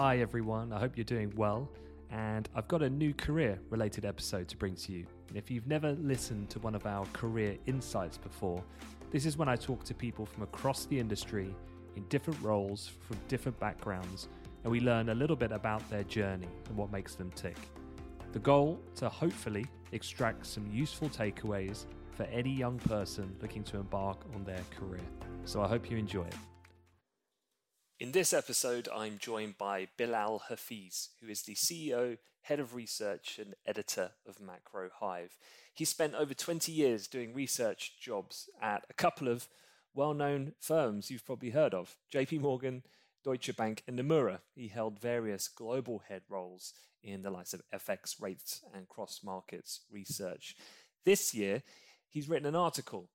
Hi, 0.00 0.18
everyone. 0.18 0.72
I 0.72 0.78
hope 0.78 0.96
you're 0.96 1.02
doing 1.02 1.32
well. 1.34 1.68
And 2.12 2.48
I've 2.54 2.68
got 2.68 2.84
a 2.84 2.88
new 2.88 3.12
career 3.12 3.58
related 3.68 4.04
episode 4.04 4.46
to 4.46 4.56
bring 4.56 4.76
to 4.76 4.92
you. 4.92 5.04
If 5.34 5.50
you've 5.50 5.66
never 5.66 5.94
listened 5.94 6.50
to 6.50 6.60
one 6.60 6.76
of 6.76 6.86
our 6.86 7.04
career 7.06 7.56
insights 7.66 8.16
before, 8.16 8.62
this 9.10 9.26
is 9.26 9.36
when 9.36 9.48
I 9.48 9.56
talk 9.56 9.82
to 9.82 9.94
people 9.94 10.24
from 10.24 10.44
across 10.44 10.86
the 10.86 10.96
industry 10.96 11.52
in 11.96 12.04
different 12.04 12.40
roles, 12.40 12.92
from 13.00 13.16
different 13.26 13.58
backgrounds, 13.58 14.28
and 14.62 14.70
we 14.70 14.78
learn 14.78 15.08
a 15.08 15.14
little 15.16 15.34
bit 15.34 15.50
about 15.50 15.82
their 15.90 16.04
journey 16.04 16.46
and 16.68 16.76
what 16.76 16.92
makes 16.92 17.16
them 17.16 17.32
tick. 17.32 17.56
The 18.30 18.38
goal 18.38 18.80
to 18.98 19.08
hopefully 19.08 19.66
extract 19.90 20.46
some 20.46 20.64
useful 20.70 21.08
takeaways 21.08 21.86
for 22.12 22.22
any 22.26 22.50
young 22.50 22.78
person 22.78 23.34
looking 23.42 23.64
to 23.64 23.78
embark 23.78 24.24
on 24.36 24.44
their 24.44 24.62
career. 24.78 25.02
So 25.44 25.60
I 25.60 25.66
hope 25.66 25.90
you 25.90 25.96
enjoy 25.96 26.26
it. 26.26 26.36
In 28.00 28.12
this 28.12 28.32
episode, 28.32 28.88
I'm 28.94 29.18
joined 29.18 29.58
by 29.58 29.88
Bilal 29.96 30.44
Hafiz, 30.48 31.08
who 31.20 31.28
is 31.28 31.42
the 31.42 31.56
CEO, 31.56 32.18
head 32.42 32.60
of 32.60 32.76
research, 32.76 33.40
and 33.40 33.56
editor 33.66 34.12
of 34.24 34.40
Macro 34.40 34.88
Hive. 35.00 35.36
He 35.74 35.84
spent 35.84 36.14
over 36.14 36.32
20 36.32 36.70
years 36.70 37.08
doing 37.08 37.34
research 37.34 37.98
jobs 38.00 38.48
at 38.62 38.84
a 38.88 38.94
couple 38.94 39.26
of 39.26 39.48
well 39.96 40.14
known 40.14 40.52
firms 40.60 41.10
you've 41.10 41.26
probably 41.26 41.50
heard 41.50 41.74
of 41.74 41.96
JP 42.14 42.40
Morgan, 42.42 42.84
Deutsche 43.24 43.56
Bank, 43.56 43.82
and 43.88 43.98
Nomura. 43.98 44.38
He 44.54 44.68
held 44.68 45.00
various 45.00 45.48
global 45.48 46.02
head 46.08 46.22
roles 46.28 46.74
in 47.02 47.22
the 47.22 47.30
likes 47.30 47.52
of 47.52 47.62
FX 47.74 48.22
rates 48.22 48.62
and 48.72 48.88
cross 48.88 49.22
markets 49.24 49.80
research. 49.90 50.54
This 51.04 51.34
year, 51.34 51.64
he's 52.08 52.28
written 52.28 52.46
an 52.46 52.54
article 52.54 53.08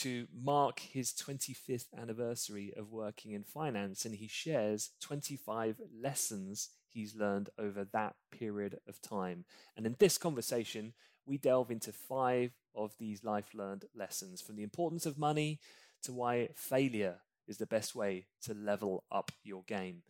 to 0.00 0.26
mark 0.32 0.80
his 0.80 1.12
25th 1.12 1.86
anniversary 1.96 2.72
of 2.76 2.92
working 2.92 3.32
in 3.32 3.42
finance, 3.42 4.04
and 4.04 4.14
he 4.14 4.28
shares 4.28 4.90
25 5.00 5.80
lessons 6.00 6.70
he's 6.88 7.14
learned 7.14 7.50
over 7.58 7.84
that 7.92 8.14
period 8.30 8.78
of 8.88 9.00
time. 9.02 9.44
And 9.76 9.86
in 9.86 9.96
this 9.98 10.18
conversation, 10.18 10.94
we 11.26 11.38
delve 11.38 11.70
into 11.70 11.92
five 11.92 12.52
of 12.74 12.94
these 12.98 13.24
life 13.24 13.54
learned 13.54 13.84
lessons 13.94 14.40
from 14.40 14.56
the 14.56 14.62
importance 14.62 15.06
of 15.06 15.18
money 15.18 15.60
to 16.02 16.12
why 16.12 16.48
failure 16.54 17.16
is 17.46 17.58
the 17.58 17.66
best 17.66 17.94
way 17.94 18.26
to 18.42 18.54
level 18.54 19.04
up 19.10 19.30
your 19.42 19.64
game. 19.66 20.02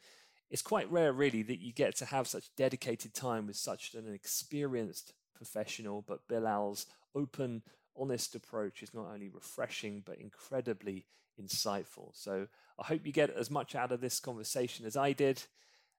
It's 0.50 0.62
quite 0.62 0.90
rare, 0.90 1.12
really, 1.12 1.42
that 1.42 1.60
you 1.60 1.72
get 1.72 1.96
to 1.96 2.06
have 2.06 2.26
such 2.26 2.54
dedicated 2.56 3.14
time 3.14 3.46
with 3.46 3.56
such 3.56 3.94
an 3.94 4.12
experienced 4.12 5.12
professional, 5.34 6.04
but 6.06 6.26
Bilal's 6.28 6.86
open, 7.14 7.62
honest 8.00 8.34
approach 8.34 8.82
is 8.82 8.94
not 8.94 9.10
only 9.12 9.28
refreshing 9.28 10.02
but 10.04 10.18
incredibly 10.18 11.06
insightful. 11.40 12.10
So 12.14 12.46
I 12.78 12.86
hope 12.86 13.06
you 13.06 13.12
get 13.12 13.30
as 13.30 13.50
much 13.50 13.74
out 13.74 13.92
of 13.92 14.00
this 14.00 14.20
conversation 14.20 14.86
as 14.86 14.96
I 14.96 15.12
did 15.12 15.42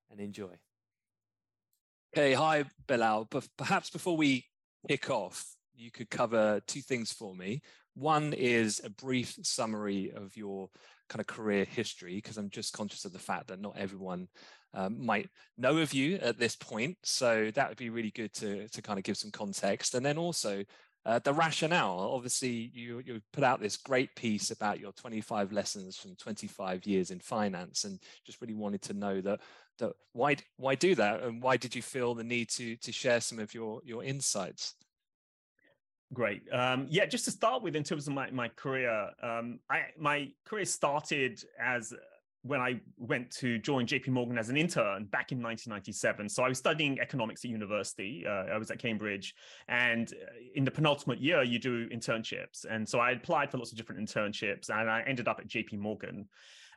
and 0.09 0.19
enjoy. 0.19 0.59
Okay, 2.13 2.33
hi, 2.33 2.65
Bilal. 2.87 3.29
Perhaps 3.57 3.89
before 3.89 4.17
we 4.17 4.45
kick 4.89 5.09
off, 5.09 5.55
you 5.73 5.91
could 5.91 6.09
cover 6.09 6.59
two 6.67 6.81
things 6.81 7.13
for 7.13 7.33
me. 7.33 7.61
One 7.93 8.33
is 8.33 8.81
a 8.83 8.89
brief 8.89 9.35
summary 9.43 10.11
of 10.15 10.35
your 10.35 10.69
kind 11.07 11.21
of 11.21 11.27
career 11.27 11.65
history, 11.65 12.15
because 12.15 12.37
I'm 12.37 12.49
just 12.49 12.73
conscious 12.73 13.05
of 13.05 13.13
the 13.13 13.19
fact 13.19 13.47
that 13.47 13.61
not 13.61 13.77
everyone 13.77 14.27
um, 14.73 15.05
might 15.05 15.29
know 15.57 15.77
of 15.77 15.93
you 15.93 16.15
at 16.15 16.37
this 16.37 16.55
point. 16.55 16.97
So 17.03 17.51
that 17.53 17.69
would 17.69 17.77
be 17.77 17.89
really 17.89 18.11
good 18.11 18.33
to, 18.35 18.67
to 18.69 18.81
kind 18.81 18.99
of 18.99 19.03
give 19.03 19.17
some 19.17 19.31
context. 19.31 19.95
And 19.95 20.05
then 20.05 20.17
also 20.17 20.63
uh, 21.05 21.19
the 21.19 21.33
rationale. 21.33 22.11
Obviously, 22.13 22.71
you, 22.73 23.01
you 23.05 23.21
put 23.33 23.43
out 23.43 23.59
this 23.59 23.77
great 23.77 24.15
piece 24.15 24.51
about 24.51 24.79
your 24.79 24.91
25 24.91 25.51
lessons 25.51 25.97
from 25.97 26.15
25 26.15 26.85
years 26.85 27.11
in 27.11 27.19
finance, 27.19 27.83
and 27.83 27.99
just 28.25 28.41
really 28.41 28.53
wanted 28.53 28.81
to 28.83 28.93
know 28.93 29.21
that, 29.21 29.39
that 29.79 29.93
why 30.13 30.35
why 30.57 30.75
do 30.75 30.95
that, 30.95 31.23
and 31.23 31.41
why 31.41 31.57
did 31.57 31.75
you 31.75 31.81
feel 31.81 32.13
the 32.13 32.23
need 32.23 32.49
to 32.49 32.75
to 32.77 32.91
share 32.91 33.21
some 33.21 33.39
of 33.39 33.53
your 33.53 33.81
your 33.83 34.03
insights? 34.03 34.75
Great. 36.13 36.41
Um, 36.51 36.87
yeah, 36.89 37.05
just 37.05 37.23
to 37.25 37.31
start 37.31 37.63
with, 37.63 37.73
in 37.73 37.83
terms 37.83 38.05
of 38.05 38.13
my, 38.13 38.29
my 38.31 38.49
career, 38.49 39.11
um, 39.23 39.59
I, 39.69 39.83
my 39.97 40.31
career 40.43 40.65
started 40.65 41.41
as 41.57 41.93
when 42.43 42.59
I 42.59 42.79
went 42.97 43.29
to 43.37 43.59
join 43.59 43.85
JP 43.85 44.09
Morgan 44.09 44.37
as 44.37 44.49
an 44.49 44.57
intern 44.57 45.05
back 45.05 45.31
in 45.31 45.41
1997. 45.41 46.27
So 46.29 46.43
I 46.43 46.49
was 46.49 46.57
studying 46.57 46.99
economics 46.99 47.45
at 47.45 47.51
university. 47.51 48.25
Uh, 48.27 48.53
I 48.53 48.57
was 48.57 48.71
at 48.71 48.79
Cambridge. 48.79 49.35
And 49.67 50.11
uh, 50.11 50.25
in 50.55 50.63
the 50.63 50.71
penultimate 50.71 51.19
year, 51.19 51.43
you 51.43 51.59
do 51.59 51.87
internships. 51.89 52.65
And 52.69 52.87
so 52.87 52.99
I 52.99 53.11
applied 53.11 53.51
for 53.51 53.57
lots 53.57 53.71
of 53.71 53.77
different 53.77 54.07
internships 54.07 54.69
and 54.69 54.89
I 54.89 55.03
ended 55.05 55.27
up 55.27 55.39
at 55.39 55.47
JP 55.47 55.77
Morgan. 55.79 56.27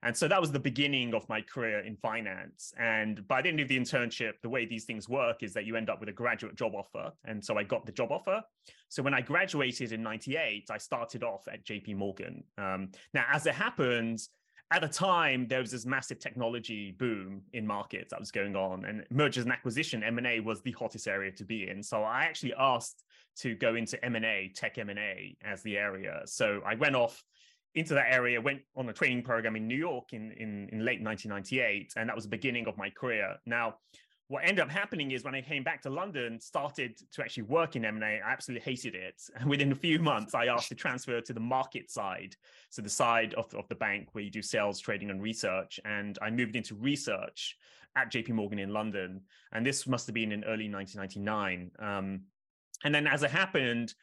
And 0.04 0.14
so 0.14 0.28
that 0.28 0.38
was 0.38 0.52
the 0.52 0.60
beginning 0.60 1.14
of 1.14 1.26
my 1.30 1.40
career 1.40 1.80
in 1.80 1.96
finance. 1.96 2.74
And 2.78 3.26
by 3.26 3.40
the 3.40 3.48
end 3.48 3.60
of 3.60 3.68
the 3.68 3.78
internship, 3.78 4.34
the 4.42 4.50
way 4.50 4.66
these 4.66 4.84
things 4.84 5.08
work 5.08 5.42
is 5.42 5.54
that 5.54 5.64
you 5.64 5.76
end 5.76 5.88
up 5.88 5.98
with 5.98 6.10
a 6.10 6.12
graduate 6.12 6.56
job 6.56 6.74
offer. 6.74 7.10
And 7.24 7.42
so 7.42 7.56
I 7.56 7.62
got 7.62 7.86
the 7.86 7.92
job 7.92 8.12
offer. 8.12 8.42
So 8.90 9.02
when 9.02 9.14
I 9.14 9.22
graduated 9.22 9.92
in 9.92 10.02
98, 10.02 10.66
I 10.70 10.76
started 10.76 11.24
off 11.24 11.48
at 11.50 11.64
JP 11.64 11.96
Morgan. 11.96 12.44
Um, 12.58 12.90
now, 13.14 13.24
as 13.32 13.46
it 13.46 13.54
happens, 13.54 14.28
at 14.70 14.80
the 14.80 14.88
time 14.88 15.46
there 15.48 15.60
was 15.60 15.70
this 15.70 15.86
massive 15.86 16.18
technology 16.18 16.92
boom 16.98 17.42
in 17.52 17.66
markets 17.66 18.10
that 18.10 18.20
was 18.20 18.30
going 18.30 18.56
on 18.56 18.84
and 18.84 19.04
mergers 19.10 19.44
and 19.44 19.52
acquisition 19.52 20.02
m&a 20.02 20.40
was 20.40 20.62
the 20.62 20.72
hottest 20.72 21.06
area 21.06 21.30
to 21.30 21.44
be 21.44 21.68
in. 21.68 21.82
So 21.82 22.02
i 22.02 22.24
actually 22.24 22.54
asked 22.58 23.04
to 23.38 23.54
go 23.54 23.74
into 23.74 24.02
m&a 24.04 24.52
tech 24.54 24.78
m&a 24.78 25.36
as 25.44 25.62
the 25.62 25.76
area. 25.76 26.22
So 26.26 26.60
i 26.66 26.74
went 26.74 26.96
off 26.96 27.22
into 27.74 27.94
that 27.94 28.06
area 28.12 28.40
went 28.40 28.60
on 28.76 28.88
a 28.88 28.92
training 28.92 29.22
program 29.22 29.56
in 29.56 29.66
new 29.66 29.76
york 29.76 30.12
in, 30.12 30.32
in, 30.32 30.68
in 30.72 30.84
late 30.84 31.02
1998 31.02 31.92
and 31.96 32.08
that 32.08 32.14
was 32.14 32.24
the 32.24 32.30
beginning 32.30 32.66
of 32.66 32.76
my 32.78 32.90
career. 32.90 33.36
Now 33.46 33.76
what 34.34 34.42
ended 34.42 34.64
up 34.64 34.68
happening 34.68 35.12
is 35.12 35.22
when 35.22 35.36
I 35.36 35.40
came 35.40 35.62
back 35.62 35.80
to 35.82 35.90
London, 35.90 36.40
started 36.40 37.00
to 37.12 37.22
actually 37.22 37.44
work 37.44 37.76
in 37.76 37.84
M&A, 37.84 38.04
I 38.04 38.32
absolutely 38.32 38.64
hated 38.64 38.96
it. 38.96 39.22
And 39.36 39.48
within 39.54 39.70
a 39.70 39.76
few 39.76 40.00
months, 40.00 40.34
I 40.34 40.46
asked 40.46 40.70
to 40.70 40.74
transfer 40.74 41.20
to 41.20 41.32
the 41.32 41.38
market 41.38 41.88
side. 41.88 42.34
So 42.68 42.82
the 42.82 42.90
side 42.90 43.34
of, 43.34 43.54
of 43.54 43.68
the 43.68 43.76
bank 43.76 44.08
where 44.10 44.24
you 44.24 44.32
do 44.32 44.42
sales, 44.42 44.80
trading, 44.80 45.10
and 45.10 45.22
research. 45.22 45.78
And 45.84 46.18
I 46.20 46.30
moved 46.30 46.56
into 46.56 46.74
research 46.74 47.56
at 47.94 48.10
JP 48.10 48.30
Morgan 48.30 48.58
in 48.58 48.70
London. 48.70 49.20
And 49.52 49.64
this 49.64 49.86
must 49.86 50.04
have 50.08 50.14
been 50.14 50.32
in 50.32 50.42
early 50.42 50.68
1999. 50.68 51.70
Um, 51.78 52.22
and 52.82 52.92
then 52.92 53.06
as 53.06 53.22
it 53.22 53.30
happened, 53.30 53.94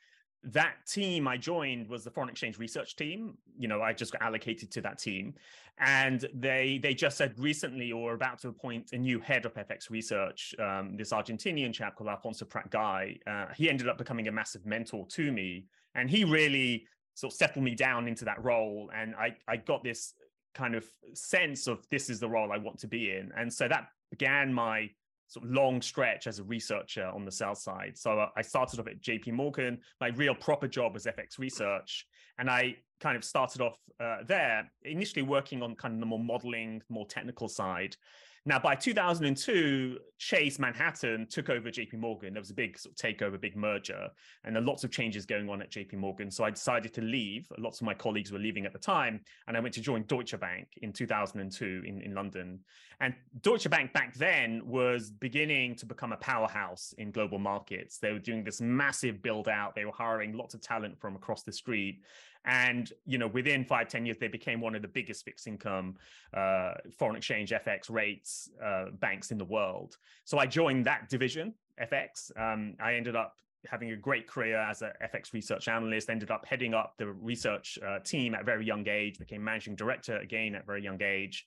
that 0.43 0.75
team 0.87 1.27
I 1.27 1.37
joined 1.37 1.87
was 1.87 2.03
the 2.03 2.09
foreign 2.09 2.29
exchange 2.29 2.57
research 2.57 2.95
team. 2.95 3.37
You 3.57 3.67
know, 3.67 3.81
I 3.81 3.93
just 3.93 4.11
got 4.11 4.21
allocated 4.21 4.71
to 4.71 4.81
that 4.81 4.97
team, 4.97 5.35
and 5.79 6.25
they 6.33 6.79
they 6.81 6.93
just 6.93 7.17
said 7.17 7.37
recently 7.37 7.91
or 7.91 8.13
about 8.13 8.39
to 8.39 8.47
appoint 8.47 8.91
a 8.93 8.97
new 8.97 9.19
head 9.19 9.45
of 9.45 9.53
FX 9.53 9.89
research. 9.89 10.55
Um, 10.59 10.97
this 10.97 11.11
Argentinian 11.11 11.73
chap 11.73 11.95
called 11.95 12.09
Alfonso 12.09 12.45
Prat-Gay. 12.45 13.19
Uh, 13.27 13.45
he 13.55 13.69
ended 13.69 13.87
up 13.87 13.97
becoming 13.97 14.27
a 14.27 14.31
massive 14.31 14.65
mentor 14.65 15.05
to 15.07 15.31
me, 15.31 15.65
and 15.93 16.09
he 16.09 16.23
really 16.23 16.87
sort 17.13 17.33
of 17.33 17.37
settled 17.37 17.63
me 17.63 17.75
down 17.75 18.07
into 18.07 18.25
that 18.25 18.43
role. 18.43 18.89
And 18.95 19.13
I 19.15 19.35
I 19.47 19.57
got 19.57 19.83
this 19.83 20.13
kind 20.55 20.73
of 20.73 20.85
sense 21.13 21.67
of 21.67 21.87
this 21.89 22.09
is 22.09 22.19
the 22.19 22.27
role 22.27 22.51
I 22.51 22.57
want 22.57 22.79
to 22.79 22.87
be 22.87 23.11
in, 23.11 23.31
and 23.37 23.53
so 23.53 23.67
that 23.67 23.89
began 24.09 24.51
my 24.51 24.89
sort 25.31 25.45
of 25.45 25.51
long 25.53 25.81
stretch 25.81 26.27
as 26.27 26.39
a 26.39 26.43
researcher 26.43 27.05
on 27.05 27.23
the 27.23 27.31
sell 27.31 27.55
side. 27.55 27.97
So 27.97 28.19
uh, 28.19 28.27
I 28.35 28.41
started 28.41 28.81
off 28.81 28.87
at 28.87 29.01
JP 29.01 29.31
Morgan. 29.31 29.79
My 30.01 30.09
real 30.09 30.35
proper 30.35 30.67
job 30.67 30.93
was 30.93 31.05
FX 31.05 31.39
research. 31.39 32.05
And 32.37 32.49
I 32.49 32.75
kind 32.99 33.15
of 33.15 33.23
started 33.23 33.61
off 33.61 33.77
uh, 34.01 34.17
there, 34.27 34.69
initially 34.83 35.21
working 35.21 35.63
on 35.63 35.75
kind 35.75 35.93
of 35.93 36.01
the 36.01 36.05
more 36.05 36.19
modeling, 36.19 36.81
more 36.89 37.05
technical 37.07 37.47
side. 37.47 37.95
Now, 38.43 38.57
by 38.57 38.73
2002, 38.73 39.99
Chase 40.17 40.57
Manhattan 40.57 41.27
took 41.29 41.51
over 41.51 41.69
JP 41.69 41.93
Morgan. 41.99 42.33
There 42.33 42.41
was 42.41 42.49
a 42.49 42.55
big 42.55 42.77
sort 42.77 42.93
of 42.93 42.97
takeover, 42.97 43.39
big 43.39 43.55
merger, 43.55 44.09
and 44.43 44.55
there 44.55 44.63
lots 44.63 44.83
of 44.83 44.89
changes 44.89 45.27
going 45.27 45.47
on 45.47 45.61
at 45.61 45.69
JP 45.69 45.93
Morgan. 45.93 46.31
So 46.31 46.43
I 46.43 46.49
decided 46.49 46.91
to 46.95 47.01
leave. 47.01 47.47
Lots 47.59 47.81
of 47.81 47.85
my 47.85 47.93
colleagues 47.93 48.31
were 48.31 48.39
leaving 48.39 48.65
at 48.65 48.73
the 48.73 48.79
time, 48.79 49.21
and 49.47 49.55
I 49.55 49.59
went 49.59 49.75
to 49.75 49.81
join 49.81 50.03
Deutsche 50.07 50.39
Bank 50.39 50.67
in 50.81 50.91
2002 50.91 51.83
in, 51.85 52.01
in 52.01 52.15
London. 52.15 52.59
And 52.99 53.13
Deutsche 53.41 53.69
Bank 53.69 53.93
back 53.93 54.15
then 54.15 54.63
was 54.65 55.11
beginning 55.11 55.75
to 55.75 55.85
become 55.85 56.11
a 56.11 56.17
powerhouse 56.17 56.95
in 56.97 57.11
global 57.11 57.37
markets. 57.37 57.99
They 57.99 58.11
were 58.11 58.19
doing 58.19 58.43
this 58.43 58.59
massive 58.59 59.21
build 59.21 59.49
out, 59.49 59.75
they 59.75 59.85
were 59.85 59.91
hiring 59.91 60.33
lots 60.33 60.55
of 60.55 60.61
talent 60.61 60.99
from 60.99 61.15
across 61.15 61.43
the 61.43 61.53
street. 61.53 62.01
And 62.45 62.91
you 63.05 63.17
know, 63.17 63.27
within 63.27 63.63
five 63.65 63.87
ten 63.87 64.05
years, 64.05 64.17
they 64.19 64.27
became 64.27 64.61
one 64.61 64.75
of 64.75 64.81
the 64.81 64.87
biggest 64.87 65.23
fixed 65.23 65.47
income, 65.47 65.95
uh, 66.33 66.73
foreign 66.97 67.15
exchange, 67.15 67.51
FX 67.51 67.89
rates 67.89 68.49
uh, 68.63 68.85
banks 68.99 69.31
in 69.31 69.37
the 69.37 69.45
world. 69.45 69.97
So 70.25 70.39
I 70.39 70.45
joined 70.47 70.85
that 70.85 71.09
division, 71.09 71.53
FX. 71.81 72.31
Um, 72.39 72.75
I 72.79 72.95
ended 72.95 73.15
up 73.15 73.35
having 73.69 73.91
a 73.91 73.95
great 73.95 74.27
career 74.27 74.57
as 74.57 74.81
an 74.81 74.91
FX 75.03 75.33
research 75.33 75.67
analyst. 75.67 76.09
Ended 76.09 76.31
up 76.31 76.45
heading 76.45 76.73
up 76.73 76.95
the 76.97 77.07
research 77.11 77.77
uh, 77.85 77.99
team 77.99 78.33
at 78.33 78.41
a 78.41 78.43
very 78.43 78.65
young 78.65 78.87
age. 78.87 79.19
Became 79.19 79.43
managing 79.43 79.75
director 79.75 80.17
again 80.17 80.55
at 80.55 80.63
a 80.63 80.65
very 80.65 80.83
young 80.83 81.01
age. 81.01 81.45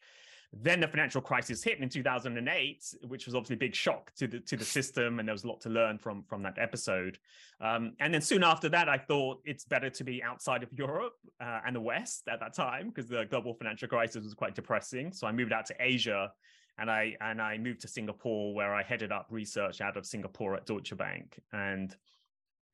Then 0.52 0.81
the 0.81 0.88
financial 0.88 1.20
crisis 1.20 1.62
hit 1.62 1.81
in 1.81 1.88
2008, 1.88 2.94
which 3.08 3.26
was 3.26 3.35
obviously 3.35 3.55
a 3.55 3.58
big 3.58 3.75
shock 3.75 4.14
to 4.17 4.26
the 4.26 4.41
to 4.41 4.56
the 4.56 4.64
system, 4.76 5.19
and 5.19 5.29
there 5.29 5.35
was 5.35 5.44
a 5.44 5.49
lot 5.49 5.61
to 5.62 5.69
learn 5.69 5.99
from 5.99 6.23
from 6.25 6.43
that 6.43 6.58
episode. 6.58 7.19
Um, 7.61 7.94
and 8.00 8.12
then 8.12 8.20
soon 8.20 8.44
after 8.44 8.69
that, 8.70 8.88
I 8.88 8.99
thought 8.99 9.41
it's 9.44 9.64
better 9.64 9.91
to 9.91 10.05
be 10.05 10.23
outside 10.23 10.62
of 10.62 10.73
Europe 10.73 11.14
uh, 11.41 11.61
and 11.67 11.75
the 11.75 11.81
West 11.81 12.29
at 12.29 12.41
that 12.41 12.55
time 12.55 12.88
because 12.88 13.08
the 13.08 13.25
global 13.25 13.55
financial 13.55 13.88
crisis 13.88 14.23
was 14.25 14.35
quite 14.35 14.55
depressing. 14.55 15.12
So 15.12 15.26
I 15.26 15.32
moved 15.32 15.52
out 15.52 15.67
to 15.67 15.75
Asia 15.81 16.32
and 16.79 16.91
I 16.91 17.17
and 17.20 17.41
I 17.41 17.58
moved 17.58 17.81
to 17.82 17.88
Singapore 17.88 18.55
where 18.55 18.75
I 18.75 18.82
headed 18.82 19.12
up 19.12 19.26
research 19.31 19.81
out 19.81 19.96
of 19.96 20.06
Singapore 20.06 20.56
at 20.56 20.67
Deutsche 20.67 20.96
Bank. 20.96 21.38
And 21.52 21.94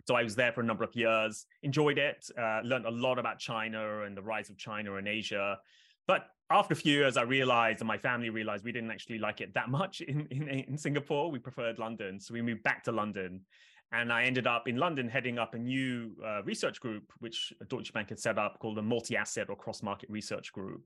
so 0.06 0.14
I 0.14 0.22
was 0.22 0.34
there 0.34 0.52
for 0.52 0.62
a 0.62 0.64
number 0.64 0.84
of 0.84 0.94
years, 0.96 1.46
enjoyed 1.62 1.98
it, 1.98 2.26
uh, 2.38 2.60
learned 2.64 2.86
a 2.86 2.90
lot 2.90 3.18
about 3.18 3.38
China 3.38 4.02
and 4.02 4.16
the 4.16 4.22
rise 4.22 4.50
of 4.50 4.56
China 4.56 4.94
in 4.94 5.06
Asia. 5.06 5.58
But 6.06 6.26
after 6.50 6.72
a 6.72 6.76
few 6.76 6.92
years, 6.92 7.16
I 7.16 7.22
realized, 7.22 7.80
and 7.80 7.88
my 7.88 7.98
family 7.98 8.30
realized, 8.30 8.64
we 8.64 8.72
didn't 8.72 8.90
actually 8.90 9.18
like 9.18 9.40
it 9.40 9.54
that 9.54 9.70
much 9.70 10.00
in, 10.08 10.26
in, 10.30 10.48
in 10.48 10.76
Singapore. 10.76 11.30
We 11.30 11.38
preferred 11.38 11.78
London. 11.78 12.20
So 12.20 12.34
we 12.34 12.42
moved 12.42 12.62
back 12.62 12.84
to 12.84 12.92
London 12.92 13.40
and 13.92 14.12
I 14.12 14.22
ended 14.22 14.46
up 14.46 14.68
in 14.68 14.76
London 14.76 15.08
heading 15.08 15.38
up 15.38 15.54
a 15.54 15.58
new 15.58 16.12
uh, 16.24 16.42
research 16.44 16.80
group, 16.80 17.12
which 17.18 17.52
Deutsche 17.68 17.92
Bank 17.92 18.08
had 18.10 18.20
set 18.20 18.38
up 18.38 18.60
called 18.60 18.76
the 18.76 18.82
Multi 18.82 19.16
Asset 19.16 19.50
or 19.50 19.56
Cross 19.56 19.82
Market 19.82 20.08
Research 20.08 20.52
Group. 20.52 20.82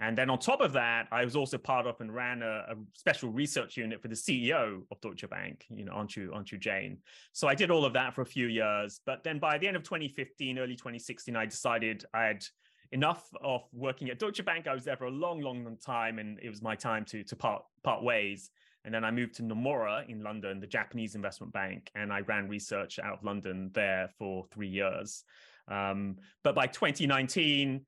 And 0.00 0.18
then 0.18 0.28
on 0.28 0.40
top 0.40 0.60
of 0.60 0.72
that, 0.72 1.06
I 1.12 1.24
was 1.24 1.36
also 1.36 1.56
part 1.56 1.86
of 1.86 2.00
and 2.00 2.12
ran 2.12 2.42
a, 2.42 2.64
a 2.68 2.74
special 2.94 3.30
research 3.30 3.76
unit 3.76 4.02
for 4.02 4.08
the 4.08 4.16
CEO 4.16 4.82
of 4.90 5.00
Deutsche 5.00 5.28
Bank, 5.30 5.66
you 5.70 5.84
know, 5.84 5.92
Anshu, 5.92 6.30
Anshu 6.30 6.58
Jain? 6.58 6.98
So 7.32 7.46
I 7.46 7.54
did 7.54 7.70
all 7.70 7.84
of 7.84 7.92
that 7.92 8.12
for 8.12 8.22
a 8.22 8.26
few 8.26 8.48
years. 8.48 9.00
But 9.06 9.22
then 9.22 9.38
by 9.38 9.56
the 9.56 9.68
end 9.68 9.76
of 9.76 9.84
2015, 9.84 10.58
early 10.58 10.74
2016, 10.74 11.36
I 11.36 11.46
decided 11.46 12.04
I 12.12 12.24
had 12.24 12.44
enough 12.92 13.28
of 13.42 13.62
working 13.72 14.10
at 14.10 14.18
Deutsche 14.18 14.44
Bank. 14.44 14.66
I 14.66 14.74
was 14.74 14.84
there 14.84 14.96
for 14.96 15.06
a 15.06 15.10
long, 15.10 15.40
long, 15.40 15.76
time, 15.84 16.18
and 16.18 16.38
it 16.42 16.48
was 16.48 16.62
my 16.62 16.74
time 16.74 17.04
to 17.06 17.22
to 17.24 17.36
part 17.36 17.62
part 17.82 18.02
ways. 18.02 18.50
And 18.84 18.94
then 18.94 19.04
I 19.04 19.10
moved 19.10 19.34
to 19.34 19.42
Nomura 19.42 20.08
in 20.08 20.22
London, 20.22 20.60
the 20.60 20.66
Japanese 20.66 21.14
investment 21.14 21.52
bank, 21.52 21.90
and 21.94 22.12
I 22.12 22.20
ran 22.20 22.48
research 22.48 22.98
out 22.98 23.18
of 23.18 23.24
London 23.24 23.70
there 23.74 24.08
for 24.18 24.46
three 24.52 24.68
years. 24.68 25.24
Um, 25.66 26.16
but 26.42 26.54
by 26.54 26.68
2019, 26.68 27.84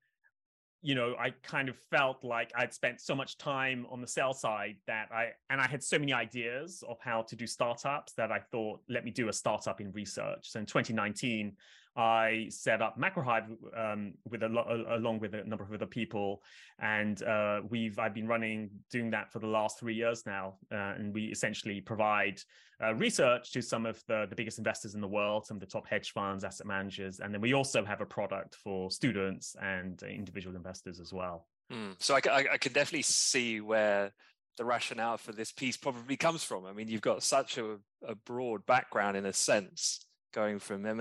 you 0.83 0.95
know, 0.95 1.15
I 1.19 1.31
kind 1.43 1.69
of 1.69 1.77
felt 1.89 2.23
like 2.23 2.51
I'd 2.55 2.73
spent 2.73 3.01
so 3.01 3.15
much 3.15 3.37
time 3.37 3.85
on 3.89 4.01
the 4.01 4.07
sell 4.07 4.33
side 4.33 4.77
that 4.87 5.09
I, 5.11 5.29
and 5.49 5.61
I 5.61 5.67
had 5.67 5.83
so 5.83 5.99
many 5.99 6.11
ideas 6.11 6.83
of 6.87 6.97
how 6.99 7.21
to 7.23 7.35
do 7.35 7.45
startups 7.45 8.13
that 8.13 8.31
I 8.31 8.39
thought, 8.51 8.81
let 8.89 9.05
me 9.05 9.11
do 9.11 9.29
a 9.29 9.33
startup 9.33 9.79
in 9.79 9.91
research. 9.91 10.49
So 10.49 10.59
in 10.59 10.65
2019, 10.65 11.53
I 11.95 12.47
set 12.49 12.81
up 12.81 12.97
MacroHive 12.97 13.47
um, 13.77 14.13
with 14.29 14.43
a 14.43 14.47
along 14.95 15.19
with 15.19 15.33
a 15.33 15.43
number 15.43 15.63
of 15.63 15.73
other 15.73 15.85
people, 15.85 16.41
and 16.79 17.21
uh, 17.23 17.61
we've 17.69 17.99
I've 17.99 18.13
been 18.13 18.27
running 18.27 18.69
doing 18.89 19.11
that 19.11 19.31
for 19.31 19.39
the 19.39 19.47
last 19.47 19.79
three 19.79 19.95
years 19.95 20.25
now, 20.25 20.55
uh, 20.71 20.95
and 20.97 21.13
we 21.13 21.25
essentially 21.25 21.81
provide 21.81 22.39
uh, 22.81 22.93
research 22.95 23.51
to 23.53 23.61
some 23.61 23.85
of 23.85 24.01
the 24.07 24.25
the 24.29 24.35
biggest 24.35 24.57
investors 24.57 24.95
in 24.95 25.01
the 25.01 25.07
world, 25.07 25.45
some 25.45 25.57
of 25.57 25.61
the 25.61 25.67
top 25.67 25.85
hedge 25.85 26.11
funds, 26.11 26.43
asset 26.43 26.65
managers, 26.65 27.19
and 27.19 27.33
then 27.33 27.41
we 27.41 27.53
also 27.53 27.83
have 27.83 27.99
a 27.99 28.05
product 28.05 28.55
for 28.55 28.89
students 28.89 29.55
and 29.61 30.01
individual 30.03 30.55
investors 30.55 30.99
as 30.99 31.11
well. 31.11 31.47
Mm. 31.71 31.95
So 31.99 32.15
I, 32.15 32.21
I, 32.31 32.45
I 32.53 32.57
can 32.57 32.71
definitely 32.71 33.03
see 33.03 33.59
where 33.59 34.13
the 34.57 34.65
rationale 34.65 35.17
for 35.17 35.31
this 35.31 35.51
piece 35.51 35.77
probably 35.77 36.17
comes 36.17 36.43
from. 36.43 36.65
I 36.65 36.73
mean, 36.73 36.87
you've 36.87 37.01
got 37.01 37.23
such 37.23 37.57
a, 37.57 37.77
a 38.05 38.15
broad 38.15 38.65
background 38.65 39.17
in 39.17 39.25
a 39.25 39.33
sense, 39.33 40.05
going 40.33 40.59
from 40.59 40.85
M 40.85 40.99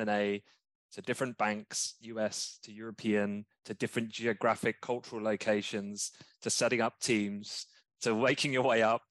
to 0.92 1.02
different 1.02 1.38
banks, 1.38 1.94
US 2.00 2.58
to 2.62 2.72
European, 2.72 3.44
to 3.64 3.74
different 3.74 4.10
geographic, 4.10 4.80
cultural 4.80 5.22
locations, 5.22 6.12
to 6.42 6.50
setting 6.50 6.80
up 6.80 6.98
teams, 7.00 7.66
to 8.02 8.14
waking 8.14 8.52
your 8.52 8.62
way 8.62 8.82
up 8.82 9.02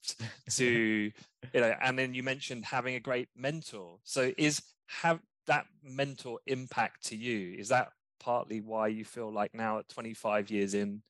to, 0.50 0.66
you 1.54 1.62
know, 1.62 1.74
and 1.81 1.98
then 1.98 2.14
you 2.14 2.24
mentioned 2.24 2.66
having 2.66 2.96
a 2.96 3.00
great 3.00 3.30
mentor. 3.36 3.98
So 4.04 4.31
is 4.38 4.62
have 4.88 5.20
that 5.48 5.66
mentor 5.84 6.40
impact 6.48 7.06
to 7.08 7.16
you? 7.16 7.56
Is 7.58 7.70
that 7.70 7.90
partly 8.20 8.62
why 8.62 8.88
you 8.88 9.06
feel 9.06 9.32
like 9.32 9.54
now 9.54 9.80
at 9.80 9.90
25 9.90 10.50
years 10.50 10.74
in, 10.74 11.02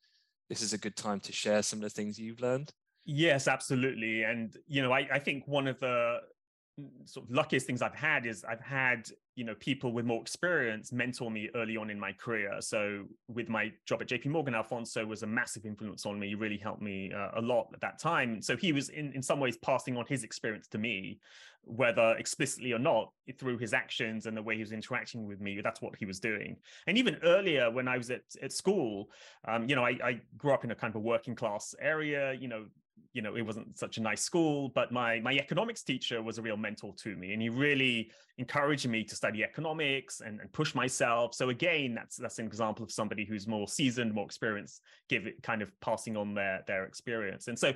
this 0.50 0.62
is 0.62 0.74
a 0.74 0.78
good 0.78 0.96
time 0.96 1.20
to 1.22 1.32
share 1.32 1.62
some 1.62 1.80
of 1.80 1.84
the 1.84 1.90
things 1.90 2.20
you've 2.20 2.42
learned? 2.42 2.72
Yes, 3.06 3.48
absolutely. 3.48 4.24
And, 4.24 4.56
you 4.68 4.82
know, 4.82 4.92
I, 4.92 5.08
I 5.12 5.20
think 5.20 5.48
one 5.48 5.68
of 5.68 5.80
the 5.80 6.18
mm, 6.80 6.90
sort 7.06 7.26
of 7.26 7.32
luckiest 7.32 7.66
things 7.66 7.82
I've 7.82 7.96
had 7.96 8.26
is 8.26 8.44
I've 8.44 8.62
had 8.62 9.10
you 9.40 9.46
know 9.46 9.56
people 9.56 9.94
with 9.94 10.06
more 10.06 10.22
experience 10.22 10.92
mentor 10.92 11.32
me 11.32 11.50
early 11.56 11.78
on 11.78 11.90
in 11.90 11.98
my 11.98 12.12
career. 12.12 12.58
So 12.60 13.06
with 13.30 13.48
my 13.48 13.72
job 13.86 14.02
at 14.02 14.10
JP 14.10 14.26
Morgan, 14.26 14.54
Alfonso 14.54 15.06
was 15.06 15.24
a 15.24 15.28
massive 15.28 15.66
influence 15.66 16.06
on 16.06 16.20
me. 16.20 16.34
Really 16.34 16.58
helped 16.58 16.82
me 16.82 17.14
uh, 17.14 17.30
a 17.38 17.42
lot 17.42 17.70
at 17.74 17.80
that 17.80 18.00
time. 18.00 18.42
So 18.42 18.58
he 18.58 18.74
was 18.74 18.90
in 18.90 19.14
in 19.14 19.22
some 19.22 19.40
ways 19.40 19.56
passing 19.56 19.96
on 19.96 20.06
his 20.10 20.26
experience 20.26 20.68
to 20.68 20.78
me, 20.78 21.20
whether 21.64 22.18
explicitly 22.18 22.74
or 22.74 22.80
not, 22.80 23.14
through 23.38 23.60
his 23.60 23.74
actions 23.74 24.26
and 24.26 24.36
the 24.36 24.44
way 24.44 24.56
he 24.56 24.62
was 24.62 24.74
interacting 24.74 25.26
with 25.26 25.40
me. 25.40 25.62
That's 25.64 25.82
what 25.82 25.96
he 25.96 26.06
was 26.06 26.20
doing. 26.20 26.58
And 26.88 26.98
even 26.98 27.16
earlier 27.24 27.72
when 27.72 27.88
I 27.88 27.98
was 27.98 28.12
at 28.12 28.24
at 28.44 28.52
school, 28.52 29.10
um, 29.48 29.70
you 29.70 29.76
know, 29.78 29.86
I, 29.86 29.98
I 30.04 30.22
grew 30.38 30.52
up 30.52 30.66
in 30.66 30.72
a 30.72 30.76
kind 30.76 30.92
of 30.92 30.98
a 30.98 31.06
working 31.14 31.36
class 31.36 31.74
area. 31.80 32.34
You 32.34 32.50
know, 32.50 32.66
you 33.14 33.22
know 33.22 33.36
it 33.36 33.42
wasn't 33.42 33.78
such 33.78 33.98
a 33.98 34.02
nice 34.02 34.22
school 34.22 34.70
but 34.70 34.92
my 34.92 35.20
my 35.20 35.34
economics 35.34 35.84
teacher 35.84 36.22
was 36.22 36.38
a 36.38 36.42
real 36.42 36.58
mentor 36.58 36.94
to 36.98 37.16
me 37.16 37.34
and 37.34 37.42
he 37.42 37.50
really 37.50 38.12
encouraged 38.38 38.88
me 38.88 39.04
to 39.04 39.16
study 39.16 39.44
economics 39.44 40.22
and, 40.22 40.40
and 40.40 40.52
push 40.54 40.74
myself. 40.74 41.36
So 41.36 41.50
again 41.50 41.94
that's 41.94 42.16
that's 42.16 42.40
an 42.40 42.46
example 42.46 42.84
of 42.84 42.92
somebody 42.92 43.26
who's 43.26 43.48
more 43.48 43.68
seasoned 43.68 44.14
more 44.14 44.26
experienced 44.26 44.82
give 45.10 45.28
it 45.28 45.42
kind 45.44 45.62
of 45.62 45.72
passing 45.82 46.16
on 46.16 46.34
their 46.34 46.64
their 46.68 46.86
experience. 46.86 47.48
And 47.48 47.58
so 47.58 47.74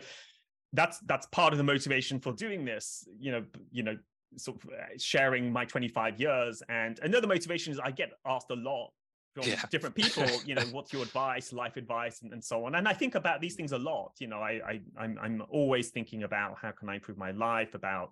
that's 0.72 1.00
that's 1.00 1.28
part 1.28 1.54
of 1.54 1.58
the 1.58 1.64
motivation 1.64 2.20
for 2.20 2.34
doing 2.34 2.66
this 2.66 3.08
you 3.20 3.32
know 3.32 3.44
you 3.72 3.84
know 3.84 3.98
sort 4.36 4.58
of 4.64 4.70
uh, 4.70 4.98
sharing 4.98 5.52
my 5.52 5.66
25 5.66 6.20
years. 6.20 6.64
And 6.70 7.00
another 7.04 7.28
motivation 7.28 7.72
is 7.74 7.80
i 7.80 7.92
get 7.92 8.12
asked 8.26 8.50
a 8.52 8.56
lot 8.56 8.92
from 9.34 9.48
yeah. 9.48 9.62
different 9.70 9.96
people 9.96 10.26
you 10.46 10.56
know 10.56 10.64
what's 10.72 10.94
your 10.94 11.02
advice 11.02 11.52
life 11.52 11.78
advice 11.78 12.22
and, 12.22 12.34
and, 12.34 12.44
so 12.44 12.66
on 12.66 12.76
and 12.76 12.88
i 12.88 12.94
think 12.94 13.16
about 13.16 13.42
these 13.42 13.56
things 13.56 13.72
a 13.72 13.78
lot 13.78 14.12
you 14.20 14.28
know 14.28 14.38
I, 14.38 14.62
I 14.66 14.82
I'm, 14.98 15.18
I'm 15.22 15.44
always 15.50 15.90
thinking 15.90 16.24
about 16.24 16.58
how 16.62 16.72
can 16.72 16.90
i 16.90 16.96
improve 16.96 17.18
my 17.18 17.32
life 17.32 17.74
about 17.74 18.12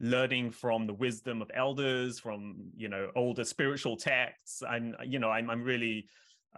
learning 0.00 0.50
from 0.50 0.86
the 0.86 0.94
wisdom 0.94 1.42
of 1.42 1.50
elders 1.54 2.18
from 2.18 2.56
you 2.76 2.88
know 2.88 3.10
older 3.14 3.44
spiritual 3.44 3.96
texts 3.96 4.62
and 4.68 4.96
you 5.04 5.18
know 5.18 5.30
i'm, 5.30 5.50
I'm 5.50 5.62
really 5.62 6.08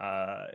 uh 0.01 0.47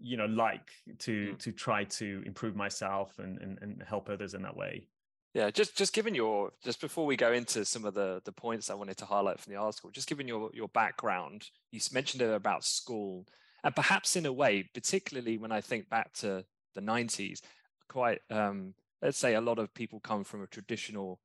you 0.00 0.16
know 0.16 0.26
like 0.26 0.70
to 1.00 1.32
mm. 1.32 1.38
to 1.38 1.52
try 1.52 1.84
to 1.84 2.22
improve 2.26 2.54
myself 2.54 3.18
and, 3.18 3.40
and 3.40 3.58
and 3.60 3.82
help 3.86 4.08
others 4.08 4.34
in 4.34 4.42
that 4.42 4.56
way 4.56 4.86
yeah, 5.34 5.50
just 5.50 5.76
just 5.76 5.92
given 5.92 6.14
your 6.14 6.52
just 6.62 6.80
before 6.80 7.06
we 7.06 7.16
go 7.16 7.32
into 7.32 7.64
some 7.64 7.84
of 7.84 7.94
the 7.94 8.22
the 8.24 8.32
points 8.32 8.70
I 8.70 8.74
wanted 8.74 8.96
to 8.98 9.04
highlight 9.04 9.40
from 9.40 9.52
the 9.52 9.58
article, 9.58 9.90
just 9.90 10.08
given 10.08 10.28
your 10.28 10.48
your 10.54 10.68
background, 10.68 11.48
you 11.72 11.80
mentioned 11.92 12.22
it 12.22 12.32
about 12.32 12.64
school, 12.64 13.26
and 13.64 13.74
perhaps 13.74 14.14
in 14.14 14.26
a 14.26 14.32
way, 14.32 14.68
particularly 14.72 15.36
when 15.36 15.50
I 15.50 15.60
think 15.60 15.90
back 15.90 16.12
to 16.14 16.44
the 16.76 16.80
'90s, 16.80 17.40
quite 17.88 18.20
um, 18.30 18.74
let's 19.02 19.18
say 19.18 19.34
a 19.34 19.40
lot 19.40 19.58
of 19.58 19.74
people 19.74 19.98
come 19.98 20.22
from 20.22 20.42
a 20.42 20.46
traditional 20.46 21.20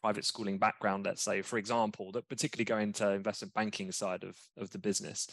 private 0.00 0.24
schooling 0.24 0.58
background. 0.58 1.06
Let's 1.06 1.22
say, 1.22 1.40
for 1.40 1.56
example, 1.56 2.10
that 2.12 2.28
particularly 2.28 2.64
go 2.64 2.78
into 2.78 3.08
investment 3.12 3.54
banking 3.54 3.92
side 3.92 4.24
of 4.24 4.36
of 4.56 4.70
the 4.70 4.78
business. 4.78 5.28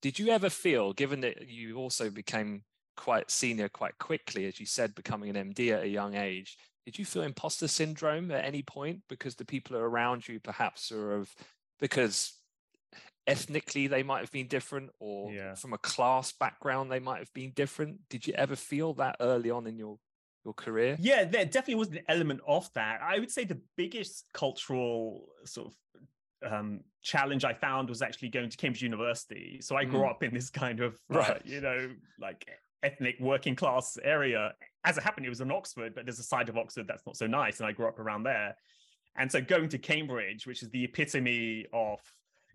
Did 0.00 0.18
you 0.18 0.28
ever 0.28 0.48
feel, 0.48 0.94
given 0.94 1.20
that 1.20 1.48
you 1.48 1.76
also 1.76 2.08
became 2.08 2.62
quite 2.96 3.30
senior 3.30 3.68
quite 3.68 3.98
quickly, 3.98 4.46
as 4.46 4.58
you 4.58 4.64
said, 4.64 4.94
becoming 4.94 5.36
an 5.36 5.52
MD 5.52 5.72
at 5.72 5.82
a 5.82 5.88
young 5.88 6.14
age, 6.14 6.56
did 6.84 6.98
you 6.98 7.04
feel 7.04 7.22
imposter 7.22 7.68
syndrome 7.68 8.30
at 8.30 8.44
any 8.44 8.62
point 8.62 9.00
because 9.08 9.34
the 9.36 9.44
people 9.44 9.76
around 9.76 10.28
you 10.28 10.38
perhaps 10.40 10.92
are 10.92 11.12
of 11.12 11.34
because 11.80 12.34
ethnically 13.26 13.86
they 13.86 14.02
might 14.02 14.20
have 14.20 14.30
been 14.30 14.46
different 14.46 14.90
or 15.00 15.32
yeah. 15.32 15.54
from 15.54 15.72
a 15.72 15.78
class 15.78 16.32
background 16.32 16.90
they 16.90 16.98
might 16.98 17.18
have 17.18 17.32
been 17.32 17.52
different 17.54 17.98
did 18.10 18.26
you 18.26 18.34
ever 18.34 18.54
feel 18.54 18.92
that 18.94 19.16
early 19.20 19.50
on 19.50 19.66
in 19.66 19.78
your 19.78 19.98
your 20.44 20.52
career 20.54 20.96
yeah 21.00 21.24
there 21.24 21.44
definitely 21.46 21.74
was 21.74 21.88
an 21.88 22.00
element 22.08 22.40
of 22.46 22.68
that 22.74 23.00
i 23.02 23.18
would 23.18 23.30
say 23.30 23.44
the 23.44 23.60
biggest 23.76 24.26
cultural 24.34 25.26
sort 25.44 25.68
of 25.68 25.74
um, 26.52 26.80
challenge 27.02 27.46
i 27.46 27.54
found 27.54 27.88
was 27.88 28.02
actually 28.02 28.28
going 28.28 28.50
to 28.50 28.56
cambridge 28.58 28.82
university 28.82 29.58
so 29.62 29.74
i 29.74 29.84
grew 29.84 30.00
mm. 30.00 30.10
up 30.10 30.22
in 30.22 30.34
this 30.34 30.50
kind 30.50 30.80
of 30.80 30.92
uh, 31.14 31.18
right. 31.18 31.42
you 31.46 31.62
know 31.62 31.88
like 32.20 32.46
ethnic 32.84 33.16
working 33.20 33.56
class 33.56 33.98
area. 34.02 34.54
As 34.84 34.98
it 34.98 35.02
happened, 35.02 35.26
it 35.26 35.30
was 35.30 35.40
in 35.40 35.50
Oxford, 35.50 35.94
but 35.94 36.04
there's 36.04 36.18
a 36.18 36.24
side 36.24 36.48
of 36.48 36.56
Oxford 36.56 36.86
that's 36.86 37.06
not 37.06 37.16
so 37.16 37.26
nice, 37.26 37.60
and 37.60 37.66
I 37.66 37.72
grew 37.72 37.86
up 37.86 37.98
around 37.98 38.24
there. 38.24 38.54
And 39.16 39.30
so 39.30 39.40
going 39.40 39.68
to 39.70 39.78
Cambridge, 39.78 40.46
which 40.46 40.62
is 40.62 40.70
the 40.70 40.84
epitome 40.84 41.66
of 41.72 42.00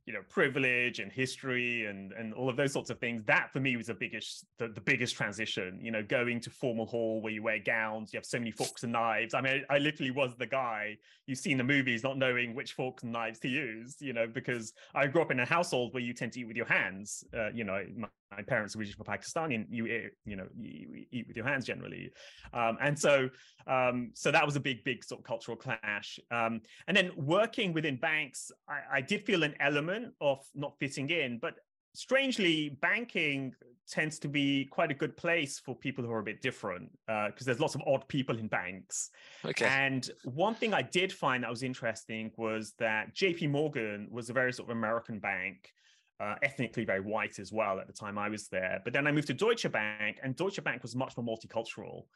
you 0.10 0.16
know 0.16 0.24
privilege 0.28 0.98
and 1.00 1.12
history 1.12 1.86
and 1.86 2.14
and 2.14 2.34
all 2.34 2.50
of 2.50 2.58
those 2.58 2.74
sorts 2.74 2.90
of 2.90 2.98
things 2.98 3.24
that 3.26 3.54
for 3.54 3.60
me 3.60 3.78
was 3.78 3.86
the 3.86 3.94
biggest 3.94 4.44
the, 4.58 4.68
the 4.70 4.82
biggest 4.82 5.16
transition 5.16 5.78
you 5.80 5.92
know 5.92 6.02
going 6.02 6.40
to 6.40 6.50
formal 6.50 6.88
hall 6.88 7.22
where 7.22 7.32
you 7.32 7.44
wear 7.44 7.60
gowns 7.60 8.12
you 8.12 8.18
have 8.18 8.26
so 8.26 8.40
many 8.40 8.50
forks 8.50 8.82
and 8.82 8.92
knives 8.92 9.36
i 9.36 9.42
mean 9.42 9.64
i 9.70 9.78
literally 9.78 10.10
was 10.10 10.36
the 10.38 10.48
guy 10.48 10.98
you've 11.28 11.38
seen 11.38 11.58
the 11.58 11.64
movies 11.64 12.02
not 12.02 12.18
knowing 12.18 12.56
which 12.56 12.74
forks 12.74 13.04
and 13.04 13.12
knives 13.12 13.38
to 13.38 13.48
use 13.48 13.98
you 14.00 14.12
know 14.12 14.26
because 14.26 14.74
i 14.96 15.06
grew 15.06 15.22
up 15.22 15.30
in 15.30 15.42
a 15.42 15.46
household 15.46 15.94
where 15.94 16.02
you 16.02 16.12
tend 16.12 16.32
to 16.32 16.40
eat 16.40 16.48
with 16.48 16.58
your 16.58 16.66
hands 16.66 17.24
uh, 17.38 17.50
you 17.54 17.64
know 17.64 17.86
my, 17.96 18.08
my 18.36 18.44
parents 18.44 18.76
are 18.76 18.80
originally 18.80 18.96
from 18.96 19.06
Pakistan, 19.06 19.52
and 19.52 19.66
you 19.70 19.86
you 20.26 20.36
know 20.36 20.48
you 20.58 21.06
eat 21.12 21.28
with 21.28 21.36
your 21.36 21.46
hands 21.46 21.66
generally, 21.66 22.12
um, 22.54 22.78
and 22.82 22.98
so 22.98 23.30
um, 23.68 24.12
so 24.14 24.32
that 24.32 24.46
was 24.46 24.56
a 24.56 24.60
big 24.60 24.84
big 24.84 25.04
sort 25.04 25.20
of 25.20 25.26
cultural 25.26 25.58
clash. 25.58 26.20
Um, 26.32 26.62
and 26.88 26.96
then 26.96 27.12
working 27.16 27.74
within 27.74 27.98
banks, 27.98 28.52
I, 28.68 28.98
I, 28.98 29.02
did 29.02 29.26
feel 29.26 29.44
an 29.44 29.56
element 29.60 30.14
of 30.22 30.40
not 30.56 30.74
fitting 30.80 31.10
in, 31.10 31.40
but 31.40 31.56
strangely, 31.94 32.78
banking 32.82 33.54
tends 33.90 34.20
to 34.20 34.28
be 34.28 34.66
quite 34.66 34.92
a 34.92 34.94
good 34.94 35.18
place 35.18 35.60
for 35.60 35.76
people 35.76 36.06
who 36.06 36.12
are 36.12 36.20
a 36.20 36.24
bit 36.24 36.42
different 36.42 36.92
because 37.08 37.34
uh, 37.42 37.46
there's 37.46 37.60
lots 37.60 37.76
of 37.76 37.82
odd 37.88 38.08
people 38.08 38.38
in 38.38 38.48
banks. 38.48 39.10
Okay. 39.44 39.66
And 39.66 40.10
one 40.24 40.54
thing 40.54 40.74
I 40.74 40.84
did 40.84 41.12
find 41.12 41.44
that 41.44 41.50
was 41.50 41.64
interesting 41.64 42.32
was 42.38 42.74
that 42.80 43.16
JP 43.16 43.50
Morgan 43.50 44.08
was 44.12 44.30
a 44.30 44.34
very 44.34 44.54
sort 44.54 44.70
of 44.70 44.78
American 44.78 45.20
bank. 45.20 45.72
Uh, 46.22 46.36
ethnically 46.44 46.84
very 46.84 47.00
white 47.00 47.40
as 47.40 47.54
well 47.54 47.80
at 47.80 47.88
the 47.88 47.94
time 47.94 48.18
I 48.18 48.28
was 48.28 48.50
there. 48.50 48.82
But 48.84 48.92
then 48.92 49.08
I 49.08 49.12
moved 49.14 49.28
to 49.28 49.34
Deutsche 49.34 49.72
Bank, 49.72 50.20
and 50.22 50.36
Deutsche 50.36 50.62
Bank 50.62 50.82
was 50.84 50.94
much 50.94 51.16
more 51.16 51.26
multicultural. 51.26 52.08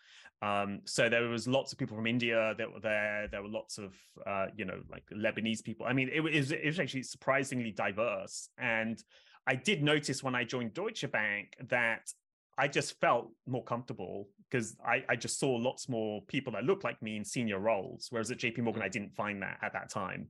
Um, 0.42 0.82
so 0.84 1.08
there 1.08 1.26
was 1.30 1.48
lots 1.48 1.72
of 1.72 1.80
people 1.80 1.96
from 1.96 2.06
India 2.06 2.54
that 2.58 2.70
were 2.70 2.82
there. 2.82 3.30
There 3.32 3.42
were 3.42 3.48
lots 3.48 3.78
of, 3.78 3.94
uh, 4.28 4.48
you 4.58 4.66
know, 4.66 4.82
like 4.92 5.06
Lebanese 5.16 5.64
people. 5.64 5.86
I 5.86 5.94
mean, 5.94 6.10
it 6.14 6.20
was, 6.20 6.52
it 6.52 6.66
was 6.66 6.82
actually 6.82 7.04
surprisingly 7.04 7.72
diverse. 7.72 8.50
And 8.58 9.02
I 9.48 9.56
did 9.56 9.82
notice 9.82 10.22
when 10.22 10.36
I 10.36 10.44
joined 10.44 10.74
Deutsche 10.74 11.10
Bank 11.10 11.56
that 11.70 12.12
I 12.58 12.68
just 12.68 13.00
felt 13.00 13.32
more 13.48 13.64
comfortable 13.64 14.28
because 14.50 14.76
I, 14.86 15.04
I, 15.10 15.16
just 15.16 15.40
saw 15.40 15.50
lots 15.50 15.90
more 15.90 16.22
people 16.28 16.54
that 16.54 16.64
looked 16.64 16.84
like 16.84 17.02
me 17.02 17.18
in 17.18 17.26
senior 17.26 17.58
roles, 17.58 18.08
whereas 18.12 18.30
at 18.30 18.38
JP 18.38 18.60
Morgan, 18.60 18.84
I 18.84 18.88
didn't 18.88 19.16
find 19.16 19.42
that 19.42 19.58
at 19.64 19.74
that 19.74 19.90
time. 19.90 20.28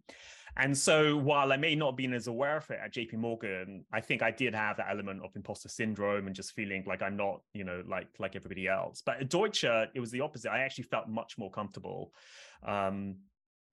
And 0.56 0.78
so 0.78 1.18
while 1.18 1.52
I 1.52 1.58
may 1.58 1.76
not 1.76 1.92
have 1.92 1.98
been 1.98 2.14
as 2.14 2.28
aware 2.28 2.58
of 2.58 2.70
it 2.70 2.80
at 2.82 2.94
JP 2.94 3.16
Morgan, 3.16 3.84
I 3.92 4.00
think 4.00 4.22
I 4.22 4.32
did 4.32 4.54
have 4.54 4.78
that 4.78 4.88
element 4.90 5.22
of 5.24 5.36
imposter 5.36 5.68
syndrome 5.68 6.28
and 6.28 6.36
just 6.36 6.54
feeling 6.54 6.84
like 6.88 7.02
I'm 7.02 7.18
not, 7.18 7.42
you 7.54 7.64
know, 7.64 7.84
like 7.88 8.08
like 8.20 8.36
everybody 8.36 8.68
else. 8.68 9.02
But 9.04 9.20
at 9.20 9.30
Deutsche, 9.30 9.66
it 9.66 10.00
was 10.00 10.12
the 10.12 10.22
opposite. 10.22 10.52
I 10.52 10.60
actually 10.60 10.86
felt 10.86 11.10
much 11.10 11.38
more 11.38 11.50
comfortable. 11.50 12.14
Um, 12.66 13.16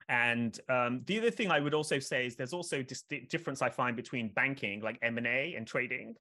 and 0.08 0.58
um, 0.68 1.02
the 1.06 1.18
other 1.18 1.30
thing 1.30 1.50
I 1.50 1.60
would 1.60 1.74
also 1.74 1.98
say 2.00 2.26
is 2.26 2.34
there's 2.34 2.54
also 2.54 2.82
dis- 2.82 3.04
difference 3.28 3.62
I 3.62 3.68
find 3.68 3.94
between 3.94 4.30
banking, 4.30 4.80
like 4.80 4.98
M 5.02 5.18
and 5.18 5.26
A, 5.26 5.54
and 5.56 5.66
trading. 5.66 6.16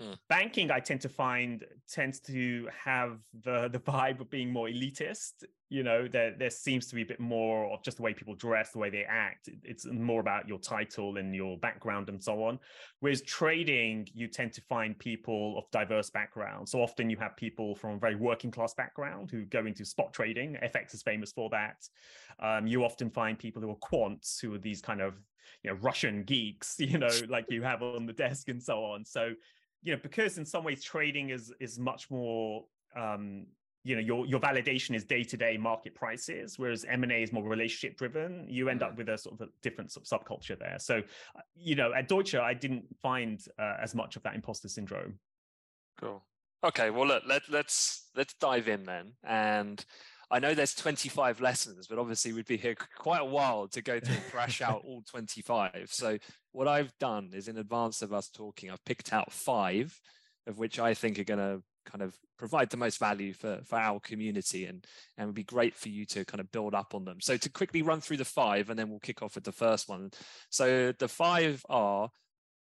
Mm. 0.00 0.16
Banking, 0.28 0.70
I 0.70 0.78
tend 0.78 1.00
to 1.00 1.08
find, 1.08 1.64
tends 1.88 2.20
to 2.20 2.68
have 2.84 3.18
the 3.42 3.68
the 3.68 3.80
vibe 3.80 4.20
of 4.20 4.30
being 4.30 4.52
more 4.52 4.68
elitist. 4.68 5.44
You 5.70 5.82
know, 5.82 6.06
there 6.06 6.34
there 6.38 6.50
seems 6.50 6.86
to 6.88 6.94
be 6.94 7.02
a 7.02 7.06
bit 7.06 7.18
more 7.18 7.72
of 7.72 7.82
just 7.82 7.96
the 7.96 8.04
way 8.04 8.14
people 8.14 8.34
dress, 8.36 8.70
the 8.70 8.78
way 8.78 8.90
they 8.90 9.04
act. 9.04 9.48
It's 9.64 9.86
more 9.86 10.20
about 10.20 10.46
your 10.46 10.58
title 10.60 11.16
and 11.16 11.34
your 11.34 11.58
background 11.58 12.08
and 12.08 12.22
so 12.22 12.44
on. 12.44 12.60
Whereas 13.00 13.22
trading, 13.22 14.06
you 14.14 14.28
tend 14.28 14.52
to 14.52 14.60
find 14.62 14.96
people 14.98 15.58
of 15.58 15.64
diverse 15.72 16.10
backgrounds. 16.10 16.70
So 16.70 16.80
often 16.80 17.10
you 17.10 17.16
have 17.16 17.36
people 17.36 17.74
from 17.74 17.96
a 17.96 17.98
very 17.98 18.14
working 18.14 18.52
class 18.52 18.74
background 18.74 19.30
who 19.32 19.44
go 19.46 19.66
into 19.66 19.84
spot 19.84 20.12
trading. 20.12 20.56
FX 20.62 20.94
is 20.94 21.02
famous 21.02 21.32
for 21.32 21.50
that. 21.50 21.88
Um, 22.40 22.68
you 22.68 22.84
often 22.84 23.10
find 23.10 23.36
people 23.36 23.60
who 23.60 23.70
are 23.70 23.76
quants, 23.76 24.40
who 24.40 24.54
are 24.54 24.58
these 24.58 24.80
kind 24.80 25.00
of 25.00 25.14
you 25.62 25.70
know 25.70 25.76
Russian 25.80 26.22
geeks, 26.22 26.76
you 26.78 26.98
know, 26.98 27.08
like 27.28 27.46
you 27.48 27.62
have 27.62 27.82
on 27.82 28.06
the 28.06 28.12
desk 28.12 28.48
and 28.48 28.62
so 28.62 28.84
on. 28.84 29.04
So 29.04 29.32
you 29.82 29.92
know 29.92 30.00
because 30.02 30.38
in 30.38 30.44
some 30.44 30.64
ways 30.64 30.82
trading 30.82 31.30
is 31.30 31.52
is 31.60 31.78
much 31.78 32.10
more 32.10 32.64
um 32.96 33.46
you 33.84 33.94
know 33.94 34.00
your 34.00 34.26
your 34.26 34.40
validation 34.40 34.94
is 34.94 35.04
day-to-day 35.04 35.56
market 35.56 35.94
prices 35.94 36.58
whereas 36.58 36.84
m&a 36.88 37.22
is 37.22 37.32
more 37.32 37.42
relationship 37.42 37.96
driven. 37.96 38.44
You 38.48 38.68
end 38.68 38.82
up 38.82 38.94
mm. 38.94 38.98
with 38.98 39.08
a 39.08 39.16
sort 39.16 39.40
of 39.40 39.48
a 39.48 39.50
different 39.62 39.92
sort 39.92 40.06
of 40.10 40.20
subculture 40.20 40.58
there. 40.58 40.76
So 40.78 40.98
uh, 40.98 41.40
you 41.54 41.74
know 41.74 41.92
at 41.94 42.08
deutsche 42.08 42.34
i 42.34 42.54
didn't 42.54 42.84
find 43.00 43.42
uh, 43.58 43.76
as 43.80 43.94
much 43.94 44.16
of 44.16 44.22
that 44.24 44.34
imposter 44.34 44.68
syndrome. 44.68 45.18
Cool. 46.00 46.22
Okay 46.64 46.90
well 46.90 47.06
look 47.06 47.22
let, 47.26 47.42
let's 47.48 48.10
let's 48.16 48.34
dive 48.34 48.68
in 48.68 48.84
then. 48.84 49.12
And 49.24 49.84
I 50.30 50.40
know 50.40 50.54
there's 50.54 50.74
25 50.74 51.40
lessons, 51.40 51.86
but 51.86 51.98
obviously 51.98 52.32
we'd 52.32 52.46
be 52.46 52.58
here 52.58 52.74
quite 52.96 53.22
a 53.22 53.24
while 53.24 53.66
to 53.68 53.80
go 53.80 53.98
through 53.98 54.14
and 54.14 54.24
thrash 54.24 54.60
out 54.60 54.82
all 54.84 55.02
25. 55.10 55.88
So 55.90 56.18
what 56.52 56.68
I've 56.68 56.92
done 56.98 57.30
is 57.32 57.48
in 57.48 57.56
advance 57.56 58.02
of 58.02 58.12
us 58.12 58.28
talking, 58.28 58.70
I've 58.70 58.84
picked 58.84 59.12
out 59.12 59.32
five 59.32 59.98
of 60.46 60.58
which 60.58 60.78
I 60.78 60.94
think 60.94 61.18
are 61.18 61.24
going 61.24 61.38
to 61.38 61.62
kind 61.86 62.02
of 62.02 62.14
provide 62.38 62.70
the 62.70 62.76
most 62.76 62.98
value 62.98 63.32
for, 63.32 63.60
for 63.64 63.78
our 63.78 64.00
community 64.00 64.66
and, 64.66 64.84
and 65.16 65.26
would 65.28 65.34
be 65.34 65.44
great 65.44 65.74
for 65.74 65.88
you 65.88 66.04
to 66.06 66.24
kind 66.24 66.40
of 66.40 66.50
build 66.50 66.74
up 66.74 66.94
on 66.94 67.04
them. 67.04 67.18
So 67.20 67.36
to 67.36 67.50
quickly 67.50 67.82
run 67.82 68.00
through 68.00 68.18
the 68.18 68.24
five 68.24 68.70
and 68.70 68.78
then 68.78 68.90
we'll 68.90 68.98
kick 68.98 69.22
off 69.22 69.34
with 69.34 69.44
the 69.44 69.52
first 69.52 69.88
one. 69.88 70.10
So 70.50 70.92
the 70.98 71.08
five 71.08 71.64
are 71.68 72.10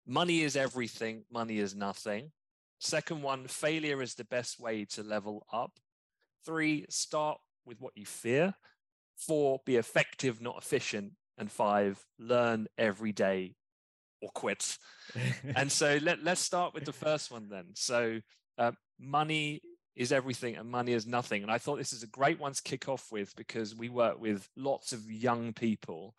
money 0.06 0.42
is 0.42 0.56
everything, 0.56 1.24
money 1.30 1.58
is 1.58 1.74
nothing. 1.74 2.30
Second 2.78 3.22
one, 3.22 3.46
failure 3.46 4.02
is 4.02 4.14
the 4.14 4.24
best 4.24 4.58
way 4.58 4.84
to 4.86 5.02
level 5.02 5.46
up. 5.52 5.72
Three, 6.44 6.86
start 6.88 7.38
with 7.64 7.80
what 7.80 7.96
you 7.96 8.06
fear. 8.06 8.54
Four, 9.16 9.60
be 9.64 9.76
effective, 9.76 10.40
not 10.40 10.58
efficient. 10.58 11.12
And 11.38 11.50
five, 11.50 12.04
learn 12.18 12.68
every 12.76 13.12
day 13.12 13.56
or 14.20 14.30
quit. 14.30 14.78
and 15.56 15.70
so 15.72 15.98
let, 16.02 16.22
let's 16.22 16.40
start 16.40 16.74
with 16.74 16.84
the 16.84 16.92
first 16.92 17.30
one 17.30 17.48
then. 17.48 17.66
So, 17.74 18.20
uh, 18.58 18.72
money 18.98 19.60
is 19.96 20.12
everything 20.12 20.56
and 20.56 20.70
money 20.70 20.92
is 20.92 21.06
nothing. 21.06 21.42
And 21.42 21.50
I 21.50 21.58
thought 21.58 21.78
this 21.78 21.92
is 21.92 22.02
a 22.02 22.08
great 22.08 22.40
one 22.40 22.52
to 22.52 22.62
kick 22.62 22.88
off 22.88 23.06
with 23.10 23.34
because 23.36 23.74
we 23.74 23.88
work 23.88 24.20
with 24.20 24.48
lots 24.56 24.92
of 24.92 25.10
young 25.10 25.52
people 25.52 26.14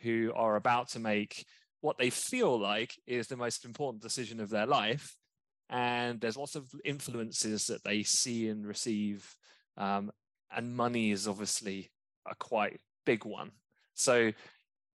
who 0.00 0.32
are 0.34 0.56
about 0.56 0.88
to 0.90 0.98
make 0.98 1.46
what 1.80 1.96
they 1.98 2.10
feel 2.10 2.58
like 2.58 2.94
is 3.06 3.26
the 3.26 3.36
most 3.36 3.64
important 3.64 4.02
decision 4.02 4.40
of 4.40 4.50
their 4.50 4.66
life. 4.66 5.16
And 5.70 6.20
there's 6.20 6.36
lots 6.36 6.54
of 6.54 6.68
influences 6.84 7.66
that 7.66 7.84
they 7.84 8.02
see 8.02 8.48
and 8.48 8.66
receive 8.66 9.34
um, 9.76 10.10
and 10.54 10.74
money 10.74 11.10
is 11.10 11.26
obviously 11.26 11.90
a 12.30 12.34
quite 12.34 12.80
big 13.04 13.24
one. 13.24 13.50
So 13.94 14.32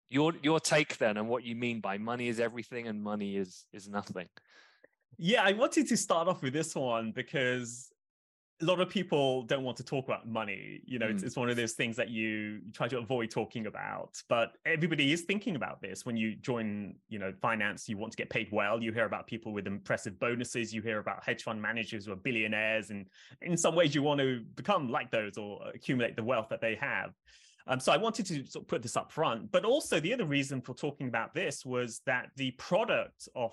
your 0.10 0.34
your 0.44 0.60
take 0.60 0.98
then 0.98 1.17
and 1.17 1.27
what 1.27 1.44
you 1.44 1.55
mean 1.55 1.82
by 1.82 1.98
money 1.98 2.27
is 2.27 2.39
everything 2.39 2.88
and 2.88 3.01
money 3.01 3.38
is 3.38 3.65
is 3.74 3.88
nothing. 3.88 4.27
Yeah, 5.17 5.44
I 5.44 5.53
wanted 5.53 5.88
to 5.88 5.98
start 5.98 6.27
off 6.27 6.41
with 6.41 6.53
this 6.53 6.75
one 6.75 7.12
because 7.12 7.89
a 8.62 8.66
lot 8.66 8.80
of 8.80 8.90
people 8.90 9.44
don't 9.44 9.64
want 9.64 9.76
to 9.78 9.84
talk 9.84 10.06
about 10.06 10.28
money. 10.28 10.80
You 10.86 10.98
know, 10.98 11.08
mm. 11.08 11.12
it's, 11.12 11.24
it's 11.24 11.36
one 11.36 11.50
of 11.50 11.58
those 11.58 11.74
things 11.74 11.98
that 11.98 12.10
you, 12.10 12.28
you 12.64 12.72
try 12.72 12.88
to 12.88 12.98
avoid 12.98 13.30
talking 13.30 13.68
about. 13.68 14.22
But 14.30 14.54
everybody 14.66 15.12
is 15.12 15.24
thinking 15.24 15.58
about 15.58 15.82
this. 15.82 16.06
When 16.06 16.16
you 16.16 16.36
join, 16.36 16.96
you 17.10 17.20
know, 17.20 17.34
finance, 17.42 17.90
you 17.90 17.98
want 17.98 18.14
to 18.14 18.18
get 18.18 18.30
paid 18.30 18.48
well. 18.52 18.82
You 18.82 18.94
hear 18.94 19.06
about 19.06 19.28
people 19.28 19.52
with 19.52 19.68
impressive 19.68 20.18
bonuses. 20.20 20.74
You 20.74 20.82
hear 20.82 21.00
about 21.00 21.24
hedge 21.24 21.44
fund 21.44 21.62
managers 21.62 22.06
who 22.06 22.14
are 22.14 22.18
billionaires, 22.18 22.92
and 22.92 23.08
in 23.42 23.58
some 23.58 23.76
ways, 23.76 23.94
you 23.94 24.02
want 24.02 24.22
to 24.22 24.42
become 24.56 24.90
like 24.90 25.12
those 25.12 25.38
or 25.38 25.60
accumulate 25.74 26.16
the 26.16 26.24
wealth 26.24 26.48
that 26.50 26.62
they 26.62 26.76
have. 26.76 27.12
Um, 27.68 27.80
so 27.80 27.92
I 27.92 27.98
wanted 27.98 28.26
to 28.28 28.46
sort 28.46 28.64
of 28.64 28.68
put 28.68 28.82
this 28.82 28.96
up 28.96 29.12
front. 29.12 29.52
But 29.52 29.66
also, 29.66 30.00
the 30.00 30.14
other 30.14 30.26
reason 30.26 30.62
for 30.62 30.74
talking 30.74 31.08
about 31.08 31.34
this 31.34 31.66
was 31.66 32.02
that 32.06 32.30
the 32.38 32.52
product 32.52 33.28
of 33.36 33.52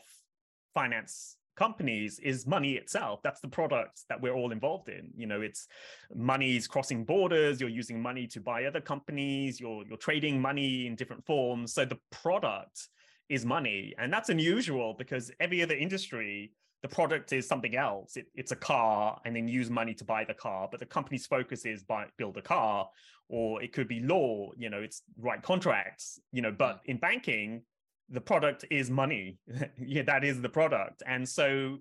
finance 0.74 1.36
companies 1.56 2.18
is 2.18 2.46
money 2.46 2.72
itself. 2.72 3.20
That's 3.22 3.40
the 3.40 3.48
product 3.48 4.02
that 4.08 4.20
we're 4.20 4.34
all 4.34 4.52
involved 4.52 4.88
in. 4.88 5.10
You 5.16 5.26
know 5.26 5.40
it's 5.40 5.68
money's 6.14 6.66
crossing 6.66 7.04
borders 7.04 7.60
you're 7.60 7.70
using 7.70 8.00
money 8.00 8.26
to 8.28 8.40
buy 8.40 8.64
other 8.64 8.80
companies 8.80 9.60
you're 9.60 9.84
you're 9.86 9.98
trading 9.98 10.40
money 10.40 10.86
in 10.86 10.96
different 10.96 11.24
forms. 11.24 11.74
So 11.74 11.84
the 11.84 11.98
product 12.10 12.88
is 13.28 13.44
money 13.44 13.94
and 13.98 14.12
that's 14.12 14.28
unusual 14.28 14.94
because 14.98 15.30
every 15.40 15.62
other 15.62 15.74
industry 15.74 16.52
the 16.82 16.88
product 16.88 17.32
is 17.32 17.46
something 17.46 17.76
else. 17.76 18.16
It, 18.16 18.26
it's 18.34 18.50
a 18.50 18.56
car 18.56 19.20
and 19.24 19.36
then 19.36 19.46
use 19.46 19.70
money 19.70 19.94
to 19.94 20.04
buy 20.04 20.24
the 20.24 20.34
car 20.34 20.68
but 20.70 20.80
the 20.80 20.86
company's 20.86 21.26
focus 21.26 21.64
is 21.64 21.82
buy 21.82 22.06
build 22.16 22.36
a 22.36 22.42
car 22.42 22.88
or 23.28 23.62
it 23.62 23.72
could 23.72 23.88
be 23.88 24.00
law 24.00 24.50
you 24.56 24.70
know 24.70 24.80
it's 24.80 25.02
write 25.18 25.42
contracts 25.42 26.20
you 26.32 26.42
know 26.42 26.52
but 26.52 26.76
mm. 26.76 26.80
in 26.86 26.96
banking 26.98 27.62
the 28.08 28.20
product 28.20 28.64
is 28.70 28.90
money. 28.90 29.38
yeah, 29.78 30.02
that 30.02 30.24
is 30.24 30.40
the 30.40 30.48
product. 30.48 31.02
And 31.06 31.28
so, 31.28 31.78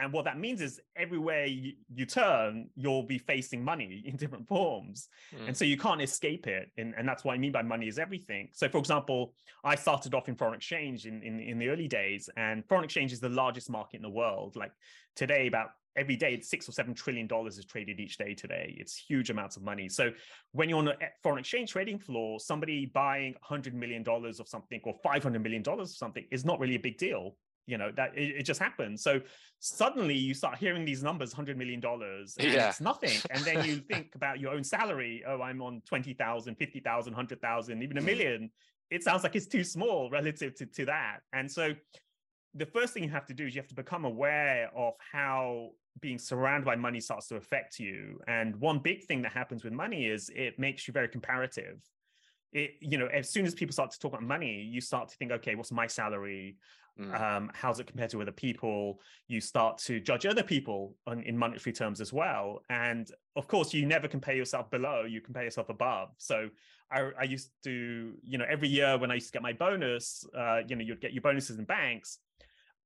and 0.00 0.12
what 0.12 0.24
that 0.24 0.38
means 0.38 0.60
is 0.60 0.80
everywhere 0.96 1.46
you, 1.46 1.72
you 1.94 2.04
turn, 2.04 2.68
you'll 2.74 3.04
be 3.04 3.18
facing 3.18 3.64
money 3.64 4.02
in 4.06 4.16
different 4.16 4.48
forms. 4.48 5.08
Mm. 5.34 5.48
And 5.48 5.56
so 5.56 5.64
you 5.64 5.76
can't 5.76 6.02
escape 6.02 6.46
it. 6.46 6.70
And, 6.76 6.94
and 6.96 7.08
that's 7.08 7.24
what 7.24 7.34
I 7.34 7.38
mean 7.38 7.52
by 7.52 7.62
money 7.62 7.88
is 7.88 7.98
everything. 7.98 8.48
So, 8.52 8.68
for 8.68 8.78
example, 8.78 9.34
I 9.62 9.74
started 9.76 10.14
off 10.14 10.28
in 10.28 10.36
foreign 10.36 10.54
exchange 10.54 11.06
in, 11.06 11.22
in, 11.22 11.40
in 11.40 11.58
the 11.58 11.68
early 11.68 11.88
days, 11.88 12.28
and 12.36 12.64
foreign 12.68 12.84
exchange 12.84 13.12
is 13.12 13.20
the 13.20 13.28
largest 13.28 13.70
market 13.70 13.96
in 13.96 14.02
the 14.02 14.10
world. 14.10 14.56
Like 14.56 14.72
today, 15.14 15.46
about 15.46 15.70
every 15.96 16.16
day 16.16 16.34
it's 16.34 16.48
six 16.48 16.68
or 16.68 16.72
seven 16.72 16.94
trillion 16.94 17.26
dollars 17.26 17.58
is 17.58 17.64
traded 17.64 18.00
each 18.00 18.18
day 18.18 18.34
today. 18.34 18.74
It's 18.78 18.96
huge 18.96 19.30
amounts 19.30 19.56
of 19.56 19.62
money. 19.62 19.88
So 19.88 20.12
when 20.52 20.68
you're 20.68 20.78
on 20.78 20.88
a 20.88 20.92
eh, 20.92 21.08
foreign 21.22 21.38
exchange 21.38 21.72
trading 21.72 21.98
floor 21.98 22.40
somebody 22.40 22.86
buying 22.86 23.32
100 23.32 23.74
million 23.74 24.02
dollars 24.02 24.40
of 24.40 24.48
something 24.48 24.80
or 24.84 24.94
500 25.02 25.42
million 25.42 25.62
dollars 25.62 25.90
of 25.90 25.96
something 25.96 26.24
is 26.30 26.44
not 26.44 26.58
really 26.60 26.76
a 26.76 26.80
big 26.80 26.98
deal. 26.98 27.36
You 27.66 27.78
know 27.78 27.90
that 27.96 28.16
it, 28.16 28.36
it, 28.40 28.42
just 28.42 28.60
happens. 28.60 29.02
So 29.02 29.20
suddenly 29.58 30.14
you 30.14 30.34
start 30.34 30.58
hearing 30.58 30.84
these 30.84 31.02
numbers 31.02 31.32
100 31.32 31.56
million 31.56 31.80
dollars 31.80 32.36
yeah. 32.38 32.68
it's 32.68 32.80
nothing. 32.80 33.18
And 33.30 33.42
then 33.44 33.64
you 33.64 33.76
think 33.90 34.14
about 34.14 34.38
your 34.38 34.52
own 34.52 34.64
salary. 34.64 35.24
Oh 35.26 35.40
i'm 35.40 35.62
on 35.62 35.80
20000 35.88 36.56
50000 36.58 37.12
100000 37.14 37.82
even 37.82 37.98
a 37.98 38.02
million. 38.02 38.50
It 38.90 39.02
sounds 39.02 39.22
like 39.22 39.34
it's 39.34 39.46
too 39.46 39.64
small 39.64 40.10
relative 40.10 40.54
to, 40.56 40.66
to 40.66 40.84
that. 40.84 41.20
And 41.32 41.50
so 41.50 41.72
the 42.54 42.66
first 42.66 42.92
thing 42.92 43.02
you 43.02 43.10
have 43.10 43.26
to 43.26 43.34
do 43.34 43.46
is 43.46 43.54
you 43.54 43.60
have 43.60 43.68
to 43.68 43.74
become 43.74 44.04
aware 44.04 44.70
of 44.76 44.94
how 45.12 45.70
being 46.00 46.18
surrounded 46.18 46.64
by 46.64 46.76
money 46.76 47.00
starts 47.00 47.26
to 47.28 47.36
affect 47.36 47.78
you. 47.78 48.20
And 48.28 48.56
one 48.56 48.78
big 48.78 49.04
thing 49.04 49.22
that 49.22 49.32
happens 49.32 49.64
with 49.64 49.72
money 49.72 50.06
is 50.06 50.30
it 50.34 50.58
makes 50.58 50.86
you 50.86 50.92
very 50.92 51.08
comparative. 51.08 51.80
it, 52.54 52.76
you 52.80 52.96
know, 52.96 53.06
as 53.06 53.28
soon 53.28 53.44
as 53.44 53.54
people 53.54 53.72
start 53.72 53.90
to 53.90 53.98
talk 53.98 54.12
about 54.12 54.22
money, 54.22 54.62
you 54.62 54.80
start 54.80 55.08
to 55.08 55.16
think, 55.16 55.32
okay, 55.32 55.56
what's 55.56 55.72
my 55.72 55.88
salary? 55.88 56.56
Mm. 56.98 57.20
Um, 57.20 57.50
how's 57.52 57.80
it 57.80 57.88
compared 57.88 58.10
to 58.10 58.22
other 58.22 58.30
people? 58.32 59.00
You 59.26 59.40
start 59.40 59.78
to 59.78 59.98
judge 59.98 60.24
other 60.24 60.44
people 60.44 60.94
on, 61.08 61.24
in 61.24 61.36
monetary 61.36 61.72
terms 61.72 62.00
as 62.00 62.12
well. 62.12 62.62
And 62.70 63.10
of 63.34 63.48
course, 63.48 63.74
you 63.74 63.84
never 63.84 64.06
compare 64.06 64.36
yourself 64.36 64.70
below, 64.70 65.02
you 65.02 65.20
compare 65.20 65.42
yourself 65.42 65.68
above. 65.68 66.10
So 66.18 66.48
I, 66.92 67.10
I 67.18 67.24
used 67.24 67.50
to, 67.64 68.12
you 68.22 68.38
know, 68.38 68.44
every 68.48 68.68
year 68.68 68.96
when 68.96 69.10
I 69.10 69.14
used 69.14 69.26
to 69.26 69.32
get 69.32 69.42
my 69.42 69.52
bonus, 69.52 70.24
uh, 70.38 70.60
you 70.68 70.76
know, 70.76 70.84
you'd 70.84 71.00
get 71.00 71.12
your 71.12 71.22
bonuses 71.22 71.58
in 71.58 71.64
banks. 71.64 72.18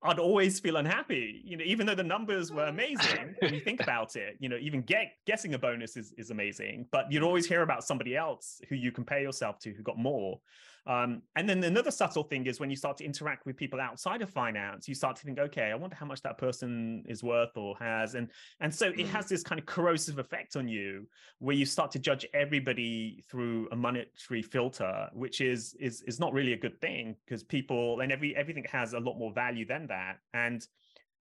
I'd 0.03 0.21
always 0.21 0.61
feel 0.61 0.77
unhappy, 0.77 1.43
you 1.45 1.57
know, 1.57 1.65
even 1.65 1.87
though 1.87 1.95
the 1.95 2.05
numbers 2.05 2.53
were 2.53 2.67
mm. 2.67 2.71
amazing. 2.71 3.35
when 3.41 3.53
you 3.53 3.61
think 3.61 3.81
about 3.81 4.15
it, 4.15 4.37
you 4.39 4.49
know, 4.49 4.57
even 4.57 4.83
get 4.83 5.13
guessing 5.27 5.55
a 5.55 5.59
bonus 5.59 5.97
is, 5.97 6.13
is 6.17 6.31
amazing, 6.31 6.87
but 6.93 7.11
you'd 7.11 7.25
always 7.25 7.47
hear 7.47 7.63
about 7.63 7.83
somebody 7.83 8.17
else 8.17 8.61
who 8.69 8.77
you 8.77 8.93
compare 8.93 9.21
yourself 9.21 9.59
to 9.61 9.73
who 9.73 9.83
got 9.83 9.99
more. 9.99 10.39
Um, 10.87 11.23
and 11.37 11.49
then 11.49 11.63
another 11.65 11.91
subtle 11.91 12.23
thing 12.23 12.47
is 12.47 12.61
when 12.61 12.71
you 12.71 12.77
start 12.77 12.97
to 12.99 13.05
interact 13.05 13.47
with 13.47 13.57
people 13.57 13.81
outside 13.81 14.23
of 14.23 14.31
finance, 14.31 14.89
you 14.89 14.95
start 14.95 15.17
to 15.17 15.23
think, 15.23 15.39
okay, 15.39 15.71
I 15.71 15.75
wonder 15.75 15.97
how 15.97 16.07
much 16.07 16.23
that 16.23 16.39
person 16.39 17.05
is 17.07 17.23
worth 17.23 17.57
or 17.57 17.77
has, 17.79 18.15
and 18.15 18.31
and 18.61 18.75
so 18.75 18.89
it 18.89 19.07
has 19.09 19.27
mm. 19.27 19.29
this 19.29 19.43
kind 19.43 19.59
of 19.59 19.67
corrosive 19.67 20.19
effect 20.19 20.57
on 20.57 20.69
you, 20.69 21.07
where 21.39 21.55
you 21.55 21.67
start 21.67 21.91
to 21.93 21.99
judge 21.99 22.27
everybody 22.33 23.25
through 23.31 23.69
a 23.73 23.77
monetary 23.77 24.43
filter, 24.43 25.09
which 25.13 25.41
is 25.41 25.75
is 25.79 26.03
is 26.03 26.19
not 26.19 26.33
really 26.33 26.53
a 26.55 26.59
good 26.59 26.81
thing 26.81 27.17
because 27.25 27.43
people 27.43 28.01
and 28.01 28.11
every 28.11 28.35
everything 28.37 28.65
has 28.71 28.95
a 28.95 29.01
lot 29.01 29.19
more 29.19 29.33
value 29.33 29.67
than 29.67 29.87
that, 29.89 30.19
and 30.33 30.67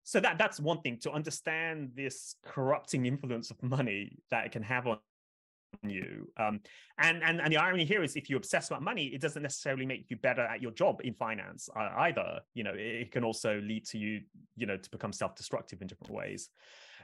so 0.06 0.20
that 0.20 0.38
that's 0.38 0.60
one 0.60 0.80
thing 0.82 0.98
to 0.98 1.10
understand 1.10 1.90
this 1.96 2.36
corrupting 2.44 3.06
influence 3.06 3.50
of 3.50 3.60
money 3.62 4.18
that 4.30 4.46
it 4.46 4.52
can 4.52 4.62
have 4.62 4.86
on 4.86 4.98
you. 5.82 6.28
Um, 6.36 6.60
and, 6.98 7.22
and 7.22 7.40
and 7.40 7.52
the 7.52 7.56
irony 7.56 7.84
here 7.84 8.02
is, 8.02 8.16
if 8.16 8.30
you 8.30 8.36
obsess 8.36 8.68
about 8.68 8.82
money, 8.82 9.06
it 9.06 9.20
doesn't 9.20 9.42
necessarily 9.42 9.86
make 9.86 10.06
you 10.08 10.16
better 10.16 10.42
at 10.42 10.62
your 10.62 10.72
job 10.72 11.00
in 11.04 11.14
finance 11.14 11.68
uh, 11.76 11.90
either. 11.98 12.40
You 12.54 12.64
know, 12.64 12.72
it, 12.72 13.02
it, 13.02 13.12
can 13.12 13.24
also 13.24 13.60
lead 13.60 13.86
to 13.86 13.98
you, 13.98 14.20
you 14.56 14.66
know, 14.66 14.76
to 14.76 14.90
become 14.90 15.12
self-destructive 15.12 15.82
in 15.82 15.88
different 15.88 16.12
ways. 16.12 16.48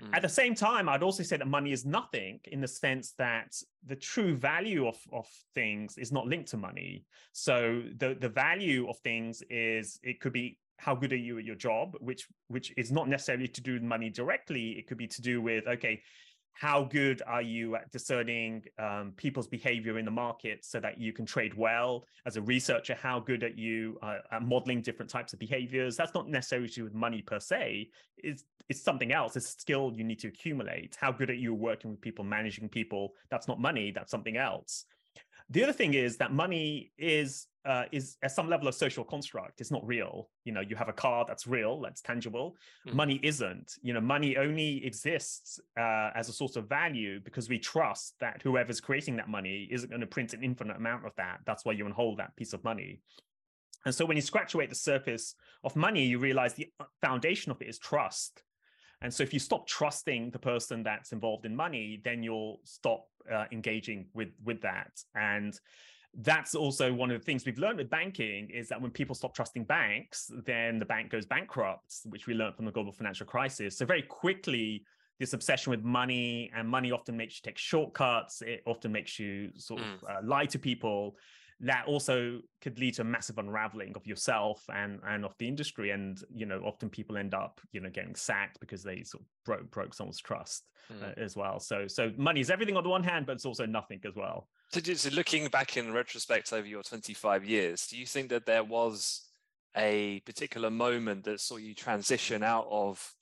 Mm. 0.02 0.16
At 0.16 0.22
the 0.22 0.28
same 0.28 0.54
time, 0.54 0.88
I'd 0.88 1.02
also 1.02 1.22
say 1.22 1.36
that 1.36 1.46
money 1.46 1.72
is 1.72 1.84
nothing 1.84 2.40
in 2.44 2.60
the 2.60 2.68
sense 2.68 3.12
that 3.18 3.54
the 3.86 3.96
true 3.96 4.36
value 4.36 4.86
of 4.86 4.98
of 5.12 5.26
things 5.54 5.98
is 5.98 6.12
not 6.12 6.26
linked 6.26 6.50
to 6.50 6.56
money. 6.56 7.04
So 7.32 7.82
the 7.96 8.16
the 8.18 8.28
value 8.28 8.88
of 8.88 8.98
things 8.98 9.42
is 9.50 9.98
it 10.02 10.20
could 10.20 10.32
be 10.32 10.58
how 10.82 10.96
good 10.96 11.12
are 11.12 11.16
you 11.28 11.38
at 11.38 11.44
your 11.44 11.54
job 11.54 11.94
which 12.00 12.26
which 12.48 12.72
is 12.76 12.90
not 12.90 13.08
necessarily 13.08 13.46
to 13.46 13.60
do 13.60 13.74
with 13.74 13.82
money 13.82 14.10
directly 14.10 14.70
it 14.70 14.88
could 14.88 14.98
be 14.98 15.06
to 15.06 15.22
do 15.22 15.40
with 15.40 15.64
okay 15.68 16.02
how 16.52 16.84
good 16.84 17.22
are 17.26 17.42
you 17.42 17.76
at 17.76 17.90
discerning 17.90 18.62
um, 18.78 19.12
people's 19.16 19.46
behavior 19.46 19.98
in 19.98 20.04
the 20.04 20.10
market 20.10 20.64
so 20.64 20.80
that 20.80 21.00
you 21.00 21.12
can 21.12 21.26
trade 21.26 21.54
well? 21.54 22.04
As 22.26 22.36
a 22.36 22.42
researcher 22.42 22.94
how 22.94 23.20
good 23.20 23.42
are 23.42 23.48
you 23.48 23.98
uh, 24.02 24.18
at 24.30 24.42
modeling 24.42 24.82
different 24.82 25.10
types 25.10 25.32
of 25.32 25.38
behaviors? 25.38 25.96
That's 25.96 26.14
not 26.14 26.28
necessarily 26.28 26.70
with 26.82 26.94
money 26.94 27.22
per 27.22 27.40
se. 27.40 27.90
It's, 28.18 28.44
it's 28.68 28.82
something 28.82 29.12
else. 29.12 29.36
It's 29.36 29.46
a 29.46 29.60
skill 29.60 29.92
you 29.94 30.04
need 30.04 30.20
to 30.20 30.28
accumulate. 30.28 30.96
How 31.00 31.10
good 31.12 31.30
are 31.30 31.34
you 31.34 31.54
working 31.54 31.90
with 31.90 32.00
people 32.00 32.24
managing 32.24 32.68
people? 32.68 33.14
That's 33.30 33.48
not 33.48 33.60
money 33.60 33.90
that's 33.90 34.10
something 34.10 34.36
else. 34.36 34.84
The 35.50 35.64
other 35.64 35.72
thing 35.72 35.94
is 35.94 36.16
that 36.18 36.32
money 36.32 36.92
is 36.96 37.46
uh, 37.64 37.84
is 37.92 38.16
at 38.22 38.32
some 38.32 38.48
level 38.48 38.68
a 38.68 38.72
social 38.72 39.04
construct. 39.04 39.60
It's 39.60 39.70
not 39.70 39.86
real. 39.86 40.28
You 40.44 40.52
know, 40.52 40.60
you 40.60 40.76
have 40.76 40.88
a 40.88 40.92
car 40.92 41.24
that's 41.26 41.46
real, 41.46 41.80
that's 41.80 42.00
tangible. 42.00 42.56
Mm. 42.88 42.94
Money 42.94 43.20
isn't. 43.22 43.72
You 43.82 43.92
know, 43.94 44.00
money 44.00 44.36
only 44.36 44.84
exists 44.84 45.60
uh, 45.78 46.10
as 46.14 46.28
a 46.28 46.32
source 46.32 46.56
of 46.56 46.68
value 46.68 47.20
because 47.20 47.48
we 47.48 47.58
trust 47.58 48.14
that 48.20 48.40
whoever's 48.42 48.80
creating 48.80 49.16
that 49.16 49.28
money 49.28 49.68
isn't 49.70 49.88
going 49.88 50.00
to 50.00 50.06
print 50.06 50.32
an 50.32 50.42
infinite 50.42 50.76
amount 50.76 51.06
of 51.06 51.12
that. 51.16 51.40
That's 51.46 51.64
why 51.64 51.72
you 51.72 51.84
can 51.84 51.92
hold 51.92 52.18
that 52.18 52.34
piece 52.36 52.52
of 52.52 52.64
money. 52.64 53.00
And 53.84 53.94
so 53.94 54.04
when 54.04 54.16
you 54.16 54.22
scratch 54.22 54.54
away 54.54 54.66
the 54.66 54.74
surface 54.74 55.34
of 55.64 55.74
money, 55.76 56.04
you 56.04 56.18
realize 56.18 56.54
the 56.54 56.70
uh, 56.80 56.84
foundation 57.00 57.52
of 57.52 57.60
it 57.60 57.68
is 57.68 57.78
trust. 57.78 58.42
And 59.00 59.12
so 59.12 59.24
if 59.24 59.32
you 59.32 59.40
stop 59.40 59.66
trusting 59.66 60.30
the 60.30 60.38
person 60.38 60.84
that's 60.84 61.12
involved 61.12 61.44
in 61.44 61.56
money, 61.56 62.00
then 62.04 62.22
you'll 62.22 62.60
stop 62.64 63.06
uh, 63.30 63.46
engaging 63.50 64.06
with 64.14 64.28
with 64.44 64.62
that. 64.62 64.92
And 65.14 65.58
that's 66.20 66.54
also 66.54 66.92
one 66.92 67.10
of 67.10 67.18
the 67.18 67.24
things 67.24 67.46
we've 67.46 67.58
learned 67.58 67.78
with 67.78 67.88
banking 67.88 68.50
is 68.50 68.68
that 68.68 68.80
when 68.80 68.90
people 68.90 69.14
stop 69.14 69.34
trusting 69.34 69.64
banks, 69.64 70.30
then 70.44 70.78
the 70.78 70.84
bank 70.84 71.10
goes 71.10 71.24
bankrupt, 71.24 71.94
which 72.04 72.26
we 72.26 72.34
learned 72.34 72.54
from 72.54 72.66
the 72.66 72.70
global 72.70 72.92
financial 72.92 73.26
crisis. 73.26 73.78
So 73.78 73.86
very 73.86 74.02
quickly, 74.02 74.84
this 75.18 75.32
obsession 75.32 75.70
with 75.70 75.82
money 75.82 76.50
and 76.54 76.68
money 76.68 76.92
often 76.92 77.16
makes 77.16 77.36
you 77.36 77.42
take 77.44 77.56
shortcuts. 77.56 78.42
It 78.42 78.62
often 78.66 78.92
makes 78.92 79.18
you 79.18 79.50
sort 79.56 79.80
of 79.80 79.86
mm. 79.86 80.10
uh, 80.10 80.20
lie 80.22 80.46
to 80.46 80.58
people. 80.58 81.16
That 81.60 81.86
also 81.86 82.40
could 82.60 82.78
lead 82.78 82.94
to 82.94 83.02
a 83.02 83.04
massive 83.04 83.38
unraveling 83.38 83.92
of 83.94 84.06
yourself 84.06 84.64
and 84.72 85.00
and 85.06 85.24
of 85.24 85.36
the 85.38 85.48
industry. 85.48 85.90
And 85.90 86.20
you 86.34 86.46
know, 86.46 86.60
often 86.64 86.90
people 86.90 87.16
end 87.16 87.34
up 87.34 87.60
you 87.72 87.80
know 87.80 87.90
getting 87.90 88.14
sacked 88.14 88.60
because 88.60 88.82
they 88.82 89.02
sort 89.04 89.22
of 89.22 89.26
broke 89.44 89.70
broke 89.70 89.94
someone's 89.94 90.20
trust 90.20 90.64
mm. 90.92 91.02
uh, 91.02 91.12
as 91.16 91.36
well. 91.36 91.60
So 91.60 91.86
so 91.86 92.12
money 92.16 92.40
is 92.40 92.50
everything 92.50 92.76
on 92.76 92.82
the 92.82 92.90
one 92.90 93.04
hand, 93.04 93.26
but 93.26 93.32
it's 93.32 93.46
also 93.46 93.66
nothing 93.66 94.00
as 94.06 94.16
well. 94.16 94.48
So, 94.72 94.80
so 94.94 95.10
looking 95.10 95.48
back 95.48 95.76
in 95.76 95.92
retrospect 95.92 96.52
over 96.52 96.66
your 96.66 96.82
25 96.82 97.44
years, 97.44 97.86
do 97.86 97.98
you 97.98 98.06
think 98.06 98.30
that 98.30 98.46
there 98.46 98.64
was 98.64 99.28
a 99.76 100.20
particular 100.20 100.70
moment 100.70 101.24
that 101.24 101.40
saw 101.40 101.56
you 101.56 101.74
transition 101.74 102.42
out 102.42 102.66
of, 102.70 103.14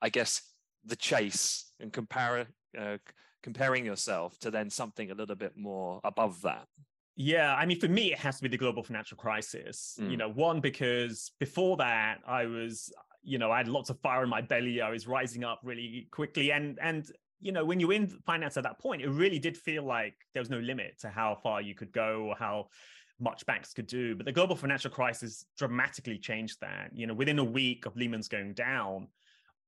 I 0.00 0.08
guess, 0.08 0.42
the 0.84 0.94
chase 0.94 1.72
and 1.80 1.92
compare, 1.92 2.46
uh, 2.78 2.98
comparing 3.42 3.84
yourself 3.84 4.38
to 4.40 4.50
then 4.50 4.70
something 4.70 5.10
a 5.10 5.14
little 5.14 5.36
bit 5.36 5.56
more 5.56 6.00
above 6.04 6.42
that? 6.42 6.68
Yeah, 7.16 7.54
I 7.54 7.64
mean, 7.64 7.78
for 7.78 7.88
me, 7.88 8.12
it 8.12 8.18
has 8.18 8.36
to 8.36 8.42
be 8.42 8.48
the 8.48 8.56
global 8.56 8.82
financial 8.82 9.16
crisis. 9.16 9.98
Mm. 10.00 10.10
You 10.10 10.16
know, 10.16 10.30
one 10.30 10.60
because 10.60 11.30
before 11.38 11.76
that, 11.76 12.18
I 12.26 12.46
was, 12.46 12.92
you 13.22 13.38
know, 13.38 13.52
I 13.52 13.58
had 13.58 13.68
lots 13.68 13.90
of 13.90 14.00
fire 14.00 14.24
in 14.24 14.28
my 14.28 14.40
belly. 14.40 14.80
I 14.80 14.90
was 14.90 15.06
rising 15.06 15.44
up 15.44 15.60
really 15.62 16.08
quickly, 16.10 16.50
and 16.50 16.78
and 16.82 17.08
you 17.40 17.52
know, 17.52 17.64
when 17.64 17.78
you're 17.78 17.92
in 17.92 18.08
finance 18.08 18.56
at 18.56 18.64
that 18.64 18.78
point, 18.78 19.02
it 19.02 19.08
really 19.08 19.38
did 19.38 19.56
feel 19.56 19.84
like 19.84 20.14
there 20.32 20.40
was 20.40 20.50
no 20.50 20.58
limit 20.58 20.98
to 21.00 21.08
how 21.08 21.38
far 21.42 21.60
you 21.60 21.74
could 21.74 21.92
go 21.92 22.26
or 22.28 22.36
how 22.36 22.68
much 23.20 23.44
banks 23.46 23.72
could 23.72 23.86
do. 23.86 24.16
But 24.16 24.26
the 24.26 24.32
global 24.32 24.56
financial 24.56 24.90
crisis 24.90 25.44
dramatically 25.56 26.18
changed 26.18 26.60
that. 26.62 26.90
You 26.92 27.06
know, 27.06 27.14
within 27.14 27.38
a 27.38 27.44
week 27.44 27.86
of 27.86 27.96
Lehman's 27.96 28.28
going 28.28 28.54
down, 28.54 29.08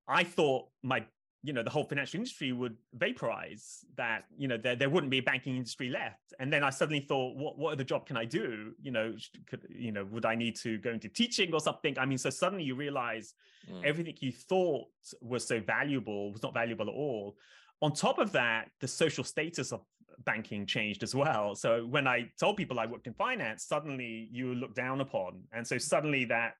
I 0.07 0.23
thought 0.23 0.67
my 0.83 1.05
you 1.47 1.53
know 1.53 1.63
the 1.63 1.69
whole 1.69 1.85
financial 1.85 2.17
industry 2.17 2.51
would 2.51 2.75
vaporize 2.93 3.85
that 3.95 4.25
you 4.37 4.47
know 4.47 4.57
there, 4.57 4.75
there 4.75 4.89
wouldn't 4.89 5.09
be 5.09 5.19
a 5.19 5.23
banking 5.23 5.55
industry 5.55 5.89
left 5.89 6.33
and 6.39 6.51
then 6.51 6.63
i 6.63 6.69
suddenly 6.69 6.99
thought 6.99 7.35
what 7.37 7.57
what 7.57 7.71
other 7.71 7.85
job 7.85 8.05
can 8.05 8.17
i 8.17 8.25
do 8.25 8.73
you 8.81 8.91
know 8.91 9.13
could 9.49 9.65
you 9.69 9.91
know 9.91 10.03
would 10.11 10.25
i 10.25 10.35
need 10.35 10.55
to 10.55 10.77
go 10.79 10.91
into 10.91 11.07
teaching 11.07 11.53
or 11.53 11.61
something 11.61 11.97
i 11.97 12.05
mean 12.05 12.17
so 12.17 12.29
suddenly 12.29 12.65
you 12.65 12.75
realize 12.75 13.33
mm. 13.71 13.81
everything 13.85 14.13
you 14.19 14.31
thought 14.31 14.85
was 15.21 15.47
so 15.47 15.59
valuable 15.61 16.33
was 16.33 16.43
not 16.43 16.53
valuable 16.53 16.89
at 16.89 16.93
all 16.93 17.37
on 17.81 17.93
top 17.93 18.17
of 18.17 18.31
that, 18.31 18.69
the 18.81 18.87
social 18.87 19.23
status 19.23 19.71
of 19.71 19.81
banking 20.25 20.65
changed 20.65 21.03
as 21.03 21.13
well. 21.13 21.53
So 21.55 21.85
when 21.85 22.07
I 22.07 22.31
told 22.39 22.57
people 22.57 22.79
I 22.79 22.87
worked 22.87 23.07
in 23.07 23.13
finance, 23.13 23.65
suddenly 23.65 24.29
you 24.31 24.47
were 24.47 24.55
looked 24.55 24.75
down 24.75 25.01
upon. 25.01 25.43
And 25.51 25.65
so 25.65 25.77
suddenly 25.77 26.25
that 26.25 26.53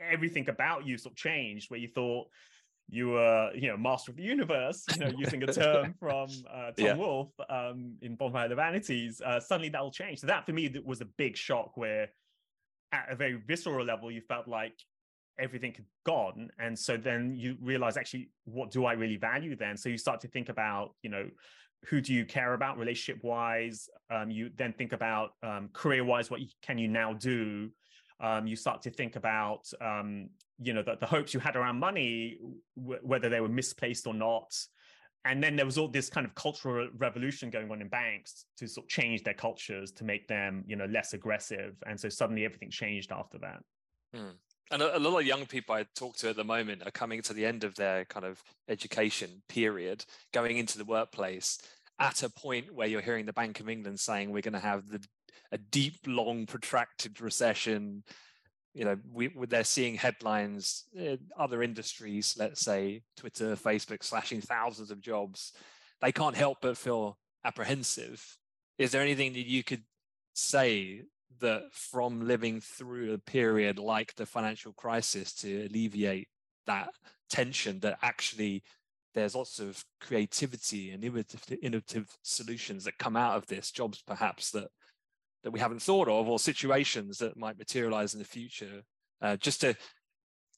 everything 0.00 0.48
about 0.48 0.84
you 0.84 0.98
sort 0.98 1.12
of 1.12 1.16
changed 1.16 1.70
where 1.70 1.78
you 1.78 1.88
thought 1.88 2.26
you 2.88 3.08
were, 3.08 3.50
you 3.54 3.68
know, 3.68 3.76
master 3.76 4.10
of 4.10 4.16
the 4.16 4.22
universe, 4.22 4.84
you 4.94 5.04
know, 5.04 5.12
using 5.16 5.42
a 5.42 5.52
term 5.52 5.94
from 6.00 6.28
uh, 6.52 6.70
Tom 6.72 6.86
yeah. 6.86 6.94
Wolfe 6.94 7.32
um, 7.48 7.96
in 8.02 8.14
Bonfire 8.14 8.44
of 8.44 8.50
the 8.50 8.56
Vanities. 8.56 9.20
Uh, 9.24 9.40
suddenly 9.40 9.68
that 9.70 9.82
will 9.82 9.90
change. 9.90 10.20
So 10.20 10.26
that 10.26 10.46
for 10.46 10.52
me 10.52 10.72
was 10.84 11.00
a 11.00 11.06
big 11.16 11.36
shock 11.36 11.76
where 11.76 12.08
at 12.92 13.06
a 13.10 13.16
very 13.16 13.40
visceral 13.46 13.84
level, 13.84 14.10
you 14.10 14.20
felt 14.20 14.46
like 14.46 14.74
everything 15.38 15.72
had 15.74 15.84
gone 16.06 16.48
and 16.58 16.78
so 16.78 16.96
then 16.96 17.34
you 17.34 17.56
realize 17.60 17.96
actually 17.96 18.30
what 18.44 18.70
do 18.70 18.84
i 18.84 18.92
really 18.92 19.16
value 19.16 19.56
then 19.56 19.76
so 19.76 19.88
you 19.88 19.98
start 19.98 20.20
to 20.20 20.28
think 20.28 20.48
about 20.48 20.94
you 21.02 21.10
know 21.10 21.28
who 21.88 22.00
do 22.00 22.14
you 22.14 22.24
care 22.24 22.54
about 22.54 22.78
relationship 22.78 23.22
wise 23.24 23.88
um, 24.10 24.30
you 24.30 24.50
then 24.56 24.72
think 24.72 24.92
about 24.92 25.30
um, 25.42 25.68
career 25.72 26.04
wise 26.04 26.30
what 26.30 26.40
you, 26.40 26.46
can 26.62 26.78
you 26.78 26.88
now 26.88 27.12
do 27.12 27.68
um, 28.20 28.46
you 28.46 28.56
start 28.56 28.80
to 28.80 28.90
think 28.90 29.16
about 29.16 29.68
um, 29.80 30.28
you 30.60 30.72
know 30.72 30.82
the, 30.82 30.96
the, 31.00 31.06
hopes 31.06 31.34
you 31.34 31.40
had 31.40 31.56
around 31.56 31.78
money 31.78 32.38
w- 32.76 33.00
whether 33.02 33.28
they 33.28 33.40
were 33.40 33.48
misplaced 33.48 34.06
or 34.06 34.14
not. 34.14 34.54
And 35.26 35.42
then 35.42 35.56
there 35.56 35.64
was 35.64 35.78
all 35.78 35.88
this 35.88 36.10
kind 36.10 36.26
of 36.26 36.34
cultural 36.34 36.88
revolution 36.98 37.48
going 37.48 37.70
on 37.70 37.80
in 37.80 37.88
banks 37.88 38.44
to 38.58 38.68
sort 38.68 38.84
of 38.84 38.90
change 38.90 39.24
their 39.24 39.34
cultures 39.34 39.90
to 39.92 40.04
make 40.04 40.28
them 40.28 40.64
you 40.66 40.76
know 40.76 40.86
less 40.86 41.12
aggressive. 41.14 41.74
And 41.86 41.98
so 41.98 42.08
suddenly 42.08 42.44
everything 42.44 42.70
changed 42.70 43.12
after 43.12 43.38
that. 43.38 43.62
Mm 44.14 44.34
and 44.70 44.82
a, 44.82 44.96
a, 44.96 44.98
lot 44.98 45.18
of 45.18 45.26
young 45.26 45.46
people 45.46 45.74
I 45.74 45.86
talk 45.94 46.16
to 46.18 46.30
at 46.30 46.36
the 46.36 46.44
moment 46.44 46.82
are 46.86 46.90
coming 46.90 47.22
to 47.22 47.32
the 47.32 47.44
end 47.44 47.64
of 47.64 47.74
their 47.74 48.04
kind 48.06 48.24
of 48.24 48.42
education 48.68 49.42
period, 49.48 50.04
going 50.32 50.58
into 50.58 50.78
the 50.78 50.84
workplace 50.84 51.58
at 52.00 52.22
a 52.22 52.28
point 52.28 52.74
where 52.74 52.88
you're 52.88 53.00
hearing 53.00 53.26
the 53.26 53.32
Bank 53.32 53.60
of 53.60 53.68
England 53.68 54.00
saying 54.00 54.30
we're 54.30 54.42
going 54.42 54.54
to 54.54 54.58
have 54.58 54.88
the, 54.88 55.00
a 55.52 55.58
deep, 55.58 55.94
long, 56.06 56.46
protracted 56.46 57.20
recession. 57.20 58.02
You 58.74 58.84
know, 58.84 58.96
we, 59.12 59.30
they're 59.48 59.64
seeing 59.64 59.94
headlines, 59.94 60.84
in 60.94 61.18
other 61.38 61.62
industries, 61.62 62.34
let's 62.38 62.60
say 62.60 63.02
Twitter, 63.16 63.54
Facebook, 63.54 64.02
slashing 64.02 64.40
thousands 64.40 64.90
of 64.90 65.00
jobs. 65.00 65.52
They 66.00 66.12
can't 66.12 66.36
help 66.36 66.58
but 66.60 66.76
feel 66.76 67.16
apprehensive. 67.44 68.36
Is 68.78 68.90
there 68.90 69.02
anything 69.02 69.32
that 69.34 69.46
you 69.46 69.62
could 69.62 69.84
say 70.34 71.02
that 71.40 71.62
from 71.72 72.26
living 72.26 72.60
through 72.60 73.12
a 73.12 73.18
period 73.18 73.78
like 73.78 74.14
the 74.14 74.26
financial 74.26 74.72
crisis 74.72 75.32
to 75.34 75.66
alleviate 75.66 76.28
that 76.66 76.88
tension 77.30 77.80
that 77.80 77.98
actually 78.02 78.62
there's 79.14 79.34
lots 79.34 79.60
of 79.60 79.84
creativity 80.00 80.90
and 80.90 81.04
innovative, 81.04 81.58
innovative 81.62 82.16
solutions 82.22 82.84
that 82.84 82.98
come 82.98 83.16
out 83.16 83.36
of 83.36 83.46
this 83.46 83.70
jobs 83.70 84.02
perhaps 84.04 84.50
that 84.50 84.68
that 85.44 85.52
we 85.52 85.60
haven't 85.60 85.82
thought 85.82 86.08
of 86.08 86.28
or 86.28 86.38
situations 86.38 87.18
that 87.18 87.36
might 87.36 87.58
materialize 87.58 88.14
in 88.14 88.18
the 88.18 88.24
future 88.24 88.82
uh, 89.22 89.36
just 89.36 89.60
to 89.60 89.76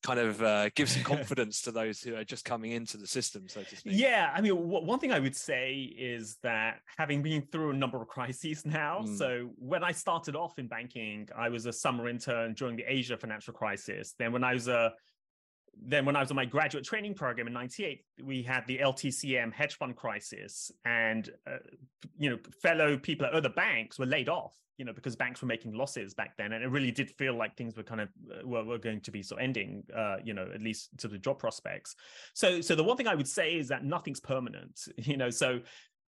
kind 0.02 0.20
of 0.20 0.42
uh, 0.42 0.68
give 0.74 0.88
some 0.88 1.02
confidence 1.16 1.62
to 1.62 1.72
those 1.72 2.00
who 2.00 2.14
are 2.14 2.24
just 2.24 2.44
coming 2.44 2.70
into 2.70 2.96
the 2.96 3.06
system, 3.06 3.48
so 3.48 3.62
to 3.62 3.76
speak. 3.76 3.94
Yeah, 3.96 4.30
I 4.34 4.40
mean, 4.40 4.54
w- 4.54 4.84
one 4.84 4.98
thing 4.98 5.12
I 5.12 5.18
would 5.18 5.34
say 5.34 5.74
is 5.98 6.36
that 6.42 6.80
having 6.96 7.22
been 7.22 7.42
through 7.50 7.70
a 7.70 7.74
number 7.74 8.00
of 8.00 8.08
crises 8.08 8.64
now, 8.64 9.00
mm. 9.04 9.18
so 9.18 9.50
when 9.56 9.82
I 9.82 9.92
started 9.92 10.36
off 10.36 10.58
in 10.58 10.68
banking, 10.68 11.28
I 11.36 11.48
was 11.48 11.66
a 11.66 11.72
summer 11.72 12.08
intern 12.08 12.54
during 12.54 12.76
the 12.76 12.84
Asia 12.86 13.16
financial 13.16 13.52
crisis. 13.52 14.14
Then 14.18 14.32
when 14.32 14.44
I 14.44 14.54
was 14.54 14.68
a 14.68 14.92
then 15.84 16.04
when 16.04 16.16
I 16.16 16.20
was 16.20 16.30
on 16.30 16.36
my 16.36 16.44
graduate 16.44 16.84
training 16.84 17.14
program 17.14 17.46
in 17.46 17.52
98, 17.52 18.04
we 18.22 18.42
had 18.42 18.66
the 18.66 18.78
LTCM 18.78 19.52
hedge 19.52 19.76
fund 19.76 19.96
crisis 19.96 20.70
and, 20.84 21.30
uh, 21.46 21.58
you 22.18 22.30
know, 22.30 22.38
fellow 22.62 22.96
people 22.96 23.26
at 23.26 23.32
other 23.32 23.48
banks 23.48 23.98
were 23.98 24.06
laid 24.06 24.28
off 24.28 24.56
you 24.78 24.84
know, 24.84 24.92
because 24.92 25.16
banks 25.16 25.40
were 25.40 25.48
making 25.48 25.72
losses 25.72 26.12
back 26.12 26.36
then, 26.36 26.52
and 26.52 26.62
it 26.62 26.68
really 26.68 26.90
did 26.90 27.10
feel 27.10 27.34
like 27.34 27.56
things 27.56 27.76
were 27.76 27.82
kind 27.82 28.00
of 28.00 28.08
uh, 28.30 28.46
were, 28.46 28.64
were 28.64 28.78
going 28.78 29.00
to 29.00 29.10
be 29.10 29.22
sort 29.22 29.40
of 29.40 29.44
ending, 29.44 29.82
uh, 29.94 30.16
you 30.22 30.34
know, 30.34 30.48
at 30.54 30.60
least 30.60 30.90
to 30.98 31.08
the 31.08 31.18
job 31.18 31.38
prospects. 31.38 31.96
So, 32.34 32.60
so 32.60 32.74
the 32.74 32.84
one 32.84 32.96
thing 32.96 33.06
I 33.06 33.14
would 33.14 33.28
say 33.28 33.56
is 33.56 33.68
that 33.68 33.84
nothing's 33.84 34.20
permanent, 34.20 34.80
you 34.98 35.16
know. 35.16 35.30
So 35.30 35.60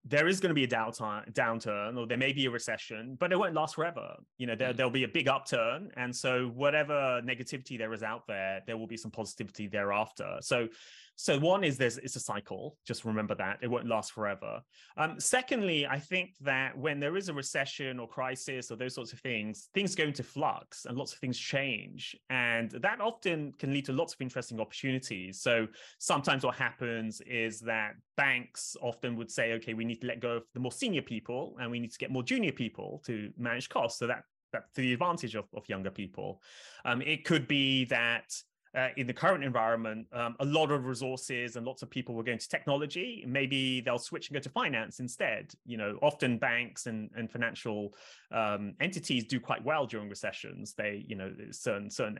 there 0.09 0.29
is 0.29 0.39
going 0.39 0.51
to 0.51 0.55
be 0.55 0.65
a 0.65 0.69
downturn, 0.69 1.33
downturn, 1.33 1.99
or 1.99 2.07
there 2.07 2.17
may 2.17 2.33
be 2.33 2.47
a 2.47 2.51
recession, 2.51 3.17
but 3.19 3.33
it 3.33 3.39
won't 3.39 3.55
last 3.55 3.75
forever. 3.75 4.15
You 4.39 4.47
know, 4.47 4.55
there, 4.55 4.73
mm. 4.73 4.77
there'll 4.77 4.91
be 4.91 5.05
a 5.05 5.09
big 5.09 5.27
upturn, 5.27 5.91
and 5.97 6.15
so 6.15 6.47
whatever 6.55 7.21
negativity 7.25 7.77
there 7.77 7.93
is 7.93 8.03
out 8.03 8.27
there, 8.27 8.63
there 8.67 8.77
will 8.77 8.87
be 8.87 8.97
some 8.97 9.11
positivity 9.11 9.67
thereafter. 9.67 10.37
So, 10.41 10.69
so 11.17 11.39
one 11.39 11.65
is 11.65 11.79
there's 11.79 11.97
it's 11.99 12.17
a 12.17 12.21
cycle. 12.21 12.77
Just 12.87 13.05
remember 13.05 13.35
that 13.35 13.59
it 13.63 13.69
won't 13.69 13.87
last 13.87 14.13
forever. 14.13 14.61
Um, 14.99 15.19
secondly, 15.19 15.87
I 15.87 15.99
think 15.99 16.35
that 16.43 16.77
when 16.77 17.01
there 17.01 17.17
is 17.17 17.31
a 17.31 17.35
recession 17.35 17.99
or 17.99 18.07
crisis 18.07 18.71
or 18.71 18.77
those 18.77 18.95
sorts 18.95 19.13
of 19.15 19.21
things, 19.21 19.71
things 19.73 19.95
go 19.95 20.05
into 20.05 20.23
flux 20.23 20.85
and 20.85 20.97
lots 20.97 21.15
of 21.15 21.19
things 21.19 21.39
change, 21.39 22.15
and 22.29 22.71
that 22.71 23.01
often 23.01 23.53
can 23.59 23.73
lead 23.73 23.87
to 23.87 23.93
lots 23.93 24.13
of 24.13 24.21
interesting 24.21 24.61
opportunities. 24.61 25.41
So 25.41 25.67
sometimes 25.99 26.45
what 26.45 26.55
happens 26.55 27.23
is 27.23 27.61
that 27.61 27.95
banks 28.17 28.77
often 28.83 29.17
would 29.17 29.31
say, 29.31 29.53
okay, 29.55 29.73
we 29.75 29.85
need 29.85 30.03
to 30.03 30.07
let 30.07 30.21
go 30.21 30.37
of 30.37 30.45
the 30.53 30.61
more 30.61 30.73
senior 30.73 31.03
people 31.03 31.57
and 31.61 31.71
we 31.71 31.81
need 31.81 31.93
to 31.93 31.99
get 31.99 32.11
more 32.11 32.23
junior 32.23 32.53
people 32.53 33.03
to 33.07 33.31
manage 33.39 33.69
costs. 33.69 33.99
So 33.99 34.07
that 34.07 34.25
that's 34.53 34.71
to 34.75 34.81
the 34.81 34.93
advantage 34.93 35.35
of, 35.35 35.47
of 35.55 35.69
younger 35.69 35.91
people. 35.91 36.41
Um, 36.85 37.03
it 37.03 37.25
could 37.25 37.49
be 37.49 37.85
that 37.87 38.33
uh, 38.77 38.89
in 38.99 39.07
the 39.07 39.13
current 39.13 39.43
environment, 39.43 40.07
um, 40.13 40.37
a 40.41 40.45
lot 40.45 40.71
of 40.71 40.85
resources 40.85 41.57
and 41.57 41.65
lots 41.65 41.83
of 41.83 41.89
people 41.89 42.15
were 42.15 42.23
going 42.23 42.39
to 42.39 42.49
technology. 42.49 43.25
Maybe 43.27 43.81
they'll 43.81 43.99
switch 43.99 44.29
and 44.29 44.35
go 44.35 44.41
to 44.41 44.51
finance 44.51 45.01
instead. 45.01 45.53
You 45.65 45.79
know, 45.79 45.99
often 46.03 46.37
banks 46.37 46.87
and, 46.87 47.11
and 47.17 47.31
financial 47.31 47.95
um, 48.31 48.75
entities 48.81 49.25
do 49.25 49.41
quite 49.41 49.65
well 49.65 49.87
during 49.87 50.11
recessions. 50.11 50.75
They, 50.75 51.05
you 51.09 51.17
know, 51.17 51.33
certain 51.53 51.91
certain 51.91 52.19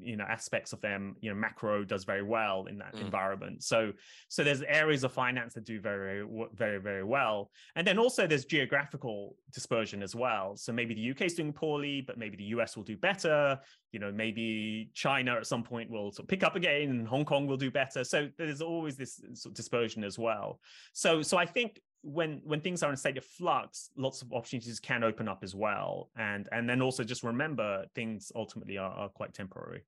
you 0.00 0.16
know 0.16 0.24
aspects 0.28 0.72
of 0.72 0.80
them. 0.80 1.14
You 1.20 1.30
know, 1.30 1.36
macro 1.36 1.84
does 1.84 2.02
very 2.02 2.24
well 2.24 2.66
in 2.68 2.78
that 2.78 2.96
mm. 2.96 3.02
environment. 3.02 3.62
So 3.62 3.92
so 4.28 4.42
there's 4.42 4.62
areas 4.62 5.04
of 5.04 5.12
finance 5.12 5.54
that 5.54 5.64
do 5.64 5.80
very 5.80 6.26
very 6.54 6.78
very 6.78 7.04
well, 7.04 7.52
and 7.76 7.86
then 7.86 7.98
also 7.98 8.26
there's 8.26 8.44
geographical 8.44 9.36
dispersion 9.54 10.02
as 10.02 10.16
well. 10.16 10.56
So 10.56 10.72
maybe 10.72 10.94
the 10.94 11.10
UK 11.12 11.22
is 11.22 11.34
doing 11.34 11.52
poorly, 11.52 12.00
but 12.00 12.18
maybe 12.18 12.36
the 12.36 12.56
US 12.56 12.76
will 12.76 12.82
do 12.82 12.96
better 12.96 13.60
you 13.92 13.98
know 13.98 14.10
maybe 14.10 14.90
china 14.94 15.34
at 15.34 15.46
some 15.46 15.62
point 15.62 15.90
will 15.90 16.10
sort 16.10 16.24
of 16.24 16.28
pick 16.28 16.42
up 16.42 16.56
again 16.56 16.90
and 16.90 17.06
hong 17.06 17.24
kong 17.24 17.46
will 17.46 17.56
do 17.56 17.70
better. 17.70 18.02
So 18.04 18.28
there's 18.38 18.62
always 18.62 18.96
this 18.96 19.22
sort 19.34 19.52
of 19.52 19.54
dispersion 19.54 20.02
as 20.02 20.18
well. 20.18 20.60
So 20.92 21.22
so 21.22 21.36
i 21.36 21.46
think 21.46 21.80
when 22.02 22.40
when 22.44 22.60
things 22.60 22.82
are 22.82 22.88
in 22.88 22.94
a 22.94 22.96
state 22.96 23.16
of 23.16 23.24
flux 23.24 23.90
lots 23.96 24.22
of 24.22 24.32
opportunities 24.32 24.80
can 24.80 25.04
open 25.04 25.28
up 25.28 25.40
as 25.42 25.54
well. 25.54 26.10
And 26.16 26.48
and 26.52 26.68
then 26.68 26.82
also 26.82 27.04
just 27.04 27.22
remember 27.22 27.84
things 27.94 28.32
ultimately 28.34 28.78
are, 28.78 28.90
are 28.90 29.08
quite 29.08 29.34
temporary. 29.34 29.84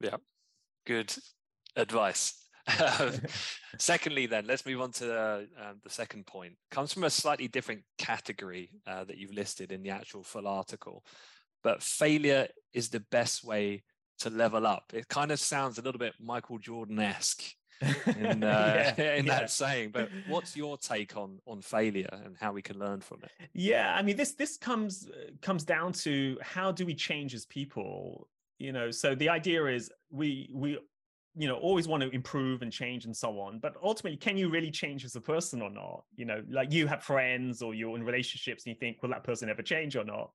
Yeah. 0.00 0.16
Good 0.86 1.14
advice. 1.76 2.46
Secondly 3.78 4.26
then 4.26 4.46
let's 4.46 4.64
move 4.64 4.80
on 4.80 4.92
to 4.92 5.04
the, 5.04 5.48
um, 5.60 5.80
the 5.82 5.90
second 5.90 6.26
point. 6.26 6.54
Comes 6.70 6.92
from 6.92 7.04
a 7.04 7.10
slightly 7.10 7.48
different 7.48 7.82
category 7.98 8.70
uh, 8.86 9.04
that 9.04 9.18
you've 9.18 9.34
listed 9.34 9.72
in 9.72 9.82
the 9.82 9.90
actual 9.90 10.22
full 10.22 10.46
article 10.46 11.04
but 11.62 11.82
failure 11.82 12.48
is 12.72 12.88
the 12.88 13.00
best 13.10 13.44
way 13.44 13.82
to 14.20 14.30
level 14.30 14.66
up. 14.66 14.92
It 14.94 15.08
kind 15.08 15.32
of 15.32 15.40
sounds 15.40 15.78
a 15.78 15.82
little 15.82 15.98
bit 15.98 16.14
Michael 16.20 16.58
Jordan 16.58 16.98
esque 16.98 17.42
in, 18.06 18.44
uh, 18.44 18.94
yeah, 18.96 19.14
in 19.14 19.26
that 19.26 19.50
saying. 19.50 19.90
But 19.92 20.10
what's 20.28 20.56
your 20.56 20.76
take 20.76 21.16
on 21.16 21.38
on 21.46 21.62
failure 21.62 22.08
and 22.24 22.36
how 22.38 22.52
we 22.52 22.62
can 22.62 22.78
learn 22.78 23.00
from 23.00 23.20
it? 23.22 23.30
Yeah, 23.52 23.94
I 23.94 24.02
mean 24.02 24.16
this 24.16 24.32
this 24.32 24.56
comes 24.56 25.08
comes 25.42 25.64
down 25.64 25.92
to 25.92 26.38
how 26.42 26.72
do 26.72 26.86
we 26.86 26.94
change 26.94 27.34
as 27.34 27.46
people. 27.46 28.28
You 28.58 28.72
know, 28.72 28.90
so 28.90 29.14
the 29.14 29.30
idea 29.30 29.64
is 29.66 29.90
we 30.10 30.50
we 30.52 30.78
you 31.36 31.46
know 31.46 31.56
always 31.56 31.86
want 31.86 32.02
to 32.02 32.10
improve 32.10 32.62
and 32.62 32.72
change 32.72 33.04
and 33.04 33.16
so 33.16 33.38
on 33.38 33.58
but 33.58 33.76
ultimately 33.82 34.16
can 34.16 34.36
you 34.36 34.48
really 34.48 34.70
change 34.70 35.04
as 35.04 35.16
a 35.16 35.20
person 35.20 35.62
or 35.62 35.70
not? 35.70 36.04
You 36.16 36.24
know 36.24 36.42
like 36.50 36.72
you 36.72 36.86
have 36.86 37.02
friends 37.02 37.62
or 37.62 37.74
you're 37.74 37.96
in 37.96 38.02
relationships 38.02 38.64
and 38.64 38.74
you 38.74 38.78
think 38.78 39.02
will 39.02 39.10
that 39.10 39.24
person 39.24 39.48
ever 39.48 39.62
change 39.62 39.96
or 39.96 40.04
not? 40.04 40.30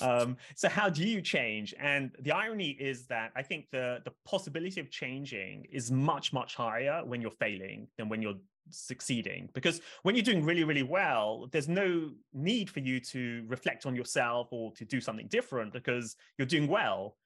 Um, 0.00 0.36
so 0.54 0.68
how 0.68 0.88
do 0.88 1.06
you 1.06 1.20
change? 1.20 1.74
And 1.78 2.10
the 2.20 2.32
irony 2.32 2.70
is 2.80 3.06
that 3.06 3.32
i 3.36 3.42
think 3.42 3.70
the 3.70 4.00
the 4.04 4.12
possibility 4.24 4.80
of 4.80 4.90
changing 4.90 5.66
is 5.70 5.90
much 5.90 6.32
much 6.32 6.54
higher 6.54 7.02
when 7.04 7.20
you're 7.20 7.30
failing 7.30 7.86
than 7.96 8.08
when 8.08 8.22
you're 8.22 8.40
succeeding 8.70 9.48
because 9.52 9.80
when 10.02 10.14
you're 10.14 10.24
doing 10.24 10.44
really 10.44 10.64
really 10.64 10.82
well 10.82 11.48
there's 11.50 11.68
no 11.68 12.10
need 12.32 12.70
for 12.70 12.80
you 12.80 13.00
to 13.00 13.44
reflect 13.48 13.84
on 13.84 13.96
yourself 13.96 14.48
or 14.52 14.72
to 14.72 14.84
do 14.84 15.00
something 15.00 15.26
different 15.26 15.72
because 15.72 16.16
you're 16.38 16.46
doing 16.46 16.68
well 16.68 17.16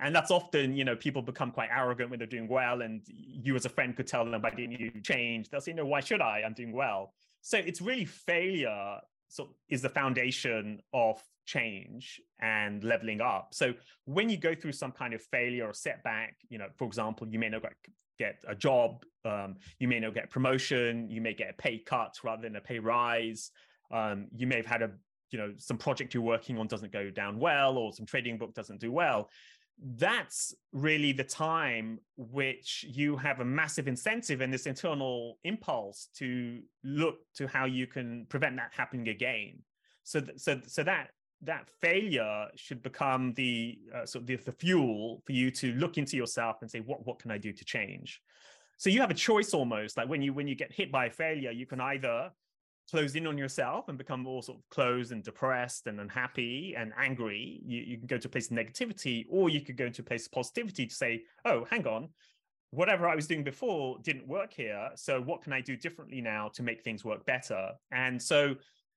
and 0.00 0.14
that's 0.14 0.30
often 0.30 0.76
you 0.76 0.84
know 0.84 0.96
people 0.96 1.22
become 1.22 1.50
quite 1.50 1.68
arrogant 1.72 2.10
when 2.10 2.18
they're 2.18 2.28
doing 2.28 2.48
well 2.48 2.82
and 2.82 3.02
you 3.08 3.56
as 3.56 3.64
a 3.64 3.68
friend 3.68 3.96
could 3.96 4.06
tell 4.06 4.24
them 4.24 4.40
why 4.42 4.50
didn't 4.50 4.78
you 4.78 4.90
change? 5.02 5.50
They'll 5.50 5.60
say 5.60 5.72
no 5.72 5.84
why 5.84 6.00
should 6.00 6.20
i? 6.20 6.42
I'm 6.44 6.54
doing 6.54 6.72
well. 6.72 7.12
So 7.42 7.58
it's 7.58 7.80
really 7.80 8.04
failure 8.04 8.98
so 9.28 9.50
is 9.68 9.82
the 9.82 9.90
foundation 9.90 10.80
of 10.94 11.22
change 11.44 12.20
and 12.40 12.82
leveling 12.82 13.20
up. 13.20 13.48
So 13.52 13.74
when 14.06 14.30
you 14.30 14.36
go 14.36 14.54
through 14.54 14.72
some 14.72 14.92
kind 14.92 15.14
of 15.14 15.22
failure 15.22 15.66
or 15.66 15.74
setback 15.74 16.36
you 16.48 16.58
know 16.58 16.68
for 16.76 16.86
example 16.86 17.26
you 17.28 17.38
may 17.38 17.48
not 17.48 17.62
get 18.18 18.42
a 18.48 18.54
job 18.54 19.04
um, 19.24 19.56
you 19.78 19.88
may 19.88 20.00
not 20.00 20.14
get 20.14 20.30
promotion 20.30 21.08
you 21.10 21.20
may 21.20 21.34
get 21.34 21.50
a 21.50 21.52
pay 21.54 21.78
cut 21.78 22.14
rather 22.24 22.42
than 22.42 22.56
a 22.56 22.60
pay 22.60 22.78
rise 22.78 23.50
um, 23.90 24.26
you 24.36 24.46
may 24.46 24.56
have 24.56 24.66
had 24.66 24.82
a 24.82 24.90
you 25.30 25.38
know 25.38 25.52
some 25.56 25.78
project 25.78 26.14
you're 26.14 26.22
working 26.22 26.58
on 26.58 26.66
doesn't 26.66 26.92
go 26.92 27.10
down 27.10 27.38
well 27.38 27.76
or 27.76 27.92
some 27.92 28.06
trading 28.06 28.38
book 28.38 28.54
doesn't 28.54 28.80
do 28.80 28.90
well 28.90 29.28
that's 29.80 30.54
really 30.72 31.12
the 31.12 31.24
time 31.24 32.00
which 32.16 32.84
you 32.88 33.16
have 33.16 33.40
a 33.40 33.44
massive 33.44 33.86
incentive 33.86 34.40
and 34.40 34.52
this 34.52 34.66
internal 34.66 35.38
impulse 35.44 36.08
to 36.16 36.60
look 36.82 37.18
to 37.36 37.46
how 37.46 37.64
you 37.64 37.86
can 37.86 38.26
prevent 38.28 38.56
that 38.56 38.72
happening 38.76 39.08
again. 39.08 39.58
So 40.02 40.20
th- 40.20 40.38
so 40.38 40.60
so 40.66 40.82
that 40.82 41.10
that 41.42 41.68
failure 41.80 42.46
should 42.56 42.82
become 42.82 43.32
the 43.34 43.78
uh, 43.94 44.04
sort 44.04 44.22
of 44.22 44.26
the, 44.26 44.36
the 44.36 44.52
fuel 44.52 45.22
for 45.24 45.32
you 45.32 45.50
to 45.52 45.72
look 45.74 45.96
into 45.96 46.16
yourself 46.16 46.56
and 46.60 46.70
say 46.70 46.80
what 46.80 47.06
what 47.06 47.20
can 47.20 47.30
i 47.30 47.38
do 47.38 47.52
to 47.52 47.64
change? 47.64 48.20
So 48.78 48.90
you 48.90 49.00
have 49.00 49.10
a 49.10 49.14
choice 49.14 49.54
almost. 49.54 49.96
Like 49.96 50.08
when 50.08 50.22
you 50.22 50.32
when 50.32 50.48
you 50.48 50.56
get 50.56 50.72
hit 50.72 50.90
by 50.90 51.06
a 51.06 51.10
failure 51.10 51.52
you 51.52 51.66
can 51.66 51.80
either 51.80 52.30
close 52.90 53.14
in 53.14 53.26
on 53.26 53.36
yourself 53.36 53.88
and 53.88 53.98
become 53.98 54.26
all 54.26 54.42
sort 54.42 54.58
of 54.58 54.68
closed 54.70 55.12
and 55.12 55.22
depressed 55.22 55.86
and 55.86 56.00
unhappy 56.00 56.74
and 56.76 56.92
angry, 56.98 57.60
you, 57.64 57.82
you 57.82 57.98
can 57.98 58.06
go 58.06 58.16
to 58.16 58.28
a 58.28 58.30
place 58.30 58.50
of 58.50 58.56
negativity, 58.56 59.26
or 59.28 59.48
you 59.48 59.60
could 59.60 59.76
go 59.76 59.88
to 59.88 60.02
a 60.02 60.04
place 60.04 60.26
of 60.26 60.32
positivity 60.32 60.86
to 60.86 60.94
say, 60.94 61.22
oh, 61.44 61.66
hang 61.70 61.86
on, 61.86 62.08
whatever 62.70 63.08
I 63.08 63.14
was 63.14 63.26
doing 63.26 63.44
before 63.44 63.98
didn't 64.02 64.26
work 64.26 64.52
here. 64.52 64.90
So 64.96 65.20
what 65.20 65.42
can 65.42 65.52
I 65.52 65.60
do 65.60 65.76
differently 65.76 66.20
now 66.20 66.48
to 66.54 66.62
make 66.62 66.82
things 66.82 67.04
work 67.04 67.24
better? 67.26 67.72
And 67.92 68.20
so 68.20 68.56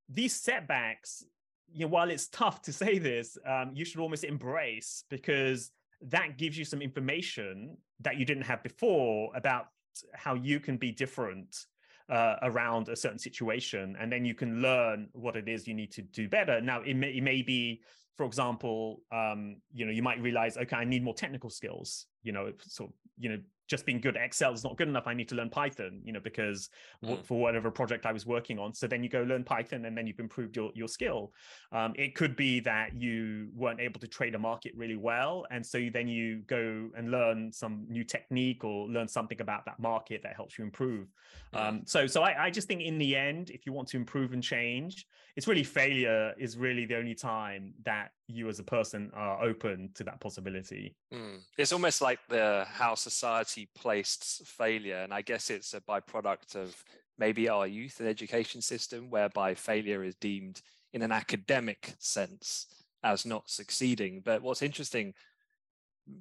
these 0.10 0.36
setbacks, 0.36 1.24
you 1.72 1.86
know, 1.86 1.88
while 1.88 2.10
it's 2.10 2.28
tough 2.28 2.62
to 2.64 2.74
say 2.74 2.98
this, 2.98 3.38
um, 3.46 3.72
you 3.74 3.86
should 3.86 4.00
almost 4.00 4.24
embrace 4.24 5.04
because 5.10 5.72
that 6.02 6.38
gives 6.38 6.58
you 6.58 6.66
some 6.66 6.82
information 6.82 7.78
that 8.02 8.18
you 8.18 8.26
didn't 8.26 8.44
have 8.44 8.64
before 8.64 9.32
about 9.36 9.68
how 10.14 10.34
you 10.34 10.60
can 10.60 10.78
be 10.78 10.92
different 10.92 11.66
uh, 12.12 12.36
around 12.44 12.90
a 12.90 12.96
certain 12.96 13.18
situation, 13.18 13.96
and 14.00 14.12
then 14.12 14.26
you 14.26 14.36
can 14.36 14.62
learn 14.62 15.08
what 15.14 15.36
it 15.36 15.48
is 15.48 15.68
you 15.68 15.74
need 15.74 15.92
to 15.94 16.02
do 16.02 16.28
better. 16.28 16.60
Now, 16.62 16.82
it 16.82 16.96
may, 16.96 17.12
it 17.12 17.24
may 17.24 17.42
be, 17.42 17.82
for 18.18 18.26
example, 18.26 19.02
um, 19.12 19.58
you 19.74 19.86
know, 19.86 19.92
you 19.92 20.04
might 20.04 20.22
realize, 20.22 20.58
okay, 20.58 20.76
I 20.76 20.84
need 20.84 21.04
more 21.04 21.14
technical 21.14 21.50
skills. 21.50 22.08
You 22.22 22.34
know, 22.34 22.52
so 22.60 22.94
you 23.18 23.30
know, 23.30 23.40
just 23.72 23.86
being 23.86 24.02
good 24.02 24.18
at 24.18 24.24
Excel 24.24 24.52
is 24.52 24.66
not 24.66 24.76
good 24.76 24.90
enough. 24.90 25.08
I 25.08 25.14
need 25.14 25.30
to 25.30 25.36
learn 25.36 25.50
Python, 25.50 26.02
you 26.04 26.12
know, 26.12 26.20
because 26.20 26.70
mm. 27.04 27.26
for 27.26 27.40
whatever 27.40 27.72
project 27.72 28.06
I 28.06 28.12
was 28.12 28.26
working 28.26 28.60
on. 28.60 28.74
So 28.74 28.86
then 28.86 29.02
you 29.02 29.08
go 29.10 29.24
learn 29.24 29.46
Python 29.46 29.86
and 29.86 29.98
then 29.98 30.06
you've 30.06 30.20
improved 30.20 30.58
your, 30.58 30.72
your 30.76 30.90
skill. 30.90 31.32
Um, 31.72 31.94
it 31.96 32.14
could 32.14 32.36
be 32.36 32.60
that 32.60 32.94
you 33.00 33.48
weren't 33.56 33.80
able 33.80 34.02
to 34.02 34.08
trade 34.08 34.36
a 34.36 34.40
market 34.40 34.74
really 34.76 34.98
well. 34.98 35.46
And 35.52 35.66
so 35.66 35.88
then 35.92 36.10
you 36.10 36.42
go 36.48 36.90
and 36.98 37.12
learn 37.12 37.50
some 37.54 37.86
new 37.88 38.04
technique 38.04 38.66
or 38.66 38.90
learn 38.90 39.08
something 39.08 39.40
about 39.40 39.64
that 39.66 39.80
market 39.80 40.22
that 40.24 40.36
helps 40.36 40.60
you 40.60 40.66
improve. 40.66 41.08
Um, 41.54 41.84
so 41.86 42.08
so 42.08 42.24
I, 42.24 42.46
I 42.46 42.50
just 42.50 42.68
think 42.68 42.82
in 42.82 42.98
the 42.98 43.16
end, 43.16 43.52
if 43.52 43.66
you 43.66 43.72
want 43.72 43.88
to 43.90 43.98
improve 43.98 44.34
and 44.34 44.44
change, 44.44 45.06
it's 45.38 45.48
really 45.48 45.64
failure 45.64 46.34
is 46.38 46.58
really 46.58 46.86
the 46.86 46.98
only 46.98 47.16
time 47.16 47.74
that 47.86 48.12
you 48.34 48.50
as 48.50 48.60
a 48.60 48.64
person 48.64 49.12
are 49.14 49.44
open 49.44 49.92
to 49.96 50.04
that 50.04 50.20
possibility. 50.20 50.96
Mm. 51.14 51.40
It's 51.58 51.74
almost 51.74 52.02
like 52.02 52.20
the 52.30 52.66
how 52.70 52.96
society 52.96 53.70
placed 53.76 54.46
failure. 54.46 54.98
And 54.98 55.14
I 55.14 55.22
guess 55.22 55.50
it's 55.50 55.74
a 55.74 55.82
byproduct 55.82 56.56
of 56.56 56.76
maybe 57.18 57.50
our 57.50 57.68
youth 57.68 58.00
and 58.00 58.10
education 58.10 58.62
system, 58.62 59.10
whereby 59.10 59.54
failure 59.54 60.04
is 60.04 60.16
deemed 60.16 60.62
in 60.94 61.02
an 61.02 61.12
academic 61.12 61.94
sense 62.00 62.68
as 63.04 63.26
not 63.26 63.50
succeeding. 63.50 64.22
But 64.24 64.42
what's 64.42 64.62
interesting, 64.62 65.14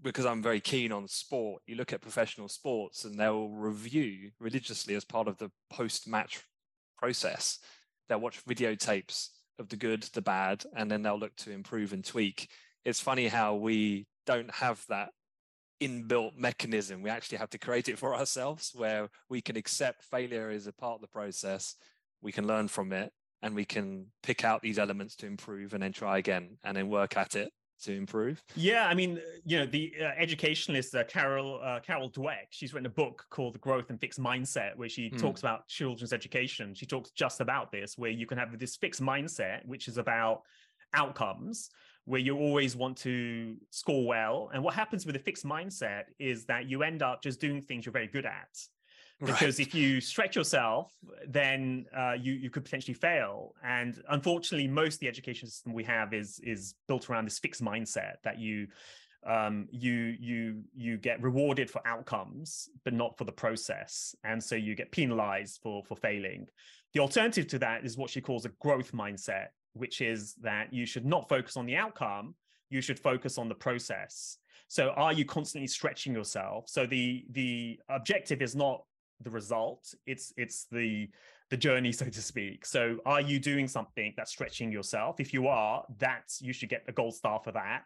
because 0.03 0.27
I'm 0.27 0.43
very 0.43 0.61
keen 0.61 0.93
on 0.93 1.09
sport, 1.09 1.63
you 1.67 1.77
look 1.77 1.93
at 1.93 2.03
professional 2.03 2.49
sports 2.49 3.05
and 3.05 3.19
they'll 3.19 3.49
review 3.49 4.31
religiously 4.39 4.95
as 4.95 5.05
part 5.05 5.29
of 5.29 5.39
the 5.39 5.51
post 5.71 6.07
match 6.07 6.43
process. 6.99 7.59
They'll 8.09 8.21
watch 8.21 8.45
videotapes 8.45 9.29
of 9.59 9.69
the 9.69 9.77
good, 9.77 10.03
the 10.15 10.23
bad, 10.23 10.65
and 10.75 10.91
then 10.91 11.03
they'll 11.03 11.19
look 11.19 11.37
to 11.37 11.51
improve 11.51 11.93
and 11.93 12.05
tweak. 12.05 12.49
It's 12.85 13.01
funny 13.01 13.29
how 13.29 13.55
we 13.55 14.07
don't 14.27 14.51
have 14.55 14.85
that 14.89 15.11
inbuilt 15.81 16.37
mechanism. 16.37 17.03
We 17.03 17.11
actually 17.11 17.39
have 17.39 17.51
to 17.51 17.59
create 17.59 17.89
it 17.89 17.99
for 17.99 18.15
ourselves 18.15 18.73
where 18.75 19.09
we 19.29 19.41
can 19.41 19.57
accept 19.57 20.05
failure 20.05 20.51
as 20.51 20.67
a 20.67 20.73
part 20.73 20.97
of 20.97 21.01
the 21.01 21.09
process. 21.09 21.75
We 22.23 22.33
can 22.33 22.47
learn 22.47 22.69
from 22.69 22.93
it 22.93 23.13
and 23.43 23.55
we 23.55 23.65
can 23.65 24.07
pick 24.23 24.45
out 24.45 24.63
these 24.63 24.79
elements 24.79 25.17
to 25.17 25.27
improve 25.27 25.73
and 25.73 25.83
then 25.83 25.93
try 25.93 26.19
again 26.19 26.59
and 26.65 26.77
then 26.77 26.89
work 26.89 27.17
at 27.17 27.35
it 27.35 27.51
to 27.83 27.97
improve. 27.97 28.43
Yeah, 28.55 28.87
I 28.87 28.95
mean, 28.95 29.21
you 29.45 29.59
know, 29.59 29.67
the 29.67 29.93
uh, 30.01 30.05
educationalist 30.17 30.95
uh, 30.95 31.05
Carol 31.05 31.61
uh, 31.63 31.81
Carol 31.81 32.11
Dweck, 32.11 32.49
she's 32.51 32.73
written 32.73 32.87
a 32.87 32.91
book 32.91 33.27
called 33.31 33.55
The 33.55 33.59
Growth 33.59 33.91
and 33.91 34.01
Fixed 34.01 34.21
Mindset, 34.21 34.77
where 34.77 34.89
she 34.89 35.11
mm. 35.11 35.19
talks 35.19 35.41
about 35.41 35.67
children's 35.69 36.13
education. 36.13 36.75
She 36.75 36.87
talks 36.87 37.11
just 37.11 37.41
about 37.41 37.73
this, 37.73 37.97
where 37.97 38.11
you 38.11 38.27
can 38.27 38.39
have 38.39 38.59
this 38.59 38.77
fixed 38.77 39.03
mindset, 39.03 39.65
which 39.67 39.89
is 39.89 39.99
about 39.99 40.43
outcomes, 40.95 41.71
where 42.05 42.21
you 42.21 42.37
always 42.37 42.77
want 42.77 42.97
to 42.99 43.57
score 43.71 44.07
well. 44.07 44.51
And 44.53 44.63
what 44.63 44.75
happens 44.75 45.07
with 45.07 45.17
a 45.17 45.21
fixed 45.21 45.45
mindset 45.45 46.05
is 46.19 46.45
that 46.47 46.69
you 46.69 46.83
end 46.83 47.03
up 47.03 47.23
just 47.23 47.41
doing 47.41 47.61
things 47.61 47.87
you're 47.87 47.93
very 47.93 48.09
good 48.09 48.27
at 48.27 48.49
because 49.21 49.59
right. 49.59 49.61
if 49.61 49.75
you 49.75 50.01
stretch 50.01 50.35
yourself 50.37 50.93
then 51.29 51.87
uh, 51.97 52.13
you 52.13 52.33
you 52.33 52.51
could 52.51 52.65
potentially 52.65 52.95
fail. 52.95 53.55
And 53.65 54.03
unfortunately 54.09 54.69
most 54.69 54.95
of 54.95 55.01
the 55.01 55.09
education 55.09 55.49
system 55.49 55.73
we 55.73 55.85
have 55.85 56.13
is 56.13 56.41
is 56.43 56.75
built 56.89 57.09
around 57.09 57.27
this 57.27 57.39
fixed 57.39 57.63
mindset 57.63 58.15
that 58.25 58.39
you 58.39 58.69
um, 59.27 59.69
you 59.71 60.17
you 60.19 60.63
you 60.75 60.97
get 60.97 61.23
rewarded 61.23 61.71
for 61.71 61.87
outcomes 61.87 62.69
but 62.85 62.95
not 62.95 63.17
for 63.19 63.25
the 63.25 63.33
process. 63.33 64.15
And 64.25 64.43
so 64.43 64.55
you 64.55 64.75
get 64.75 64.91
penalized 64.91 65.61
for 65.63 65.85
for 65.85 65.97
failing. 65.97 66.47
The 66.95 67.01
alternative 67.01 67.47
to 67.49 67.59
that 67.61 67.85
is 67.85 67.97
what 67.97 68.11
she 68.11 68.21
calls 68.21 68.45
a 68.45 68.51
growth 68.61 68.93
mindset 68.93 69.49
which 69.75 70.01
is 70.01 70.35
that 70.43 70.73
you 70.73 70.85
should 70.85 71.07
not 71.07 71.29
focus 71.29 71.57
on 71.57 71.65
the 71.65 71.77
outcome 71.77 72.35
you 72.71 72.81
should 72.81 72.99
focus 72.99 73.37
on 73.37 73.49
the 73.49 73.55
process. 73.55 74.39
So 74.69 74.91
are 74.91 75.13
you 75.13 75.25
constantly 75.25 75.67
stretching 75.67 76.15
yourself? 76.15 76.69
So 76.69 76.87
the 76.87 77.25
the 77.33 77.81
objective 77.89 78.41
is 78.41 78.55
not 78.55 78.85
the 79.23 79.31
result. 79.31 79.95
It's 80.07 80.33
it's 80.37 80.67
the 80.71 81.09
the 81.51 81.57
journey 81.57 81.93
so 81.93 82.07
to 82.07 82.23
speak. 82.23 82.65
So 82.65 82.99
are 83.05 83.21
you 83.21 83.39
doing 83.39 83.69
something 83.69 84.15
that's 84.17 84.31
stretching 84.31 84.71
yourself? 84.73 85.21
If 85.21 85.35
you 85.35 85.49
are 85.49 85.85
that's 85.99 86.41
you 86.41 86.53
should 86.53 86.69
get 86.69 86.85
a 86.89 86.93
gold 86.93 87.15
star 87.15 87.41
for 87.43 87.53
that 87.53 87.83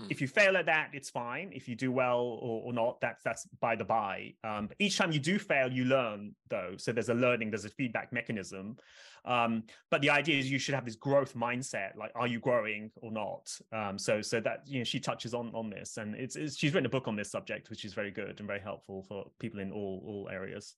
mm. 0.00 0.06
if 0.10 0.20
you 0.20 0.28
fail 0.28 0.56
at 0.56 0.66
that 0.66 0.90
it's 0.92 1.10
fine. 1.10 1.50
If 1.52 1.68
you 1.68 1.76
do 1.76 1.92
well 1.92 2.20
or, 2.20 2.62
or 2.64 2.72
not 2.72 3.00
that's 3.00 3.22
that's 3.22 3.46
by 3.60 3.76
the 3.76 3.84
by. 3.84 4.34
Um, 4.44 4.68
each 4.78 4.96
time 4.96 5.12
you 5.12 5.20
do 5.20 5.38
fail 5.38 5.70
you 5.70 5.84
learn 5.84 6.34
though. 6.48 6.74
So 6.76 6.92
there's 6.92 7.08
a 7.08 7.14
learning 7.14 7.50
there's 7.50 7.64
a 7.64 7.70
feedback 7.70 8.12
mechanism. 8.12 8.76
Um, 9.24 9.64
but 9.90 10.00
the 10.00 10.10
idea 10.10 10.38
is 10.38 10.50
you 10.50 10.58
should 10.58 10.74
have 10.74 10.86
this 10.86 10.96
growth 10.96 11.34
mindset 11.34 11.96
like 11.96 12.12
are 12.14 12.26
you 12.26 12.40
growing 12.40 12.90
or 12.96 13.12
not? 13.12 13.50
Um, 13.72 13.98
so 13.98 14.22
so 14.22 14.40
that 14.40 14.62
you 14.66 14.78
know 14.78 14.84
she 14.84 15.00
touches 15.00 15.34
on 15.34 15.54
on 15.54 15.70
this 15.70 15.96
and 15.96 16.14
it's, 16.14 16.36
it's 16.36 16.56
she's 16.56 16.72
written 16.72 16.86
a 16.86 16.90
book 16.90 17.08
on 17.08 17.16
this 17.16 17.30
subject 17.30 17.70
which 17.70 17.84
is 17.84 17.94
very 17.94 18.10
good 18.10 18.38
and 18.38 18.46
very 18.46 18.60
helpful 18.60 19.04
for 19.08 19.26
people 19.38 19.60
in 19.60 19.72
all 19.72 20.02
all 20.06 20.28
areas. 20.32 20.74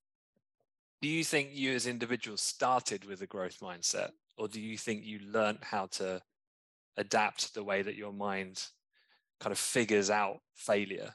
Do 1.01 1.09
you 1.09 1.25
think 1.25 1.51
you 1.53 1.75
as 1.75 1.87
individuals 1.87 2.43
started 2.43 3.05
with 3.05 3.23
a 3.23 3.27
growth 3.27 3.59
mindset 3.61 4.11
or 4.37 4.49
do 4.49 4.61
you 4.61 4.79
think 4.79 5.05
you 5.05 5.21
learned 5.21 5.59
how 5.63 5.87
to 5.87 6.23
adapt 6.97 7.55
the 7.55 7.65
way 7.65 7.83
that 7.83 7.97
your 7.97 8.13
mind 8.13 8.65
kind 9.43 9.53
of 9.53 9.59
figures 9.59 10.09
out 10.09 10.39
failure 10.55 11.13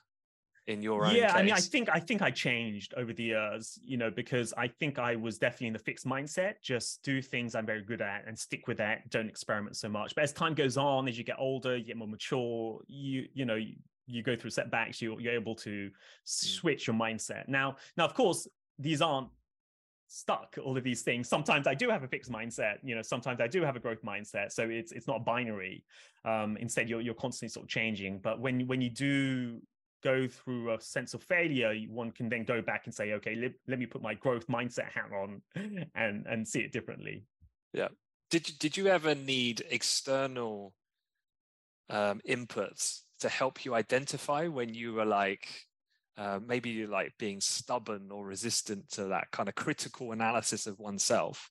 in 0.67 0.81
your 0.81 1.05
own 1.05 1.15
yeah 1.15 1.27
case? 1.27 1.35
i 1.35 1.43
mean 1.43 1.53
i 1.53 1.59
think 1.59 1.87
i 1.93 1.99
think 1.99 2.21
i 2.21 2.29
changed 2.29 2.93
over 2.97 3.13
the 3.13 3.23
years 3.23 3.79
you 3.81 3.95
know 3.95 4.11
because 4.11 4.53
i 4.57 4.67
think 4.67 4.99
i 4.99 5.15
was 5.15 5.37
definitely 5.37 5.67
in 5.67 5.73
the 5.73 5.79
fixed 5.79 6.05
mindset 6.05 6.55
just 6.61 7.01
do 7.03 7.21
things 7.21 7.55
i'm 7.55 7.65
very 7.65 7.81
good 7.81 8.01
at 8.01 8.23
and 8.27 8.37
stick 8.37 8.67
with 8.67 8.77
that 8.77 9.09
don't 9.09 9.29
experiment 9.29 9.77
so 9.77 9.87
much 9.87 10.13
but 10.13 10.25
as 10.25 10.33
time 10.33 10.53
goes 10.53 10.75
on 10.75 11.07
as 11.07 11.17
you 11.17 11.23
get 11.23 11.37
older 11.39 11.77
you 11.77 11.85
get 11.85 11.95
more 11.95 12.07
mature 12.07 12.81
you 12.87 13.27
you 13.33 13.45
know 13.45 13.55
you, 13.55 13.75
you 14.07 14.21
go 14.21 14.35
through 14.35 14.49
setbacks 14.49 15.01
you, 15.01 15.17
you're 15.19 15.33
able 15.33 15.55
to 15.55 15.89
mm. 15.89 15.91
switch 16.25 16.85
your 16.85 16.95
mindset 16.95 17.47
now 17.47 17.77
now 17.95 18.03
of 18.03 18.13
course 18.13 18.45
these 18.77 19.01
aren't 19.01 19.29
stuck 20.07 20.57
all 20.63 20.77
of 20.77 20.83
these 20.83 21.01
things 21.01 21.27
sometimes 21.27 21.67
i 21.67 21.73
do 21.73 21.89
have 21.89 22.03
a 22.03 22.07
fixed 22.07 22.31
mindset 22.31 22.77
you 22.83 22.95
know 22.95 23.01
sometimes 23.01 23.41
i 23.41 23.47
do 23.47 23.61
have 23.61 23.75
a 23.75 23.79
growth 23.79 24.01
mindset 24.03 24.51
so 24.51 24.63
it's 24.63 24.91
it's 24.91 25.07
not 25.07 25.25
binary 25.25 25.83
um 26.23 26.57
instead 26.57 26.89
you're, 26.89 27.01
you're 27.01 27.13
constantly 27.13 27.49
sort 27.49 27.65
of 27.65 27.69
changing 27.69 28.19
but 28.19 28.39
when 28.39 28.65
when 28.67 28.81
you 28.81 28.89
do 28.89 29.59
go 30.03 30.27
through 30.27 30.73
a 30.73 30.81
sense 30.81 31.13
of 31.13 31.23
failure, 31.23 31.73
one 31.89 32.11
can 32.11 32.29
then 32.29 32.43
go 32.43 32.61
back 32.61 32.83
and 32.85 32.93
say, 32.93 33.13
okay, 33.13 33.35
let, 33.35 33.51
let 33.67 33.79
me 33.79 33.85
put 33.85 34.01
my 34.01 34.13
growth 34.13 34.47
mindset 34.47 34.89
hat 34.91 35.09
on 35.13 35.41
and 35.95 36.25
and 36.27 36.47
see 36.47 36.59
it 36.59 36.71
differently. 36.71 37.23
Yeah. 37.73 37.89
Did 38.29 38.47
you, 38.47 38.55
did 38.59 38.77
you 38.77 38.87
ever 38.87 39.15
need 39.15 39.63
external 39.69 40.73
um, 41.89 42.21
inputs 42.27 43.01
to 43.19 43.29
help 43.29 43.65
you 43.65 43.73
identify 43.73 44.47
when 44.47 44.73
you 44.73 44.93
were 44.93 45.05
like 45.05 45.47
uh, 46.17 46.39
maybe 46.45 46.85
like 46.87 47.13
being 47.17 47.39
stubborn 47.39 48.09
or 48.11 48.25
resistant 48.25 48.89
to 48.91 49.05
that 49.05 49.31
kind 49.31 49.49
of 49.49 49.55
critical 49.55 50.11
analysis 50.11 50.67
of 50.67 50.79
oneself? 50.79 51.49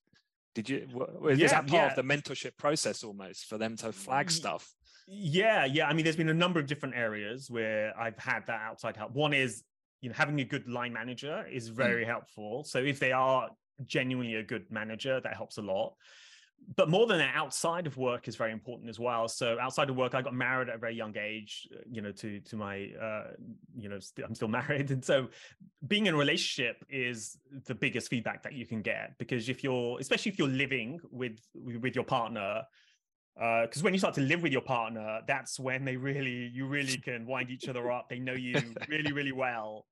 Did 0.54 0.68
you? 0.68 0.88
Was 0.92 1.38
yeah, 1.38 1.48
that 1.48 1.66
part 1.66 1.72
yeah. 1.72 1.90
of 1.90 1.96
the 1.96 2.02
mentorship 2.02 2.56
process 2.56 3.04
almost 3.04 3.46
for 3.46 3.58
them 3.58 3.76
to 3.76 3.92
flag 3.92 4.30
stuff? 4.30 4.72
Yeah, 5.06 5.66
yeah. 5.66 5.86
I 5.86 5.92
mean, 5.92 6.04
there's 6.04 6.16
been 6.16 6.30
a 6.30 6.34
number 6.34 6.58
of 6.58 6.66
different 6.66 6.96
areas 6.96 7.50
where 7.50 7.98
I've 7.98 8.18
had 8.18 8.46
that 8.46 8.60
outside 8.62 8.96
help. 8.96 9.12
One 9.12 9.32
is, 9.32 9.62
you 10.00 10.08
know, 10.08 10.14
having 10.16 10.40
a 10.40 10.44
good 10.44 10.66
line 10.68 10.92
manager 10.92 11.46
is 11.50 11.70
mm. 11.70 11.74
very 11.74 12.04
mm. 12.04 12.08
helpful. 12.08 12.64
So 12.64 12.78
if 12.78 12.98
they 12.98 13.12
are 13.12 13.50
genuinely 13.86 14.34
a 14.34 14.42
good 14.42 14.64
manager, 14.70 15.20
that 15.20 15.34
helps 15.34 15.58
a 15.58 15.62
lot. 15.62 15.94
But 16.74 16.90
more 16.90 17.06
than 17.06 17.18
that, 17.18 17.34
outside 17.34 17.86
of 17.86 17.96
work 17.96 18.28
is 18.28 18.36
very 18.36 18.52
important 18.52 18.90
as 18.90 18.98
well. 18.98 19.28
So 19.28 19.56
outside 19.58 19.88
of 19.88 19.96
work, 19.96 20.14
I 20.14 20.20
got 20.20 20.34
married 20.34 20.68
at 20.68 20.74
a 20.74 20.78
very 20.78 20.94
young 20.94 21.16
age. 21.16 21.68
Uh, 21.72 21.78
you 21.90 22.02
know, 22.02 22.12
to 22.12 22.40
to 22.40 22.56
my, 22.56 22.90
uh, 23.00 23.28
you 23.76 23.88
know, 23.88 23.96
i 23.96 24.00
st- 24.00 24.26
I'm 24.26 24.34
still 24.34 24.48
married, 24.62 24.90
and 24.90 25.04
so 25.04 25.28
being 25.86 26.06
in 26.06 26.14
a 26.14 26.16
relationship 26.16 26.84
is 26.90 27.38
the 27.66 27.74
biggest 27.74 28.08
feedback 28.08 28.42
that 28.42 28.52
you 28.52 28.66
can 28.66 28.82
get 28.82 29.16
because 29.18 29.48
if 29.48 29.62
you're, 29.62 29.98
especially 30.00 30.32
if 30.32 30.38
you're 30.38 30.48
living 30.48 31.00
with 31.10 31.38
with 31.54 31.94
your 31.94 32.04
partner, 32.04 32.62
because 33.36 33.82
uh, 33.82 33.84
when 33.84 33.92
you 33.92 33.98
start 33.98 34.14
to 34.14 34.22
live 34.22 34.42
with 34.42 34.50
your 34.50 34.62
partner 34.62 35.20
that's 35.26 35.60
when 35.60 35.84
they 35.84 35.94
really 35.94 36.50
you 36.54 36.66
really 36.66 36.96
can 36.96 37.26
wind 37.26 37.50
each 37.50 37.68
other 37.68 37.90
up 37.90 38.08
they 38.08 38.18
know 38.18 38.32
you 38.32 38.54
really 38.88 39.12
really 39.12 39.32
well 39.32 39.86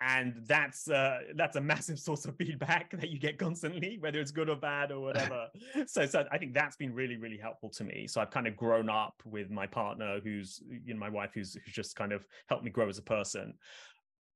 and 0.00 0.34
that's 0.46 0.88
uh, 0.88 1.20
that's 1.36 1.56
a 1.56 1.60
massive 1.60 1.98
source 2.06 2.24
of 2.24 2.36
feedback 2.36 2.90
that 2.98 3.10
you 3.10 3.18
get 3.18 3.38
constantly 3.38 3.98
whether 4.00 4.20
it's 4.20 4.30
good 4.30 4.48
or 4.48 4.56
bad 4.56 4.92
or 4.92 5.00
whatever. 5.04 5.46
So 5.86 6.06
so 6.06 6.24
i 6.30 6.38
think 6.38 6.54
that's 6.54 6.76
been 6.76 6.94
really 6.94 7.16
really 7.16 7.38
helpful 7.38 7.70
to 7.70 7.84
me. 7.84 8.06
So 8.06 8.20
i've 8.20 8.30
kind 8.30 8.46
of 8.46 8.56
grown 8.56 8.88
up 8.88 9.14
with 9.24 9.50
my 9.50 9.66
partner 9.66 10.20
who's 10.22 10.62
you 10.68 10.94
know 10.94 11.00
my 11.00 11.08
wife 11.08 11.30
who's, 11.34 11.54
who's 11.54 11.74
just 11.74 11.96
kind 11.96 12.12
of 12.12 12.26
helped 12.48 12.64
me 12.64 12.70
grow 12.70 12.88
as 12.88 12.98
a 12.98 13.02
person 13.02 13.54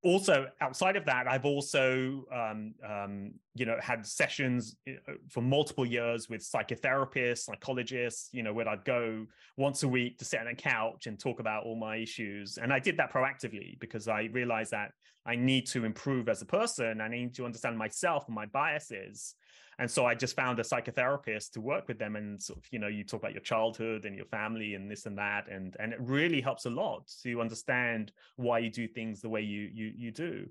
also 0.04 0.46
outside 0.61 0.96
of 0.96 1.04
that 1.04 1.26
i've 1.28 1.44
also 1.44 2.24
um, 2.32 2.72
um, 2.88 3.32
you 3.54 3.66
know 3.66 3.76
had 3.80 4.06
sessions 4.06 4.76
uh, 4.88 5.12
for 5.28 5.42
multiple 5.42 5.84
years 5.84 6.28
with 6.28 6.40
psychotherapists 6.40 7.38
psychologists 7.38 8.28
you 8.32 8.42
know 8.42 8.52
where 8.52 8.68
i'd 8.68 8.84
go 8.84 9.26
once 9.56 9.82
a 9.82 9.88
week 9.88 10.16
to 10.18 10.24
sit 10.24 10.40
on 10.40 10.46
a 10.46 10.54
couch 10.54 11.08
and 11.08 11.18
talk 11.18 11.40
about 11.40 11.64
all 11.64 11.74
my 11.74 11.96
issues. 11.96 12.58
And 12.58 12.72
i 12.72 12.78
did 12.78 12.96
that 12.98 13.12
proactively 13.12 13.78
because 13.80 14.06
i 14.06 14.28
realized 14.32 14.70
that 14.70 14.92
i 15.26 15.34
need 15.34 15.66
to 15.66 15.84
improve 15.84 16.28
as 16.28 16.42
a 16.42 16.46
person. 16.46 17.00
I 17.00 17.08
need 17.08 17.34
to 17.34 17.44
understand 17.44 17.76
myself 17.76 18.26
and 18.26 18.34
my 18.34 18.46
biases 18.46 19.34
and 19.78 19.90
so 19.90 20.06
I 20.06 20.14
just 20.14 20.34
found 20.34 20.58
a 20.58 20.62
psychotherapist 20.62 21.52
to 21.52 21.60
work 21.60 21.86
with 21.86 21.98
them, 21.98 22.16
and 22.16 22.42
sort 22.42 22.58
of, 22.58 22.64
you 22.72 22.78
know, 22.78 22.88
you 22.88 23.04
talk 23.04 23.20
about 23.20 23.32
your 23.32 23.42
childhood 23.42 24.04
and 24.04 24.16
your 24.16 24.26
family 24.26 24.74
and 24.74 24.90
this 24.90 25.06
and 25.06 25.16
that, 25.18 25.48
and 25.48 25.76
and 25.78 25.92
it 25.92 26.00
really 26.00 26.40
helps 26.40 26.66
a 26.66 26.70
lot 26.70 27.08
to 27.22 27.40
understand 27.40 28.12
why 28.36 28.58
you 28.58 28.70
do 28.70 28.88
things 28.88 29.20
the 29.20 29.28
way 29.28 29.40
you 29.40 29.70
you 29.72 29.92
you 29.96 30.10
do. 30.10 30.46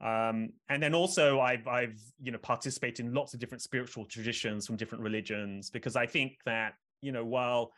Um, 0.00 0.54
and 0.70 0.82
then 0.82 0.94
also 0.94 1.40
I've 1.40 1.68
I've 1.68 2.00
you 2.22 2.32
know 2.32 2.38
participated 2.38 3.04
in 3.04 3.12
lots 3.12 3.34
of 3.34 3.40
different 3.40 3.60
spiritual 3.60 4.06
traditions 4.06 4.66
from 4.66 4.76
different 4.76 5.04
religions 5.04 5.68
because 5.68 5.94
I 5.94 6.06
think 6.06 6.38
that 6.46 6.72
you 7.02 7.12
know 7.12 7.24
while 7.24 7.72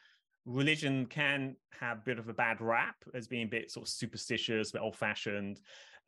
religion 0.44 1.06
can 1.06 1.56
have 1.78 1.98
a 1.98 2.02
bit 2.04 2.18
of 2.18 2.28
a 2.28 2.34
bad 2.34 2.60
rap 2.60 2.96
as 3.14 3.26
being 3.26 3.44
a 3.44 3.50
bit 3.50 3.70
sort 3.70 3.86
of 3.86 3.92
superstitious, 3.92 4.72
but 4.72 4.82
old 4.82 4.96
fashioned 4.96 5.60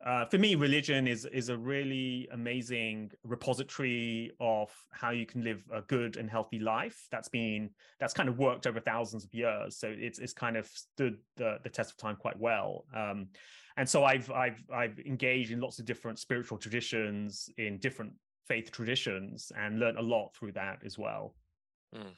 uh, 0.03 0.25
for 0.25 0.37
me, 0.37 0.55
religion 0.55 1.07
is 1.07 1.25
is 1.25 1.49
a 1.49 1.57
really 1.57 2.27
amazing 2.31 3.11
repository 3.23 4.31
of 4.39 4.69
how 4.91 5.09
you 5.11 5.25
can 5.25 5.43
live 5.43 5.63
a 5.73 5.81
good 5.81 6.17
and 6.17 6.29
healthy 6.29 6.59
life. 6.59 7.07
That's 7.11 7.29
been 7.29 7.69
that's 7.99 8.13
kind 8.13 8.27
of 8.27 8.37
worked 8.37 8.67
over 8.67 8.79
thousands 8.79 9.23
of 9.23 9.33
years, 9.33 9.77
so 9.77 9.93
it's 9.95 10.19
it's 10.19 10.33
kind 10.33 10.57
of 10.57 10.67
stood 10.67 11.17
the, 11.37 11.59
the 11.63 11.69
test 11.69 11.91
of 11.91 11.97
time 11.97 12.17
quite 12.17 12.37
well. 12.37 12.85
Um, 12.93 13.29
and 13.77 13.87
so 13.87 14.03
I've 14.03 14.29
I've 14.31 14.63
I've 14.71 14.99
engaged 14.99 15.51
in 15.51 15.61
lots 15.61 15.79
of 15.79 15.85
different 15.85 16.19
spiritual 16.19 16.57
traditions 16.57 17.49
in 17.57 17.77
different 17.79 18.13
faith 18.47 18.71
traditions 18.71 19.51
and 19.57 19.79
learned 19.79 19.97
a 19.97 20.03
lot 20.03 20.35
through 20.35 20.51
that 20.51 20.79
as 20.85 20.99
well. 20.99 21.35
Mm. 21.95 22.11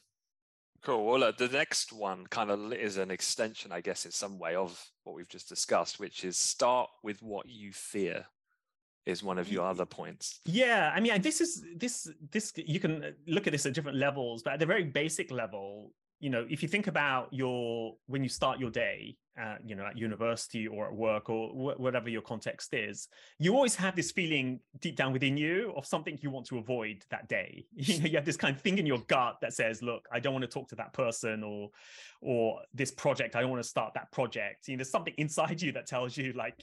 Cool. 0.84 1.06
Well, 1.06 1.24
uh, 1.24 1.32
the 1.32 1.48
next 1.50 1.92
one 1.92 2.26
kind 2.28 2.52
of 2.52 2.74
is 2.74 2.98
an 2.98 3.12
extension, 3.12 3.72
I 3.72 3.82
guess, 3.82 4.06
in 4.06 4.12
some 4.12 4.40
way 4.40 4.56
of 4.56 4.82
what 5.04 5.16
we've 5.16 5.28
just 5.28 5.50
discussed, 5.50 6.00
which 6.00 6.24
is 6.24 6.38
start 6.38 6.90
with 7.04 7.22
what 7.22 7.48
you 7.50 7.74
fear 7.74 8.26
is 9.06 9.24
one 9.24 9.38
of 9.38 9.50
your 9.50 9.66
other 9.66 9.86
points. 9.86 10.42
Yeah, 10.46 10.92
I 10.94 11.00
mean, 11.00 11.22
this 11.22 11.40
is 11.42 11.66
this 11.76 12.10
this 12.32 12.54
you 12.56 12.80
can 12.80 13.16
look 13.26 13.48
at 13.48 13.54
this 13.54 13.66
at 13.66 13.74
different 13.74 13.98
levels, 13.98 14.44
but 14.44 14.54
at 14.54 14.60
the 14.60 14.66
very 14.66 14.84
basic 14.84 15.32
level, 15.32 15.94
you 16.20 16.30
know, 16.30 16.46
if 16.50 16.64
you 16.64 16.68
think 16.68 16.88
about 16.88 17.32
your 17.32 17.96
when 18.08 18.24
you 18.24 18.30
start 18.30 18.60
your 18.60 18.72
day, 18.72 19.18
uh, 19.40 19.56
you 19.64 19.76
know, 19.76 19.86
at 19.86 19.98
university 19.98 20.68
or 20.68 20.88
at 20.88 20.94
work 20.94 21.30
or 21.30 21.50
wh- 21.50 21.80
whatever 21.80 22.10
your 22.10 22.24
context 22.24 22.74
is, 22.74 23.08
you 23.38 23.54
always 23.54 23.76
have 23.76 23.96
this 23.96 24.10
feeling 24.12 24.60
deep 24.80 24.96
down 24.96 25.14
within 25.14 25.38
you 25.38 25.74
of 25.78 25.86
something 25.86 26.18
you 26.22 26.32
want 26.32 26.48
to 26.48 26.58
avoid 26.58 27.04
that 27.12 27.28
day. 27.28 27.66
You 27.76 28.00
know, 28.00 28.06
you 28.08 28.16
have 28.16 28.26
this 28.26 28.38
kind 28.38 28.56
of 28.56 28.62
thing 28.62 28.80
in 28.80 28.86
your 28.86 29.00
gut 29.08 29.38
that 29.42 29.54
says, 29.54 29.82
"Look, 29.84 30.08
I 30.12 30.20
don't 30.20 30.34
want 30.34 30.44
to 30.44 30.50
talk 30.50 30.68
to 30.70 30.76
that 30.78 30.92
person," 30.94 31.44
or, 31.44 31.70
or 32.22 32.62
this 32.74 32.92
project, 32.92 33.36
I 33.36 33.42
don't 33.42 33.52
want 33.52 33.62
to 33.62 33.70
start 33.70 33.94
that 33.94 34.12
project. 34.12 34.68
You 34.68 34.76
know, 34.76 34.80
there's 34.80 34.92
something 34.92 35.14
inside 35.18 35.62
you 35.62 35.72
that 35.74 35.86
tells 35.86 36.18
you, 36.18 36.34
like, 36.34 36.56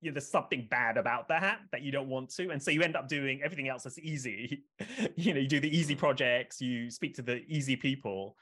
you 0.00 0.10
know, 0.10 0.14
there's 0.14 0.28
something 0.28 0.68
bad 0.70 0.96
about 0.96 1.28
that 1.28 1.58
that 1.72 1.82
you 1.82 1.90
don't 1.90 2.08
want 2.08 2.28
to 2.28 2.50
and 2.50 2.62
so 2.62 2.70
you 2.70 2.82
end 2.82 2.94
up 2.94 3.08
doing 3.08 3.40
everything 3.42 3.68
else 3.68 3.84
that's 3.84 3.98
easy 3.98 4.62
you 5.16 5.32
know 5.32 5.40
you 5.40 5.48
do 5.48 5.60
the 5.60 5.76
easy 5.76 5.94
projects 5.94 6.60
you 6.60 6.90
speak 6.90 7.14
to 7.14 7.22
the 7.22 7.42
easy 7.48 7.74
people 7.74 8.36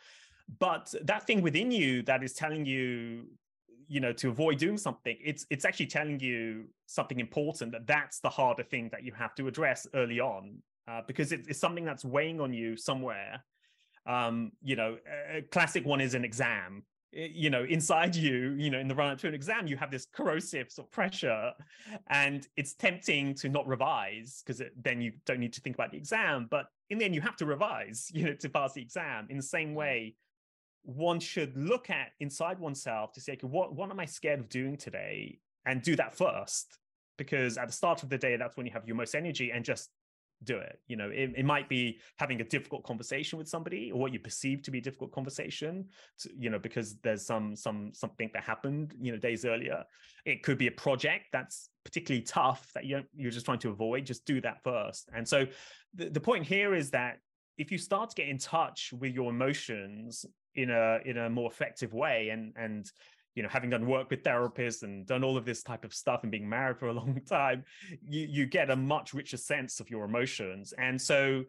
but 0.58 0.94
that 1.02 1.26
thing 1.26 1.42
within 1.42 1.70
you 1.70 2.02
that 2.02 2.22
is 2.22 2.32
telling 2.32 2.64
you 2.66 3.24
you 3.88 4.00
know 4.00 4.12
to 4.12 4.28
avoid 4.28 4.58
doing 4.58 4.78
something 4.78 5.16
it's 5.22 5.46
it's 5.50 5.64
actually 5.64 5.86
telling 5.86 6.18
you 6.20 6.64
something 6.86 7.20
important 7.20 7.72
that 7.72 7.86
that's 7.86 8.20
the 8.20 8.28
harder 8.28 8.62
thing 8.62 8.88
that 8.90 9.04
you 9.04 9.12
have 9.12 9.34
to 9.34 9.48
address 9.48 9.86
early 9.94 10.20
on 10.20 10.56
uh, 10.88 11.00
because 11.06 11.30
it's, 11.30 11.46
it's 11.48 11.58
something 11.58 11.84
that's 11.84 12.04
weighing 12.04 12.40
on 12.40 12.52
you 12.52 12.76
somewhere 12.76 13.44
um 14.06 14.50
you 14.62 14.76
know 14.76 14.96
a 15.32 15.42
classic 15.42 15.84
one 15.84 16.00
is 16.00 16.14
an 16.14 16.24
exam 16.24 16.82
you 17.12 17.50
know 17.50 17.64
inside 17.64 18.16
you 18.16 18.54
you 18.58 18.70
know 18.70 18.78
in 18.78 18.88
the 18.88 18.94
run 18.94 19.12
up 19.12 19.18
to 19.18 19.28
an 19.28 19.34
exam 19.34 19.66
you 19.66 19.76
have 19.76 19.90
this 19.90 20.06
corrosive 20.14 20.70
sort 20.70 20.88
of 20.88 20.90
pressure 20.90 21.52
and 22.08 22.48
it's 22.56 22.74
tempting 22.74 23.34
to 23.34 23.50
not 23.50 23.66
revise 23.68 24.42
because 24.44 24.62
then 24.82 25.00
you 25.00 25.12
don't 25.26 25.38
need 25.38 25.52
to 25.52 25.60
think 25.60 25.76
about 25.76 25.90
the 25.90 25.98
exam 25.98 26.48
but 26.50 26.66
in 26.88 26.98
the 26.98 27.04
end 27.04 27.14
you 27.14 27.20
have 27.20 27.36
to 27.36 27.44
revise 27.44 28.10
you 28.14 28.24
know 28.24 28.34
to 28.34 28.48
pass 28.48 28.72
the 28.72 28.80
exam 28.80 29.26
in 29.28 29.36
the 29.36 29.42
same 29.42 29.72
mm. 29.72 29.76
way 29.76 30.14
one 30.84 31.20
should 31.20 31.56
look 31.56 31.90
at 31.90 32.12
inside 32.20 32.58
oneself 32.58 33.12
to 33.12 33.20
say, 33.20 33.32
okay, 33.32 33.46
what, 33.46 33.74
what 33.74 33.90
am 33.90 34.00
I 34.00 34.04
scared 34.04 34.40
of 34.40 34.48
doing 34.48 34.76
today? 34.76 35.38
And 35.64 35.82
do 35.82 35.96
that 35.96 36.14
first. 36.14 36.78
Because 37.18 37.56
at 37.56 37.68
the 37.68 37.72
start 37.72 38.02
of 38.02 38.08
the 38.08 38.18
day, 38.18 38.36
that's 38.36 38.56
when 38.56 38.66
you 38.66 38.72
have 38.72 38.86
your 38.86 38.96
most 38.96 39.14
energy 39.14 39.52
and 39.52 39.64
just 39.64 39.90
do 40.44 40.58
it. 40.58 40.80
You 40.88 40.96
know, 40.96 41.08
it, 41.08 41.32
it 41.36 41.44
might 41.44 41.68
be 41.68 42.00
having 42.16 42.40
a 42.40 42.44
difficult 42.44 42.84
conversation 42.84 43.38
with 43.38 43.48
somebody 43.48 43.92
or 43.92 44.00
what 44.00 44.12
you 44.12 44.18
perceive 44.18 44.62
to 44.62 44.70
be 44.70 44.78
a 44.78 44.82
difficult 44.82 45.12
conversation, 45.12 45.86
to, 46.20 46.30
you 46.36 46.50
know, 46.50 46.58
because 46.58 46.96
there's 47.02 47.24
some 47.24 47.54
some 47.54 47.92
something 47.94 48.30
that 48.34 48.42
happened, 48.42 48.94
you 49.00 49.12
know, 49.12 49.18
days 49.18 49.44
earlier. 49.44 49.84
It 50.24 50.42
could 50.42 50.58
be 50.58 50.66
a 50.66 50.72
project 50.72 51.26
that's 51.32 51.68
particularly 51.84 52.22
tough 52.22 52.70
that 52.74 52.84
you 52.84 53.02
you're 53.14 53.30
just 53.30 53.46
trying 53.46 53.60
to 53.60 53.70
avoid. 53.70 54.06
Just 54.06 54.24
do 54.24 54.40
that 54.40 54.62
first. 54.62 55.08
And 55.14 55.28
so 55.28 55.46
the, 55.94 56.08
the 56.10 56.20
point 56.20 56.46
here 56.46 56.74
is 56.74 56.90
that 56.90 57.18
if 57.58 57.70
you 57.70 57.78
start 57.78 58.10
to 58.10 58.16
get 58.16 58.28
in 58.28 58.38
touch 58.38 58.92
with 58.92 59.12
your 59.12 59.30
emotions 59.30 60.24
in 60.54 60.70
a 60.70 60.98
in 61.04 61.18
a 61.18 61.30
more 61.30 61.50
effective 61.50 61.92
way 61.92 62.28
and 62.30 62.52
and 62.56 62.90
you 63.34 63.42
know 63.42 63.48
having 63.48 63.70
done 63.70 63.86
work 63.86 64.10
with 64.10 64.22
therapists 64.22 64.82
and 64.82 65.06
done 65.06 65.24
all 65.24 65.36
of 65.36 65.44
this 65.44 65.62
type 65.62 65.84
of 65.84 65.94
stuff 65.94 66.22
and 66.22 66.30
being 66.30 66.48
married 66.48 66.78
for 66.78 66.88
a 66.88 66.92
long 67.00 67.20
time 67.28 67.64
you 68.08 68.26
you 68.28 68.46
get 68.46 68.70
a 68.70 68.76
much 68.76 69.14
richer 69.14 69.36
sense 69.36 69.80
of 69.80 69.90
your 69.90 70.04
emotions. 70.04 70.72
And 70.78 71.00
so 71.00 71.44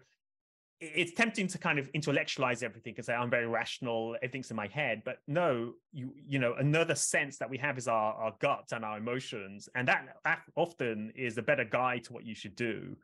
it's 0.80 1.13
tempting 1.13 1.48
to 1.48 1.58
kind 1.58 1.80
of 1.80 1.88
intellectualize 1.94 2.62
everything 2.62 2.94
and 2.98 3.06
say 3.06 3.13
i'm 3.13 3.30
very 3.30 3.48
rational 3.48 4.18
everything's 4.22 4.50
in 4.50 4.58
my 4.58 4.68
head 4.68 5.02
but 5.06 5.20
no 5.28 5.72
you 5.94 6.12
you 6.28 6.39
know 6.39 6.56
another 6.56 6.96
sense 6.96 7.38
that 7.38 7.50
we 7.50 7.58
have 7.58 7.78
is 7.78 7.88
our, 7.88 8.13
our 8.16 8.34
gut 8.39 8.68
and 8.74 8.84
our 8.84 8.98
emotions. 8.98 9.70
And 9.76 9.88
that, 9.88 10.18
that 10.24 10.42
often 10.56 11.13
is 11.16 11.38
a 11.38 11.42
better 11.42 11.63
guide 11.63 12.04
to 12.06 12.13
what 12.13 12.26
you 12.26 12.36
should 12.36 12.56
do 12.56 12.96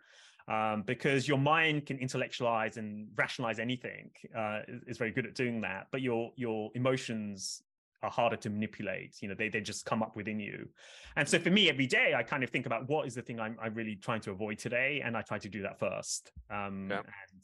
um, 0.50 0.82
because 0.82 1.28
your 1.28 1.38
mind 1.38 1.86
can 1.86 2.00
intellectualize 2.00 2.78
and 2.78 3.08
rationalize 3.16 3.60
anything. 3.60 4.10
Uh, 4.36 4.62
is 4.88 4.98
very 4.98 5.12
good 5.12 5.26
at 5.26 5.36
doing 5.36 5.62
that, 5.62 5.88
but 5.92 6.02
your 6.02 6.32
your 6.36 6.72
emotions 6.74 7.62
are 8.02 8.10
harder 8.10 8.38
to 8.38 8.50
manipulate. 8.50 9.22
You 9.22 9.30
know, 9.30 9.36
they 9.36 9.50
they 9.50 9.62
just 9.62 9.86
come 9.86 10.02
up 10.02 10.16
within 10.16 10.40
you. 10.40 10.68
And 11.16 11.30
so 11.30 11.38
for 11.38 11.52
me, 11.52 11.70
every 11.70 11.86
day 11.86 12.14
I 12.16 12.24
kind 12.24 12.44
of 12.44 12.50
think 12.50 12.66
about 12.66 12.90
what 12.90 13.06
is 13.06 13.14
the 13.14 13.22
thing 13.22 13.40
I'm, 13.40 13.58
I'm 13.62 13.76
really 13.76 13.96
trying 13.96 14.22
to 14.22 14.32
avoid 14.32 14.58
today, 14.58 15.02
and 15.06 15.16
I 15.16 15.22
try 15.22 15.38
to 15.38 15.50
do 15.50 15.62
that 15.62 15.80
first. 15.80 16.32
Um, 16.50 16.88
yeah. 16.90 17.02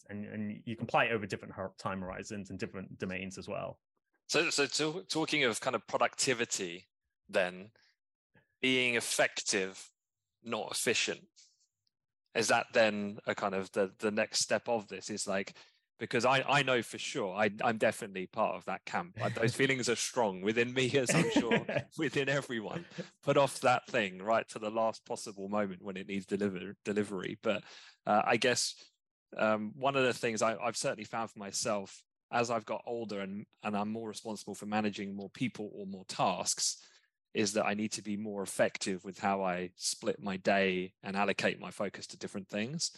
and, 0.10 0.26
and 0.26 0.34
and 0.34 0.62
you 0.66 0.76
can 0.76 0.86
apply 0.86 1.06
it 1.06 1.12
over 1.12 1.28
different 1.28 1.54
time 1.78 2.02
horizons 2.02 2.50
and 2.50 2.58
different 2.58 2.98
domains 2.98 3.38
as 3.38 3.48
well. 3.48 3.78
So 4.28 4.50
so 4.50 4.66
to, 4.66 5.06
talking 5.10 5.44
of 5.44 5.62
kind 5.62 5.76
of 5.76 5.86
productivity, 5.86 6.88
then 7.30 7.70
being 8.62 8.96
effective, 8.96 9.92
not 10.44 10.70
efficient 10.72 11.22
is 12.36 12.48
that 12.50 12.68
then 12.74 13.18
a 13.26 13.34
kind 13.34 13.56
of 13.56 13.72
the 13.72 13.92
the 14.00 14.12
next 14.12 14.42
step 14.42 14.68
of 14.68 14.88
this 14.88 15.10
is 15.10 15.28
like 15.28 15.54
because 15.98 16.26
I, 16.26 16.44
I 16.48 16.64
know 16.64 16.82
for 16.82 16.98
sure 16.98 17.34
I, 17.34 17.50
I'm 17.64 17.78
definitely 17.78 18.28
part 18.28 18.56
of 18.56 18.66
that 18.66 18.84
camp. 18.86 19.18
Those 19.34 19.56
feelings 19.56 19.88
are 19.88 19.96
strong 19.96 20.42
within 20.42 20.74
me, 20.74 20.92
as 20.98 21.14
I'm 21.16 21.32
sure 21.32 21.66
within 21.98 22.28
everyone. 22.28 22.86
Put 23.24 23.38
off 23.38 23.62
that 23.62 23.88
thing 23.88 24.22
right 24.22 24.48
to 24.50 24.60
the 24.60 24.70
last 24.70 25.06
possible 25.06 25.48
moment 25.48 25.82
when 25.82 25.96
it 25.96 26.10
needs 26.10 26.26
deliver, 26.26 26.76
delivery. 26.84 27.38
But 27.42 27.64
uh, 28.06 28.24
I 28.26 28.36
guess 28.36 28.76
um, 29.38 29.72
one 29.78 29.96
of 29.96 30.04
the 30.04 30.14
things 30.14 30.42
I, 30.42 30.58
I've 30.58 30.76
certainly 30.76 31.06
found 31.06 31.32
for 31.32 31.40
myself 31.40 32.04
as 32.32 32.50
I've 32.50 32.66
got 32.66 32.84
older 32.86 33.22
and, 33.22 33.46
and 33.64 33.78
I'm 33.78 33.92
more 33.92 34.10
responsible 34.10 34.56
for 34.56 34.66
managing 34.66 35.16
more 35.16 35.30
people 35.30 35.72
or 35.74 35.86
more 35.86 36.06
tasks 36.10 36.78
is 37.36 37.52
that 37.54 37.66
I 37.66 37.74
need 37.74 37.92
to 37.92 38.02
be 38.02 38.16
more 38.16 38.42
effective 38.42 39.04
with 39.04 39.20
how 39.20 39.44
I 39.44 39.70
split 39.76 40.24
my 40.24 40.38
day 40.38 40.94
and 41.04 41.18
allocate 41.18 41.60
my 41.60 41.70
focus 41.70 42.08
to 42.08 42.18
different 42.18 42.48
things. 42.48 42.92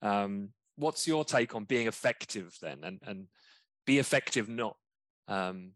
Um, 0.00 0.48
what's 0.76 1.06
your 1.06 1.24
take 1.24 1.54
on 1.54 1.64
being 1.64 1.86
effective 1.86 2.56
then, 2.60 2.80
and 2.82 2.98
and 3.06 3.26
be 3.86 3.98
effective, 3.98 4.48
not 4.48 4.76
um, 5.28 5.72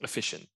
efficient? 0.00 0.48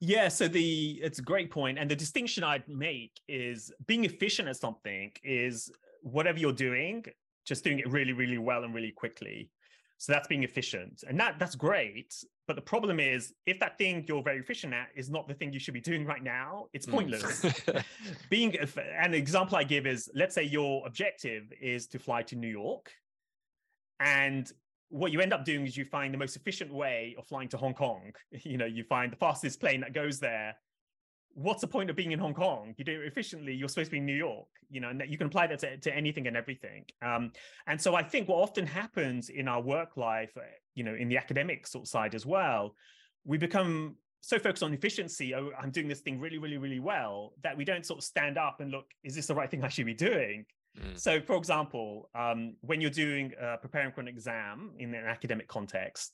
Yeah, 0.00 0.28
so 0.28 0.48
the 0.48 1.00
it's 1.02 1.20
a 1.20 1.22
great 1.22 1.50
point, 1.50 1.78
and 1.78 1.88
the 1.88 1.96
distinction 1.96 2.42
I'd 2.42 2.68
make 2.68 3.12
is 3.28 3.72
being 3.86 4.04
efficient 4.04 4.48
at 4.48 4.56
something 4.56 5.12
is 5.22 5.70
whatever 6.02 6.38
you're 6.38 6.52
doing, 6.52 7.04
just 7.46 7.62
doing 7.62 7.78
it 7.78 7.88
really, 7.88 8.12
really 8.12 8.38
well 8.38 8.64
and 8.64 8.74
really 8.74 8.92
quickly. 8.92 9.50
So 9.98 10.12
that's 10.12 10.28
being 10.28 10.44
efficient. 10.44 11.02
And 11.08 11.18
that 11.18 11.38
that's 11.38 11.56
great. 11.56 12.14
But 12.46 12.56
the 12.56 12.62
problem 12.62 13.00
is 13.00 13.34
if 13.46 13.58
that 13.60 13.76
thing 13.76 14.04
you're 14.08 14.22
very 14.22 14.38
efficient 14.38 14.72
at 14.72 14.88
is 14.94 15.10
not 15.10 15.26
the 15.26 15.34
thing 15.34 15.52
you 15.52 15.58
should 15.58 15.74
be 15.74 15.80
doing 15.80 16.06
right 16.06 16.22
now, 16.22 16.66
it's 16.72 16.86
hmm. 16.86 16.92
pointless. 16.92 17.42
Mm. 17.42 17.84
being 18.30 18.56
an 18.98 19.12
example 19.12 19.56
I 19.56 19.64
give 19.64 19.86
is 19.86 20.08
let's 20.14 20.34
say 20.34 20.44
your 20.44 20.86
objective 20.86 21.52
is 21.60 21.88
to 21.88 21.98
fly 21.98 22.22
to 22.22 22.36
New 22.36 22.48
York. 22.48 22.92
And 24.00 24.50
what 24.88 25.10
you 25.10 25.20
end 25.20 25.32
up 25.32 25.44
doing 25.44 25.66
is 25.66 25.76
you 25.76 25.84
find 25.84 26.14
the 26.14 26.18
most 26.18 26.36
efficient 26.36 26.72
way 26.72 27.16
of 27.18 27.26
flying 27.26 27.48
to 27.48 27.56
Hong 27.56 27.74
Kong. 27.74 28.12
You 28.44 28.56
know, 28.56 28.66
you 28.66 28.84
find 28.84 29.12
the 29.12 29.16
fastest 29.16 29.60
plane 29.60 29.80
that 29.80 29.92
goes 29.92 30.20
there 30.20 30.54
what's 31.38 31.60
the 31.60 31.68
point 31.68 31.88
of 31.88 31.94
being 31.94 32.10
in 32.10 32.18
Hong 32.18 32.34
Kong? 32.34 32.74
You 32.76 32.84
do 32.84 33.00
it 33.00 33.06
efficiently. 33.06 33.54
You're 33.54 33.68
supposed 33.68 33.86
to 33.86 33.92
be 33.92 33.98
in 33.98 34.06
New 34.06 34.16
York, 34.16 34.48
you 34.70 34.80
know, 34.80 34.88
and 34.88 35.02
you 35.06 35.16
can 35.16 35.28
apply 35.28 35.46
that 35.46 35.60
to, 35.60 35.76
to 35.76 35.94
anything 35.94 36.26
and 36.26 36.36
everything. 36.36 36.84
Um, 37.00 37.30
and 37.68 37.80
so 37.80 37.94
I 37.94 38.02
think 38.02 38.28
what 38.28 38.38
often 38.38 38.66
happens 38.66 39.28
in 39.28 39.46
our 39.46 39.62
work 39.62 39.96
life, 39.96 40.32
uh, 40.36 40.40
you 40.74 40.82
know, 40.82 40.94
in 40.94 41.08
the 41.08 41.16
academic 41.16 41.66
sort 41.68 41.84
of 41.84 41.88
side 41.88 42.16
as 42.16 42.26
well, 42.26 42.74
we 43.24 43.38
become 43.38 43.94
so 44.20 44.36
focused 44.40 44.64
on 44.64 44.74
efficiency. 44.74 45.32
Oh, 45.32 45.50
I'm 45.60 45.70
doing 45.70 45.86
this 45.86 46.00
thing 46.00 46.18
really, 46.18 46.38
really, 46.38 46.58
really 46.58 46.80
well 46.80 47.34
that 47.44 47.56
we 47.56 47.64
don't 47.64 47.86
sort 47.86 48.00
of 48.00 48.04
stand 48.04 48.36
up 48.36 48.60
and 48.60 48.72
look, 48.72 48.86
is 49.04 49.14
this 49.14 49.28
the 49.28 49.34
right 49.36 49.48
thing 49.48 49.62
I 49.62 49.68
should 49.68 49.86
be 49.86 49.94
doing? 49.94 50.44
Mm. 50.76 50.98
So, 50.98 51.20
for 51.20 51.36
example, 51.36 52.10
um, 52.16 52.56
when 52.62 52.80
you're 52.80 52.90
doing 52.90 53.32
uh, 53.40 53.58
preparing 53.58 53.92
for 53.92 54.00
an 54.00 54.08
exam 54.08 54.72
in 54.78 54.92
an 54.92 55.04
academic 55.06 55.46
context, 55.46 56.12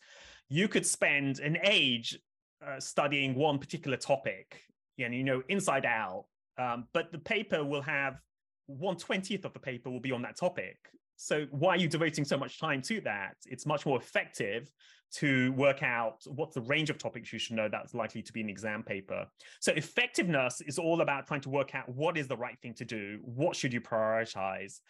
you 0.50 0.68
could 0.68 0.84
spend 0.84 1.38
an 1.38 1.56
age 1.64 2.18
uh, 2.64 2.78
studying 2.78 3.34
one 3.34 3.58
particular 3.58 3.96
topic, 3.96 4.60
and 4.98 5.14
you 5.14 5.24
know 5.24 5.42
inside 5.48 5.86
out. 5.86 6.26
Um, 6.58 6.86
but 6.92 7.10
the 7.10 7.18
paper 7.18 7.64
will 7.64 7.82
have 7.82 8.20
one 8.66 8.96
twentieth 8.96 9.44
of 9.44 9.52
the 9.52 9.58
paper 9.58 9.90
will 9.90 10.00
be 10.00 10.12
on 10.12 10.22
that 10.22 10.36
topic. 10.36 10.76
So 11.16 11.46
why 11.50 11.70
are 11.70 11.76
you 11.76 11.88
devoting 11.88 12.24
so 12.24 12.36
much 12.36 12.58
time 12.58 12.82
to 12.82 13.00
that? 13.02 13.36
It's 13.46 13.66
much 13.66 13.86
more 13.86 13.98
effective 13.98 14.70
to 15.14 15.52
work 15.52 15.82
out 15.82 16.18
what's 16.26 16.54
the 16.54 16.60
range 16.62 16.90
of 16.90 16.98
topics 16.98 17.32
you 17.32 17.38
should 17.38 17.54
know 17.54 17.68
that's 17.68 17.94
likely 17.94 18.20
to 18.20 18.32
be 18.32 18.40
an 18.40 18.48
exam 18.48 18.82
paper. 18.82 19.26
So 19.60 19.72
effectiveness 19.72 20.60
is 20.60 20.78
all 20.78 21.02
about 21.02 21.28
trying 21.28 21.42
to 21.42 21.50
work 21.50 21.74
out 21.74 21.88
what 21.88 22.16
is 22.18 22.26
the 22.26 22.36
right 22.36 22.58
thing 22.62 22.74
to 22.74 22.84
do, 22.84 23.20
what 23.22 23.54
should 23.54 23.72
you 23.72 23.80
prioritize. 23.80 24.80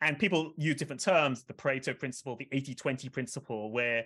And 0.00 0.18
people 0.18 0.52
use 0.56 0.76
different 0.76 1.00
terms, 1.00 1.44
the 1.44 1.54
Pareto 1.54 1.96
principle, 1.96 2.36
the 2.36 2.48
80-20 2.52 3.12
principle, 3.12 3.70
where 3.70 4.04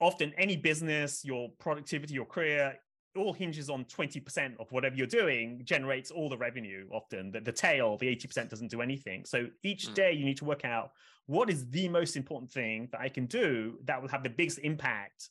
often 0.00 0.32
any 0.36 0.56
business, 0.56 1.24
your 1.24 1.48
productivity, 1.58 2.14
your 2.14 2.26
career, 2.26 2.76
all 3.16 3.32
hinges 3.32 3.70
on 3.70 3.84
20% 3.84 4.58
of 4.58 4.70
whatever 4.72 4.96
you're 4.96 5.06
doing 5.06 5.60
generates 5.64 6.10
all 6.10 6.28
the 6.28 6.36
revenue 6.36 6.88
often 6.92 7.30
the, 7.30 7.40
the 7.40 7.52
tail 7.52 7.96
the 7.98 8.06
80% 8.06 8.48
doesn't 8.48 8.70
do 8.70 8.80
anything. 8.82 9.24
So 9.24 9.46
each 9.62 9.88
mm. 9.88 9.94
day 9.94 10.12
you 10.12 10.24
need 10.24 10.36
to 10.38 10.44
work 10.44 10.64
out 10.64 10.92
what 11.26 11.48
is 11.48 11.68
the 11.70 11.88
most 11.88 12.16
important 12.16 12.50
thing 12.50 12.88
that 12.92 13.00
i 13.00 13.08
can 13.08 13.24
do 13.26 13.78
that 13.84 14.00
will 14.00 14.10
have 14.10 14.22
the 14.22 14.28
biggest 14.28 14.58
impact 14.58 15.30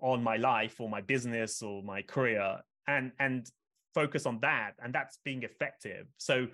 on 0.00 0.22
my 0.22 0.36
life 0.36 0.80
or 0.80 0.88
my 0.88 1.00
business 1.00 1.62
or 1.62 1.82
my 1.82 2.02
career 2.02 2.58
and 2.86 3.12
and 3.18 3.50
focus 3.94 4.26
on 4.26 4.38
that 4.40 4.72
and 4.82 4.92
that's 4.92 5.18
being 5.24 5.42
effective. 5.42 6.06
So 6.18 6.48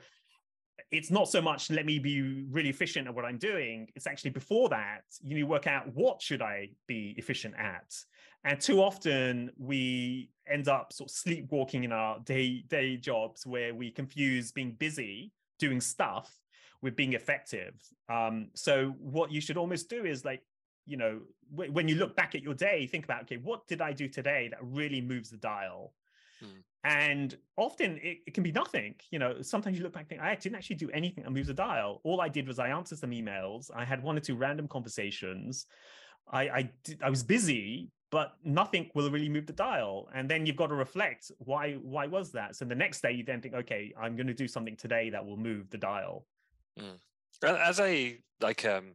it's 0.91 1.11
not 1.11 1.29
so 1.29 1.43
much 1.43 1.71
let 1.71 1.85
me 1.85 1.99
be 1.99 2.47
really 2.51 2.69
efficient 2.69 3.09
at 3.09 3.15
what 3.15 3.25
i'm 3.25 3.37
doing 3.37 3.89
it's 3.97 4.07
actually 4.07 4.31
before 4.31 4.69
that 4.69 5.01
you 5.23 5.35
need 5.35 5.41
to 5.41 5.47
work 5.47 5.67
out 5.67 5.93
what 5.95 6.23
should 6.23 6.41
i 6.41 6.69
be 6.87 7.15
efficient 7.19 7.55
at 7.59 7.93
and 8.45 8.61
too 8.61 8.83
often 8.83 9.51
we 9.59 10.31
end 10.47 10.69
up 10.69 10.93
sort 10.93 11.11
of 11.11 11.15
sleepwalking 11.15 11.85
in 11.85 11.93
our 11.93 12.19
day 12.21 12.65
day 12.69 12.97
jobs 12.97 13.47
where 13.47 13.75
we 13.75 13.91
confuse 13.91 14.53
being 14.53 14.73
busy 14.73 15.33
doing 15.59 15.81
stuff 15.81 16.39
with 16.81 16.95
being 16.95 17.15
effective. 17.15 17.75
Um, 18.09 18.49
so 18.55 18.95
what 18.99 19.33
you 19.33 19.41
should 19.41 19.57
almost 19.57 19.91
do 19.91 20.05
is 20.05 20.25
like 20.25 20.43
you 20.87 20.97
know 20.97 21.21
w- 21.51 21.73
when 21.73 21.89
you 21.89 21.97
look 21.97 22.17
back 22.17 22.35
at 22.35 22.43
your 22.43 22.55
day 22.55 22.87
think 22.87 23.05
about 23.05 23.23
okay 23.23 23.37
what 23.37 23.69
did 23.69 23.83
i 23.83 23.93
do 23.93 24.09
today 24.09 24.49
that 24.51 24.59
really 24.63 25.01
moves 25.01 25.31
the 25.31 25.37
dial? 25.37 25.93
Hmm. 26.41 26.61
and 26.85 27.37
often 27.57 27.99
it, 28.01 28.19
it, 28.29 28.33
can 28.33 28.45
be 28.45 28.53
nothing. 28.53 28.95
You 29.11 29.19
know 29.19 29.43
sometimes 29.43 29.77
you 29.77 29.83
look 29.83 29.93
back 29.93 30.03
and 30.03 30.09
think 30.09 30.21
i 30.23 30.37
didn't 30.37 30.55
actually 30.55 30.77
do 30.77 30.89
anything 30.91 31.25
and 31.25 31.35
move 31.35 31.47
the 31.47 31.55
dial. 31.55 32.01
All 32.05 32.21
i 32.21 32.29
did 32.29 32.47
was 32.47 32.59
i 32.59 32.69
answered 32.69 32.99
some 32.99 33.11
emails. 33.11 33.71
I 33.75 33.85
had 33.85 34.03
one 34.03 34.17
or 34.17 34.21
two 34.21 34.37
random 34.37 34.69
conversations. 34.69 35.67
I, 36.31 36.43
I, 36.43 36.71
did, 36.85 37.03
I 37.03 37.09
was 37.09 37.23
busy, 37.23 37.91
but 38.11 38.35
nothing 38.45 38.91
will 38.95 39.11
really 39.11 39.29
move 39.29 39.47
the 39.47 39.53
dial 39.53 40.09
and 40.15 40.29
then 40.29 40.47
you've 40.47 40.57
got 40.57 40.69
to 40.69 40.75
reflect 40.75 41.31
why 41.39 41.75
why 41.75 42.07
was 42.07 42.33
that 42.33 42.57
so 42.57 42.65
the 42.65 42.75
next 42.75 43.03
day 43.03 43.13
you 43.13 43.25
then 43.25 43.41
think 43.41 43.55
okay 43.55 43.93
i'm 44.01 44.17
going 44.17 44.27
to 44.27 44.35
do 44.35 44.49
something 44.49 44.77
today 44.77 45.11
that 45.11 45.25
will 45.25 45.37
move 45.37 45.69
the 45.71 45.79
dial 45.79 46.27
mm. 46.79 46.99
as 47.43 47.81
a 47.81 48.19
like 48.41 48.65
um 48.65 48.95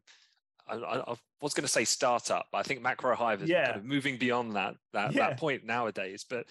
I, 0.67 0.75
I 0.75 1.15
was 1.41 1.53
going 1.53 1.65
to 1.65 1.71
say 1.71 1.83
startup. 1.83 2.47
I 2.53 2.63
think 2.63 2.81
Macro 2.81 3.15
Hive 3.15 3.43
is 3.43 3.49
yeah. 3.49 3.65
kind 3.65 3.77
of 3.77 3.85
moving 3.85 4.17
beyond 4.17 4.55
that 4.55 4.75
that, 4.93 5.13
yeah. 5.13 5.29
that 5.29 5.37
point 5.37 5.65
nowadays. 5.65 6.25
But 6.27 6.45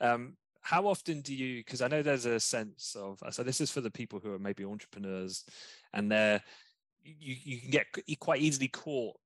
um, 0.00 0.36
how 0.60 0.86
often 0.86 1.20
do 1.20 1.34
you? 1.34 1.60
Because 1.64 1.82
I 1.82 1.88
know 1.88 2.02
there's 2.02 2.26
a 2.26 2.38
sense 2.40 2.96
of. 2.98 3.18
So 3.30 3.42
this 3.42 3.60
is 3.60 3.70
for 3.70 3.80
the 3.80 3.90
people 3.90 4.20
who 4.20 4.32
are 4.32 4.38
maybe 4.38 4.64
entrepreneurs, 4.64 5.44
and 5.92 6.10
they're 6.10 6.42
you 7.02 7.36
you 7.42 7.60
can 7.60 7.70
get 7.70 7.86
quite 8.20 8.40
easily 8.40 8.68
caught 8.68 9.16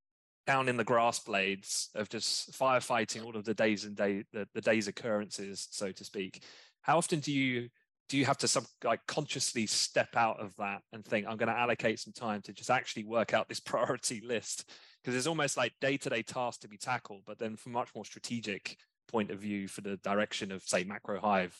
down 0.50 0.68
in 0.68 0.76
the 0.76 0.82
grass 0.82 1.20
blades 1.20 1.90
of 1.94 2.08
just 2.08 2.50
firefighting 2.50 3.24
all 3.24 3.36
of 3.36 3.44
the 3.44 3.54
days 3.54 3.84
and 3.84 3.94
day 3.94 4.24
the, 4.32 4.48
the 4.52 4.60
day's 4.60 4.88
occurrences, 4.88 5.68
so 5.70 5.92
to 5.92 6.04
speak. 6.04 6.42
How 6.82 6.98
often 6.98 7.20
do 7.20 7.30
you 7.30 7.68
do 8.08 8.18
you 8.18 8.24
have 8.24 8.38
to 8.38 8.48
some 8.48 8.66
like 8.82 8.98
consciously 9.06 9.64
step 9.64 10.16
out 10.16 10.40
of 10.40 10.52
that 10.56 10.80
and 10.92 11.04
think 11.04 11.28
i'm 11.28 11.36
going 11.36 11.48
to 11.48 11.56
allocate 11.56 12.00
some 12.00 12.12
time 12.12 12.42
to 12.42 12.52
just 12.52 12.68
actually 12.68 13.04
work 13.04 13.32
out 13.32 13.48
this 13.48 13.60
priority 13.70 14.20
list 14.26 14.68
because 15.00 15.14
there's 15.14 15.28
almost 15.28 15.56
like 15.56 15.72
day-to-day 15.80 16.22
tasks 16.22 16.58
to 16.58 16.68
be 16.68 16.76
tackled 16.76 17.22
but 17.24 17.38
then 17.38 17.54
from 17.54 17.70
much 17.70 17.94
more 17.94 18.04
strategic 18.04 18.76
point 19.06 19.30
of 19.30 19.38
view 19.38 19.68
for 19.68 19.82
the 19.82 19.96
direction 19.98 20.50
of 20.50 20.60
say 20.64 20.82
macro 20.82 21.20
hive 21.20 21.56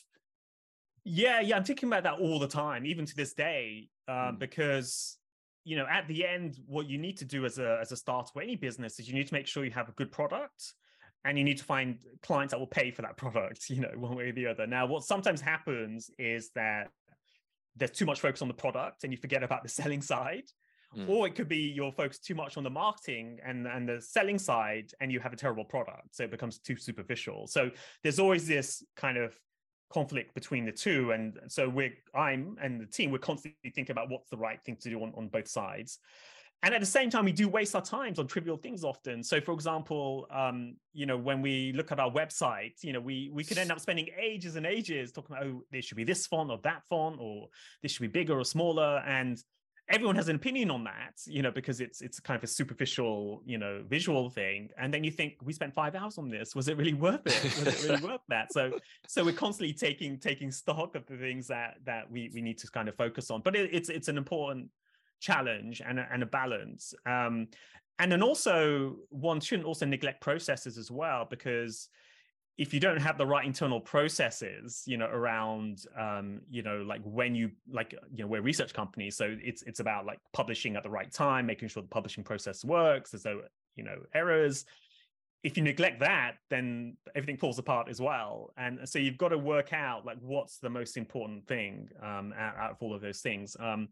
yeah 1.05 1.39
yeah 1.39 1.55
i'm 1.55 1.63
thinking 1.63 1.87
about 1.87 2.03
that 2.03 2.19
all 2.19 2.37
the 2.37 2.49
time 2.49 2.85
even 2.85 3.05
to 3.05 3.15
this 3.15 3.33
day 3.33 3.87
um, 4.09 4.15
mm. 4.15 4.39
because 4.39 5.15
you 5.63 5.75
know 5.75 5.85
at 5.89 6.07
the 6.07 6.25
end 6.25 6.57
what 6.67 6.87
you 6.87 6.97
need 6.97 7.17
to 7.17 7.25
do 7.25 7.45
as 7.45 7.59
a 7.59 7.77
as 7.81 7.91
a 7.91 7.95
starter 7.95 8.29
for 8.33 8.41
any 8.41 8.55
business 8.55 8.99
is 8.99 9.07
you 9.07 9.13
need 9.13 9.27
to 9.27 9.33
make 9.33 9.47
sure 9.47 9.63
you 9.63 9.71
have 9.71 9.89
a 9.89 9.93
good 9.93 10.11
product 10.11 10.73
and 11.23 11.37
you 11.37 11.43
need 11.43 11.57
to 11.57 11.63
find 11.63 11.99
clients 12.23 12.51
that 12.51 12.59
will 12.59 12.67
pay 12.67 12.89
for 12.91 13.03
that 13.03 13.17
product 13.23 13.69
you 13.69 13.81
know 13.81 13.91
one 13.95 14.15
way 14.15 14.29
or 14.29 14.33
the 14.33 14.47
other. 14.47 14.67
Now 14.67 14.85
what 14.85 15.03
sometimes 15.03 15.41
happens 15.41 16.09
is 16.17 16.49
that 16.55 16.89
there's 17.75 17.91
too 17.91 18.05
much 18.05 18.19
focus 18.19 18.41
on 18.41 18.47
the 18.47 18.53
product 18.53 19.03
and 19.03 19.13
you 19.13 19.17
forget 19.17 19.43
about 19.43 19.63
the 19.63 19.69
selling 19.79 20.01
side. 20.01 20.45
Mm. 20.93 21.07
or 21.07 21.25
it 21.25 21.35
could 21.35 21.47
be 21.47 21.71
you're 21.73 21.93
focused 21.93 22.25
too 22.25 22.35
much 22.35 22.57
on 22.57 22.65
the 22.65 22.69
marketing 22.69 23.39
and 23.45 23.65
and 23.65 23.87
the 23.87 24.01
selling 24.01 24.37
side 24.37 24.91
and 24.99 25.09
you 25.09 25.21
have 25.21 25.31
a 25.31 25.37
terrible 25.37 25.63
product 25.63 26.13
so 26.13 26.25
it 26.25 26.31
becomes 26.31 26.59
too 26.59 26.75
superficial. 26.75 27.47
So 27.47 27.71
there's 28.03 28.19
always 28.19 28.45
this 28.45 28.83
kind 28.97 29.17
of 29.17 29.33
conflict 29.91 30.33
between 30.33 30.65
the 30.65 30.71
two. 30.71 31.11
And 31.11 31.39
so 31.47 31.69
we're 31.69 31.93
i'm 32.15 32.57
and 32.61 32.79
the 32.79 32.85
team 32.85 33.11
we're 33.11 33.19
constantly 33.19 33.71
thinking 33.75 33.91
about 33.91 34.09
what's 34.09 34.29
the 34.29 34.37
right 34.37 34.61
thing 34.63 34.75
to 34.77 34.89
do 34.89 35.01
on, 35.03 35.13
on 35.15 35.27
both 35.27 35.47
sides. 35.47 35.99
And 36.63 36.75
at 36.75 36.79
the 36.79 36.85
same 36.85 37.09
time 37.09 37.25
we 37.25 37.31
do 37.31 37.49
waste 37.49 37.75
our 37.75 37.81
times 37.81 38.19
on 38.19 38.27
trivial 38.27 38.57
things 38.57 38.83
often. 38.83 39.23
So 39.23 39.41
for 39.41 39.53
example 39.53 40.27
um, 40.31 40.75
you 40.93 41.05
know 41.05 41.17
when 41.17 41.41
we 41.41 41.73
look 41.73 41.91
at 41.91 41.99
our 41.99 42.11
website 42.11 42.75
you 42.81 42.93
know 42.93 42.99
we 42.99 43.31
we 43.33 43.43
could 43.43 43.57
end 43.57 43.71
up 43.71 43.79
spending 43.79 44.07
ages 44.19 44.55
and 44.55 44.65
ages 44.65 45.11
talking 45.11 45.35
about 45.35 45.47
oh 45.47 45.63
there 45.71 45.81
should 45.81 45.97
be 45.97 46.03
this 46.03 46.27
font 46.27 46.51
or 46.51 46.59
that 46.63 46.83
font 46.89 47.17
or 47.19 47.47
this 47.81 47.91
should 47.91 48.01
be 48.01 48.07
bigger 48.07 48.39
or 48.39 48.45
smaller. 48.45 49.03
And 49.05 49.41
everyone 49.91 50.15
has 50.15 50.29
an 50.29 50.35
opinion 50.35 50.71
on 50.71 50.83
that, 50.85 51.21
you 51.25 51.41
know, 51.41 51.51
because 51.51 51.81
it's 51.81 52.01
it's 52.01 52.19
kind 52.19 52.37
of 52.37 52.43
a 52.43 52.47
superficial, 52.47 53.41
you 53.45 53.57
know, 53.57 53.83
visual 53.87 54.29
thing. 54.29 54.69
And 54.77 54.93
then 54.93 55.03
you 55.03 55.11
think 55.11 55.35
we 55.43 55.53
spent 55.53 55.73
five 55.73 55.93
hours 55.95 56.17
on 56.17 56.29
this. 56.29 56.55
Was 56.55 56.67
it 56.67 56.77
really 56.77 56.93
worth 56.93 57.21
it? 57.25 57.43
Was 57.43 57.67
it 57.67 57.89
really 57.89 58.03
worth 58.09 58.21
that? 58.29 58.51
So 58.53 58.79
so 59.07 59.23
we're 59.23 59.33
constantly 59.33 59.73
taking 59.73 60.17
taking 60.17 60.51
stock 60.51 60.95
of 60.95 61.05
the 61.05 61.17
things 61.17 61.47
that 61.47 61.77
that 61.85 62.09
we 62.09 62.31
we 62.33 62.41
need 62.41 62.57
to 62.59 62.71
kind 62.71 62.87
of 62.87 62.95
focus 62.95 63.29
on. 63.29 63.41
But 63.41 63.55
it, 63.55 63.69
it's 63.73 63.89
it's 63.89 64.07
an 64.07 64.17
important 64.17 64.69
challenge 65.19 65.81
and 65.85 65.99
a, 65.99 66.07
and 66.11 66.23
a 66.23 66.25
balance. 66.25 66.93
Um, 67.05 67.47
and 67.99 68.11
then 68.11 68.23
also 68.23 68.95
one 69.09 69.39
shouldn't 69.39 69.67
also 69.67 69.85
neglect 69.85 70.21
processes 70.21 70.77
as 70.77 70.89
well 70.89 71.27
because 71.29 71.89
if 72.61 72.75
you 72.75 72.79
don't 72.79 73.01
have 73.01 73.17
the 73.17 73.25
right 73.25 73.43
internal 73.43 73.81
processes 73.81 74.83
you 74.85 74.95
know 74.95 75.07
around 75.07 75.85
um, 75.97 76.41
you 76.47 76.61
know 76.61 76.83
like 76.83 77.01
when 77.03 77.33
you 77.33 77.49
like 77.71 77.95
you 78.13 78.23
know 78.23 78.27
we're 78.27 78.41
research 78.41 78.71
companies 78.71 79.17
so 79.17 79.35
it's 79.41 79.63
it's 79.63 79.79
about 79.79 80.05
like 80.05 80.19
publishing 80.31 80.75
at 80.75 80.83
the 80.83 80.89
right 80.89 81.11
time 81.11 81.47
making 81.47 81.67
sure 81.67 81.81
the 81.81 81.89
publishing 81.89 82.23
process 82.23 82.63
works 82.63 83.09
there's 83.09 83.25
no 83.25 83.41
you 83.75 83.83
know 83.83 83.97
errors. 84.13 84.65
If 85.43 85.57
you 85.57 85.63
neglect 85.63 86.01
that 86.01 86.33
then 86.51 86.97
everything 87.15 87.37
falls 87.37 87.57
apart 87.57 87.89
as 87.89 87.99
well. 87.99 88.53
And 88.57 88.87
so 88.87 88.99
you've 88.99 89.17
got 89.17 89.29
to 89.29 89.39
work 89.39 89.73
out 89.73 90.05
like 90.05 90.17
what's 90.21 90.59
the 90.59 90.69
most 90.69 90.97
important 90.97 91.47
thing 91.47 91.89
um, 91.99 92.31
out, 92.37 92.55
out 92.57 92.71
of 92.71 92.77
all 92.79 92.93
of 92.93 93.01
those 93.01 93.21
things. 93.21 93.57
Um, 93.59 93.89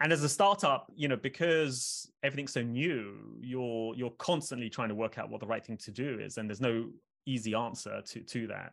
and 0.00 0.12
as 0.12 0.22
a 0.22 0.28
startup 0.28 0.90
you 0.94 1.08
know 1.08 1.16
because 1.16 2.10
everything's 2.22 2.52
so 2.52 2.62
new 2.62 3.16
you're 3.40 3.94
you're 3.94 4.10
constantly 4.18 4.68
trying 4.68 4.88
to 4.88 4.94
work 4.94 5.18
out 5.18 5.30
what 5.30 5.40
the 5.40 5.46
right 5.46 5.64
thing 5.64 5.76
to 5.78 5.92
do 5.92 6.18
is 6.20 6.36
and 6.36 6.50
there's 6.50 6.60
no 6.60 6.90
easy 7.26 7.54
answer 7.54 8.02
to 8.02 8.20
to 8.20 8.46
that. 8.48 8.72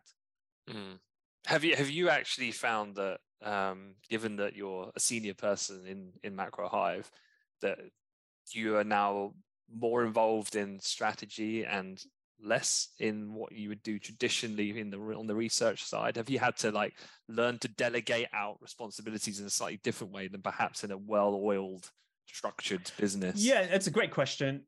Mm. 0.70 0.98
Have 1.46 1.64
you 1.64 1.76
have 1.76 1.90
you 1.90 2.08
actually 2.08 2.52
found 2.52 2.96
that 2.96 3.18
um, 3.42 3.94
given 4.08 4.36
that 4.36 4.54
you're 4.54 4.90
a 4.94 5.00
senior 5.00 5.34
person 5.34 5.86
in 5.86 6.12
in 6.22 6.36
Macro 6.36 6.68
Hive, 6.68 7.10
that 7.60 7.78
you 8.52 8.76
are 8.76 8.84
now 8.84 9.32
more 9.74 10.04
involved 10.04 10.56
in 10.56 10.78
strategy 10.80 11.64
and 11.64 12.02
less 12.44 12.88
in 12.98 13.32
what 13.34 13.52
you 13.52 13.68
would 13.68 13.82
do 13.82 13.98
traditionally 13.98 14.78
in 14.78 14.90
the 14.90 14.98
on 14.98 15.26
the 15.26 15.34
research 15.34 15.84
side 15.84 16.16
have 16.16 16.28
you 16.28 16.40
had 16.40 16.56
to 16.56 16.72
like 16.72 16.92
learn 17.28 17.56
to 17.58 17.68
delegate 17.68 18.26
out 18.34 18.56
responsibilities 18.60 19.38
in 19.38 19.46
a 19.46 19.50
slightly 19.50 19.80
different 19.84 20.12
way 20.12 20.26
than 20.26 20.42
perhaps 20.42 20.82
in 20.82 20.90
a 20.90 20.98
well-oiled 20.98 21.88
structured 22.26 22.90
business 22.98 23.36
yeah 23.36 23.60
it's 23.60 23.86
a 23.86 23.90
great 23.92 24.10
question 24.10 24.64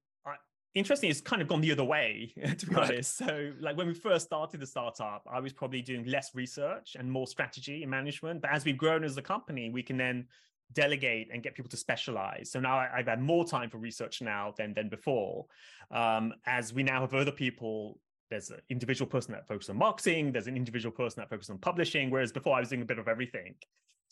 interesting 0.75 1.11
it's 1.11 1.21
kind 1.21 1.41
of 1.41 1.49
gone 1.49 1.61
the 1.61 1.73
other 1.73 1.85
way 1.85 2.33
to 2.59 2.67
be 2.67 2.75
right. 2.75 2.91
honest. 2.91 3.17
So 3.17 3.53
like 3.61 3.77
when 3.77 3.87
we 3.87 3.95
first 3.95 4.27
started 4.27 4.61
the 4.61 4.67
startup 4.67 5.27
i 5.31 5.41
was 5.41 5.53
probably 5.53 5.83
doing 5.83 6.05
less 6.05 6.35
research 6.35 6.97
and 6.99 7.11
more 7.11 7.27
strategy 7.27 7.83
and 7.83 7.91
management. 7.91 8.43
But 8.43 8.51
as 8.51 8.65
we've 8.65 8.79
grown 8.79 9.05
as 9.05 9.17
a 9.17 9.23
company 9.23 9.71
we 9.71 9.83
can 9.83 9.97
then 9.97 10.27
delegate 10.73 11.29
and 11.33 11.43
get 11.43 11.55
people 11.55 11.71
to 11.71 11.77
specialize. 11.77 12.51
So 12.51 12.59
now 12.59 12.77
I, 12.79 12.89
have 12.97 13.07
had 13.07 13.21
more 13.21 13.45
time 13.45 13.71
for 13.71 13.79
research 13.79 14.23
now 14.23 14.55
than 14.57 14.75
than 14.75 14.89
before. 14.89 15.47
Um, 15.91 16.35
as 16.47 16.73
we 16.73 16.83
now 16.83 17.01
have 17.03 17.15
other 17.15 17.33
people 17.33 17.99
there's 18.31 18.51
an 18.51 18.61
individual 18.71 19.09
person 19.09 19.33
that 19.33 19.47
focuses 19.47 19.71
on 19.71 19.77
marketing 19.77 20.33
there's 20.33 20.47
an 20.47 20.57
individual 20.57 20.91
person 20.91 21.21
that 21.21 21.29
focuses 21.29 21.51
on 21.51 21.59
publishing 21.59 22.11
whereas 22.11 22.33
before 22.33 22.57
i 22.57 22.61
was 22.61 22.69
doing 22.71 22.83
a 22.83 22.85
bit 22.85 22.99
of 22.99 23.07
everything 23.07 23.55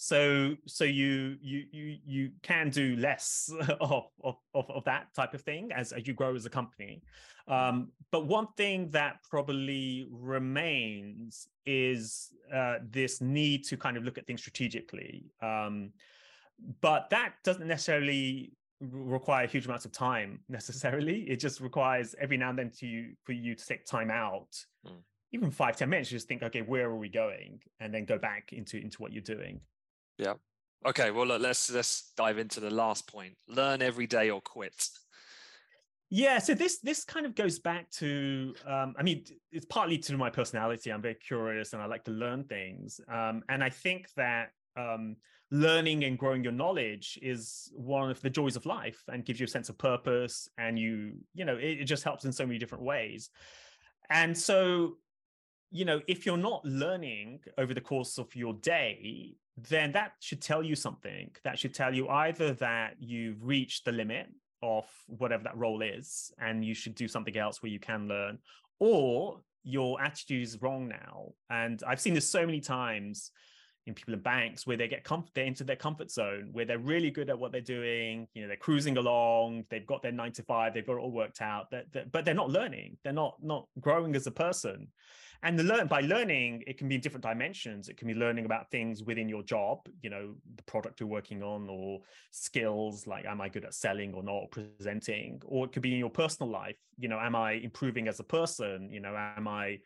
so 0.03 0.57
so 0.66 0.82
you 0.82 1.36
you 1.40 1.64
you 1.70 1.96
you 2.05 2.30
can 2.42 2.70
do 2.70 2.96
less 2.96 3.53
of 3.80 4.07
of, 4.24 4.34
of, 4.53 4.82
that 4.82 5.14
type 5.14 5.32
of 5.32 5.42
thing 5.42 5.70
as, 5.72 5.92
as 5.92 6.09
you 6.09 6.12
grow 6.12 6.34
as 6.34 6.44
a 6.44 6.50
company. 6.50 7.05
Um, 7.46 7.92
but 8.11 8.26
one 8.26 8.48
thing 8.57 8.90
that 8.90 9.18
probably 9.30 10.09
remains 10.11 11.46
is 11.66 12.30
uh, 12.53 12.78
this 12.90 13.20
need 13.20 13.62
to 13.66 13.76
kind 13.76 13.96
of 13.96 14.03
look 14.03 14.18
at 14.18 14.26
things 14.26 14.40
strategically. 14.40 15.30
Um, 15.40 15.92
but 16.80 17.09
that 17.11 17.34
doesn't 17.44 17.68
necessarily 17.68 18.55
require 18.80 19.46
huge 19.46 19.66
amounts 19.66 19.84
of 19.84 19.92
time 19.92 20.40
necessarily. 20.48 21.20
It 21.30 21.36
just 21.36 21.61
requires 21.61 22.16
every 22.20 22.38
now 22.38 22.50
and 22.50 22.59
then 22.59 22.72
to 22.80 23.12
for 23.22 23.34
you 23.34 23.55
to 23.55 23.64
take 23.64 23.86
time 23.86 24.11
out. 24.11 24.50
Mm. 24.84 25.00
even 25.30 25.53
five 25.53 25.76
ten 25.76 25.88
minutes 25.88 26.11
just 26.11 26.26
think 26.26 26.42
okay 26.42 26.62
where 26.62 26.86
are 26.86 26.96
we 26.96 27.09
going? 27.09 27.61
and 27.78 27.94
then 27.94 28.05
go 28.05 28.18
back 28.18 28.53
into 28.53 28.78
into 28.78 29.00
what 29.00 29.12
you're 29.12 29.30
doing 29.36 29.61
yeah. 30.23 30.35
Okay 30.85 31.11
well 31.11 31.27
look, 31.27 31.43
let's 31.43 31.70
let's 31.70 32.12
dive 32.16 32.39
into 32.39 32.61
the 32.61 32.70
last 32.70 33.07
point. 33.07 33.35
Learn 33.49 33.83
every 33.83 34.07
day 34.07 34.31
or 34.31 34.41
quit. 34.41 34.89
Yeah 36.11 36.39
so 36.39 36.55
this 36.55 36.79
this 36.81 37.05
kind 37.05 37.25
of 37.25 37.35
goes 37.35 37.59
back 37.59 37.91
to 37.93 38.55
um, 38.66 38.95
i 38.99 39.03
mean 39.03 39.25
it's 39.51 39.66
partly 39.66 39.99
to 39.99 40.16
my 40.16 40.31
personality. 40.31 40.91
I'm 40.93 41.03
very 41.03 41.14
curious 41.14 41.73
and 41.73 41.83
i 41.83 41.87
like 41.87 42.05
to 42.05 42.11
learn 42.11 42.45
things. 42.45 43.01
Um, 43.11 43.43
and 43.49 43.62
i 43.62 43.70
think 43.70 44.09
that 44.16 44.51
um, 44.77 45.16
learning 45.51 46.05
and 46.05 46.18
growing 46.18 46.43
your 46.43 46.53
knowledge 46.53 47.18
is 47.20 47.70
one 47.75 48.11
of 48.11 48.20
the 48.23 48.31
joys 48.31 48.57
of 48.57 48.64
life 48.64 49.03
and 49.09 49.25
gives 49.25 49.39
you 49.39 49.45
a 49.45 49.49
sense 49.49 49.68
of 49.68 49.77
purpose 49.77 50.49
and 50.57 50.79
you 50.79 51.12
you 51.35 51.45
know 51.45 51.57
it, 51.57 51.81
it 51.81 51.85
just 51.85 52.05
helps 52.05 52.25
in 52.25 52.33
so 52.33 52.47
many 52.47 52.59
different 52.59 52.85
ways. 52.85 53.31
And 54.11 54.37
so 54.37 54.97
you 55.70 55.85
know 55.85 56.01
if 56.09 56.27
you're 56.27 56.37
not 56.39 56.64
learning 56.64 57.41
over 57.59 57.75
the 57.75 57.81
course 57.81 58.18
of 58.18 58.35
your 58.35 58.55
day 58.55 59.35
then 59.57 59.92
that 59.92 60.12
should 60.20 60.40
tell 60.40 60.62
you 60.62 60.74
something. 60.74 61.30
That 61.44 61.59
should 61.59 61.74
tell 61.74 61.94
you 61.94 62.09
either 62.09 62.55
that 62.55 62.94
you've 62.98 63.42
reached 63.42 63.84
the 63.84 63.92
limit 63.92 64.28
of 64.62 64.84
whatever 65.07 65.44
that 65.44 65.57
role 65.57 65.82
is 65.82 66.32
and 66.40 66.64
you 66.64 66.74
should 66.74 66.94
do 66.94 67.09
something 67.09 67.36
else 67.36 67.62
where 67.62 67.72
you 67.72 67.80
can 67.80 68.09
learn 68.09 68.38
or 68.78 69.40
your 69.64 70.00
attitude 70.00 70.42
is 70.42 70.61
wrong 70.62 70.88
now. 70.88 71.32
And 71.50 71.82
i've 71.86 72.00
seen 72.00 72.14
this 72.14 72.28
so 72.28 72.46
many 72.46 72.61
times 72.61 73.30
in 73.87 73.95
people 73.95 74.14
in 74.14 74.20
banks 74.20 74.66
where 74.66 74.76
they 74.76 74.89
get 74.89 75.05
comfort 75.05 75.30
they're 75.35 75.45
into 75.45 75.64
their 75.64 75.76
comfort 75.76 76.11
zone 76.11 76.49
where 76.53 76.64
they're 76.64 76.78
really 76.78 77.11
good 77.11 77.28
at 77.30 77.39
what 77.39 77.53
they're 77.53 77.61
doing 77.61 78.26
you 78.35 78.43
know 78.43 78.49
they're 78.49 78.57
cruising 78.57 78.97
along 78.97 79.64
they've 79.70 79.87
got 79.87 80.03
their 80.03 80.12
nine 80.12 80.33
to 80.33 80.43
five 80.43 80.72
they've 80.72 80.87
got 80.87 80.95
it 80.95 81.01
all 81.01 81.11
worked 81.11 81.43
out 81.43 81.70
they're, 81.70 81.85
they're, 81.93 82.07
but 82.12 82.24
they're 82.24 82.35
not 82.35 82.51
learning 82.51 82.97
they're 83.03 83.12
not 83.12 83.37
not 83.43 83.66
growing 83.80 84.14
as 84.16 84.26
a 84.26 84.30
person. 84.30 84.89
And 85.45 85.59
the 85.59 85.64
learn 85.64 85.89
by 85.89 86.03
learning 86.03 86.62
it 86.68 86.78
can 86.78 86.89
be 86.89 86.95
in 86.95 87.01
different 87.01 87.24
dimensions 87.24 87.89
it 87.89 87.97
can 87.97 88.07
be 88.07 88.14
learning 88.14 88.45
about 88.45 88.70
things 88.70 89.03
within 89.03 89.28
your 89.28 89.43
job 89.43 89.80
you 90.01 90.09
know 90.09 90.37
the 90.55 90.62
product 90.62 91.01
you're 91.01 91.09
working 91.09 91.43
on 91.43 91.68
or 91.68 91.99
skills 92.30 93.09
like 93.09 93.24
am 93.24 93.41
i 93.41 93.49
good 93.49 93.64
at 93.64 93.74
selling 93.74 94.14
or 94.14 94.22
not 94.22 94.53
presenting 94.53 95.43
or 95.45 95.64
it 95.64 95.72
could 95.72 95.83
be 95.83 95.95
in 95.95 95.99
your 95.99 96.11
personal 96.11 96.49
life 96.49 96.76
you 96.97 97.09
know 97.09 97.18
am 97.18 97.35
i 97.35 97.55
improving 97.55 98.07
as 98.07 98.20
a 98.20 98.22
person 98.22 98.89
you 98.93 99.01
know 99.01 99.16
am 99.16 99.49
i 99.49 99.80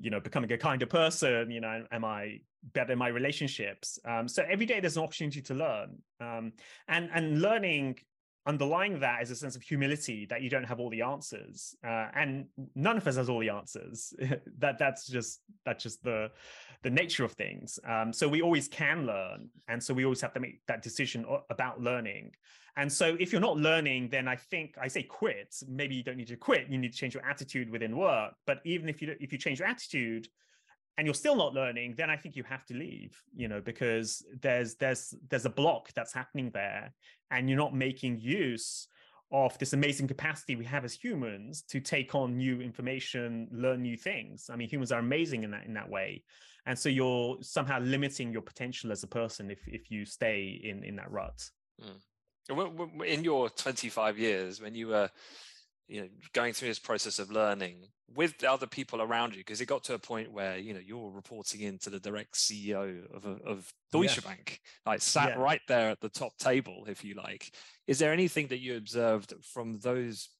you 0.00 0.10
know 0.10 0.20
becoming 0.20 0.50
a 0.52 0.58
kinder 0.58 0.86
person 0.86 1.50
you 1.50 1.60
know 1.60 1.84
am 1.92 2.04
i 2.04 2.40
better 2.72 2.92
in 2.92 2.98
my 2.98 3.08
relationships? 3.08 3.98
Um, 4.04 4.28
so 4.28 4.44
every 4.48 4.66
day 4.66 4.80
there's 4.80 4.96
an 4.96 5.02
opportunity 5.02 5.42
to 5.42 5.54
learn. 5.54 5.98
Um, 6.20 6.52
and 6.88 7.10
and 7.14 7.42
learning 7.42 7.98
underlying 8.46 8.98
that 9.00 9.22
is 9.22 9.30
a 9.30 9.36
sense 9.36 9.54
of 9.54 9.62
humility 9.62 10.26
that 10.26 10.42
you 10.42 10.50
don't 10.50 10.64
have 10.64 10.80
all 10.80 10.90
the 10.90 11.02
answers 11.02 11.76
uh, 11.86 12.08
and 12.14 12.46
none 12.74 12.96
of 12.96 13.06
us 13.06 13.16
has 13.16 13.28
all 13.28 13.38
the 13.38 13.50
answers. 13.50 14.12
That 14.58 14.78
that's 14.78 15.06
just 15.06 15.40
that's 15.64 15.82
just 15.82 16.02
the 16.02 16.30
the 16.82 16.90
nature 16.90 17.24
of 17.24 17.32
things. 17.32 17.78
Um, 17.86 18.12
so 18.12 18.28
we 18.28 18.42
always 18.42 18.68
can 18.68 19.06
learn 19.06 19.48
and 19.68 19.82
so 19.82 19.94
we 19.94 20.04
always 20.04 20.20
have 20.20 20.32
to 20.34 20.40
make 20.40 20.60
that 20.66 20.82
decision 20.82 21.24
about 21.50 21.80
learning. 21.80 22.32
And 22.76 22.92
so 22.92 23.16
if 23.20 23.32
you're 23.32 23.40
not 23.40 23.58
learning 23.58 24.08
then 24.08 24.26
i 24.28 24.36
think 24.36 24.76
i 24.80 24.88
say 24.88 25.02
quit. 25.02 25.54
Maybe 25.68 25.94
you 25.94 26.02
don't 26.02 26.16
need 26.16 26.28
to 26.28 26.36
quit. 26.36 26.68
You 26.68 26.78
need 26.78 26.92
to 26.92 26.98
change 26.98 27.14
your 27.14 27.24
attitude 27.24 27.70
within 27.70 27.96
work. 27.96 28.34
But 28.46 28.60
even 28.64 28.88
if 28.88 29.00
you 29.02 29.14
if 29.20 29.32
you 29.32 29.38
change 29.38 29.58
your 29.60 29.68
attitude 29.68 30.28
and 30.98 31.06
you're 31.06 31.14
still 31.14 31.36
not 31.36 31.54
learning 31.54 31.94
then 31.96 32.10
i 32.10 32.16
think 32.16 32.36
you 32.36 32.42
have 32.42 32.64
to 32.64 32.74
leave 32.74 33.16
you 33.34 33.48
know 33.48 33.60
because 33.60 34.24
there's 34.40 34.74
there's 34.76 35.14
there's 35.28 35.46
a 35.46 35.50
block 35.50 35.90
that's 35.94 36.12
happening 36.12 36.50
there 36.52 36.92
and 37.30 37.48
you're 37.48 37.58
not 37.58 37.74
making 37.74 38.18
use 38.18 38.88
of 39.32 39.56
this 39.58 39.72
amazing 39.72 40.06
capacity 40.06 40.56
we 40.56 40.64
have 40.64 40.84
as 40.84 40.92
humans 40.92 41.62
to 41.62 41.80
take 41.80 42.14
on 42.14 42.36
new 42.36 42.60
information 42.60 43.48
learn 43.50 43.82
new 43.82 43.96
things. 43.96 44.50
I 44.52 44.56
mean 44.56 44.68
humans 44.68 44.92
are 44.92 45.00
amazing 45.00 45.42
in 45.42 45.50
that 45.52 45.64
in 45.64 45.74
that 45.74 45.88
way. 45.88 46.22
And 46.66 46.78
so 46.78 46.88
you're 46.88 47.38
somehow 47.40 47.80
limiting 47.80 48.32
your 48.32 48.42
potential 48.42 48.92
as 48.92 49.02
a 49.02 49.08
person 49.08 49.50
if 49.50 49.60
if 49.66 49.90
you 49.90 50.04
stay 50.04 50.60
in 50.62 50.84
in 50.84 50.96
that 50.96 51.10
rut. 51.10 51.42
Mm. 51.80 53.06
in 53.06 53.24
your 53.24 53.48
25 53.48 54.18
years 54.18 54.60
when 54.60 54.74
you 54.74 54.88
were 54.88 55.08
you 55.92 56.00
know 56.00 56.08
going 56.32 56.54
through 56.54 56.68
this 56.68 56.78
process 56.78 57.18
of 57.18 57.30
learning 57.30 57.76
with 58.14 58.36
the 58.38 58.50
other 58.50 58.66
people 58.66 59.02
around 59.02 59.34
you 59.34 59.40
because 59.40 59.60
it 59.60 59.66
got 59.66 59.84
to 59.84 59.94
a 59.94 59.98
point 59.98 60.32
where 60.32 60.56
you 60.56 60.72
know 60.72 60.80
you're 60.82 61.10
reporting 61.10 61.60
into 61.60 61.90
the 61.90 62.00
direct 62.00 62.34
ceo 62.34 63.02
of, 63.14 63.26
of 63.26 63.70
deutsche 63.92 64.16
yeah. 64.16 64.30
bank 64.30 64.60
like 64.86 65.02
sat 65.02 65.30
yeah. 65.30 65.34
right 65.42 65.60
there 65.68 65.90
at 65.90 66.00
the 66.00 66.08
top 66.08 66.32
table 66.38 66.84
if 66.88 67.04
you 67.04 67.14
like 67.14 67.54
is 67.86 67.98
there 67.98 68.12
anything 68.12 68.46
that 68.46 68.60
you 68.60 68.76
observed 68.76 69.34
from 69.42 69.78
those 69.80 70.30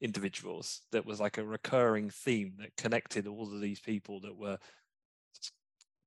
individuals 0.00 0.80
that 0.90 1.04
was 1.04 1.20
like 1.20 1.36
a 1.36 1.44
recurring 1.44 2.08
theme 2.08 2.54
that 2.58 2.74
connected 2.76 3.26
all 3.26 3.52
of 3.54 3.60
these 3.60 3.80
people 3.80 4.20
that 4.20 4.36
were 4.36 4.58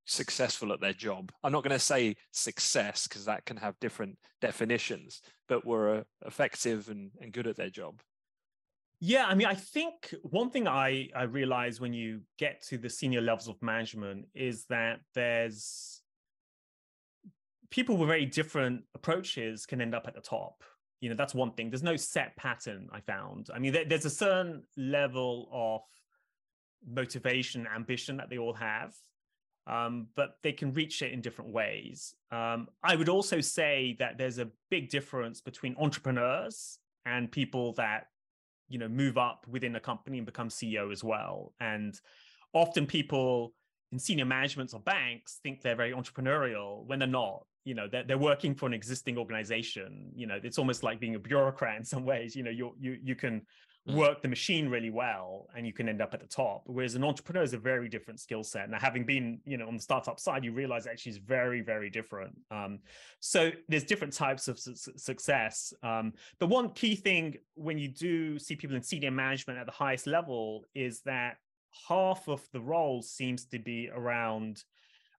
successful 0.06 0.74
at 0.74 0.82
their 0.82 0.94
job 0.94 1.32
i'm 1.44 1.52
not 1.52 1.64
going 1.64 1.70
to 1.70 1.80
say 1.80 2.16
success 2.32 3.08
because 3.08 3.26
that 3.26 3.46
can 3.46 3.58
have 3.58 3.80
different 3.80 4.18
definitions 4.42 5.22
but 5.48 5.66
were 5.66 5.98
uh, 5.98 6.04
effective 6.26 6.90
and, 6.90 7.12
and 7.22 7.32
good 7.32 7.46
at 7.46 7.56
their 7.58 7.70
job 7.70 8.02
yeah, 9.00 9.26
I 9.28 9.36
mean, 9.36 9.48
I 9.48 9.54
think 9.54 10.14
one 10.24 10.50
thing 10.50 10.68
I 10.68 11.10
I 11.16 11.24
realize 11.24 11.80
when 11.80 11.94
you 11.94 12.22
get 12.40 12.64
to 12.68 12.78
the 12.78 12.90
senior 12.90 13.22
levels 13.22 13.48
of 13.48 13.62
management 13.62 14.26
is 14.34 14.66
that 14.66 15.02
there's 15.14 16.02
people 17.70 17.98
with 17.98 18.08
very 18.08 18.26
different 18.26 18.84
approaches 18.96 19.66
can 19.66 19.82
end 19.82 19.94
up 19.94 20.08
at 20.08 20.16
the 20.16 20.22
top. 20.22 20.64
You 21.00 21.10
know, 21.10 21.16
that's 21.16 21.36
one 21.36 21.52
thing. 21.52 21.70
There's 21.70 21.84
no 21.84 21.96
set 21.96 22.36
pattern 22.38 22.88
I 22.92 23.02
found. 23.02 23.50
I 23.54 23.60
mean, 23.60 23.74
there, 23.74 23.86
there's 23.86 24.06
a 24.06 24.10
certain 24.10 24.64
level 24.78 25.48
of 25.52 25.82
motivation, 26.88 27.68
ambition 27.68 28.18
that 28.18 28.30
they 28.32 28.40
all 28.40 28.54
have, 28.54 28.96
um, 29.68 30.08
but 30.16 30.38
they 30.42 30.54
can 30.54 30.74
reach 30.74 31.04
it 31.04 31.12
in 31.12 31.22
different 31.22 31.52
ways. 31.52 32.16
Um, 32.32 32.68
I 32.82 32.96
would 32.96 33.10
also 33.10 33.42
say 33.42 33.96
that 34.00 34.18
there's 34.18 34.40
a 34.40 34.50
big 34.72 34.90
difference 34.90 35.40
between 35.40 35.76
entrepreneurs 35.78 36.80
and 37.06 37.32
people 37.32 37.74
that 37.74 38.08
you 38.70 38.80
know 38.80 38.88
move 38.88 39.18
up 39.18 39.46
within 39.48 39.76
a 39.76 39.80
company 39.80 40.18
and 40.18 40.26
become 40.26 40.50
ceo 40.50 40.92
as 40.92 41.04
well. 41.04 41.54
And 41.60 42.00
often 42.54 42.86
people 42.86 43.54
in 43.92 44.00
senior 44.00 44.26
managements 44.26 44.74
or 44.74 44.80
banks 44.82 45.40
think 45.44 45.62
they're 45.62 45.76
very 45.76 45.92
entrepreneurial 45.92 46.86
when 46.86 47.00
they're 47.00 47.08
not. 47.08 47.46
You 47.64 47.76
know 47.76 47.88
they're, 47.92 48.04
they're 48.04 48.18
working 48.18 48.56
for 48.56 48.66
an 48.66 48.74
existing 48.74 49.18
organization. 49.18 50.12
You 50.16 50.28
know 50.28 50.40
it's 50.42 50.58
almost 50.58 50.84
like 50.84 51.00
being 51.00 51.16
a 51.16 51.20
bureaucrat 51.20 51.78
in 51.78 51.84
some 51.84 52.06
ways. 52.06 52.36
You 52.36 52.44
know 52.44 52.52
you 52.52 52.74
you 52.80 52.98
you 53.04 53.16
can. 53.16 53.42
Work 53.96 54.22
the 54.22 54.28
machine 54.28 54.70
really 54.70 54.90
well 54.90 55.48
and 55.56 55.66
you 55.66 55.74
can 55.74 55.88
end 55.88 56.02
up 56.02 56.14
at 56.14 56.20
the 56.20 56.28
top 56.28 56.64
whereas 56.66 56.96
an 56.96 57.04
entrepreneur 57.04 57.44
is 57.44 57.54
a 57.54 57.58
very 57.58 57.88
different 57.88 58.20
skill 58.20 58.44
set. 58.44 58.70
Now 58.70 58.80
having 58.80 59.06
been 59.06 59.40
you 59.46 59.58
know 59.58 59.68
on 59.68 59.78
the 59.78 59.84
startup 59.84 60.20
side 60.20 60.44
you 60.44 60.52
realize 60.52 60.88
actually 60.88 61.12
is 61.12 61.18
very 61.18 61.62
very 61.62 61.90
different. 61.90 62.36
Um, 62.52 62.80
so 63.20 63.52
there's 63.70 63.84
different 63.84 64.14
types 64.14 64.48
of 64.48 64.60
su- 64.60 64.76
success. 64.96 65.74
Um, 65.84 66.14
but 66.40 66.48
one 66.48 66.70
key 66.72 66.96
thing 66.96 67.36
when 67.56 67.78
you 67.78 67.88
do 67.88 68.40
see 68.40 68.56
people 68.56 68.76
in 68.76 68.84
senior 68.84 69.12
management 69.12 69.60
at 69.60 69.66
the 69.66 69.72
highest 69.72 70.08
level 70.08 70.66
is 70.76 71.02
that 71.02 71.38
half 71.88 72.28
of 72.28 72.48
the 72.54 72.62
role 72.62 73.02
seems 73.02 73.46
to 73.46 73.60
be 73.60 73.90
around 73.94 74.64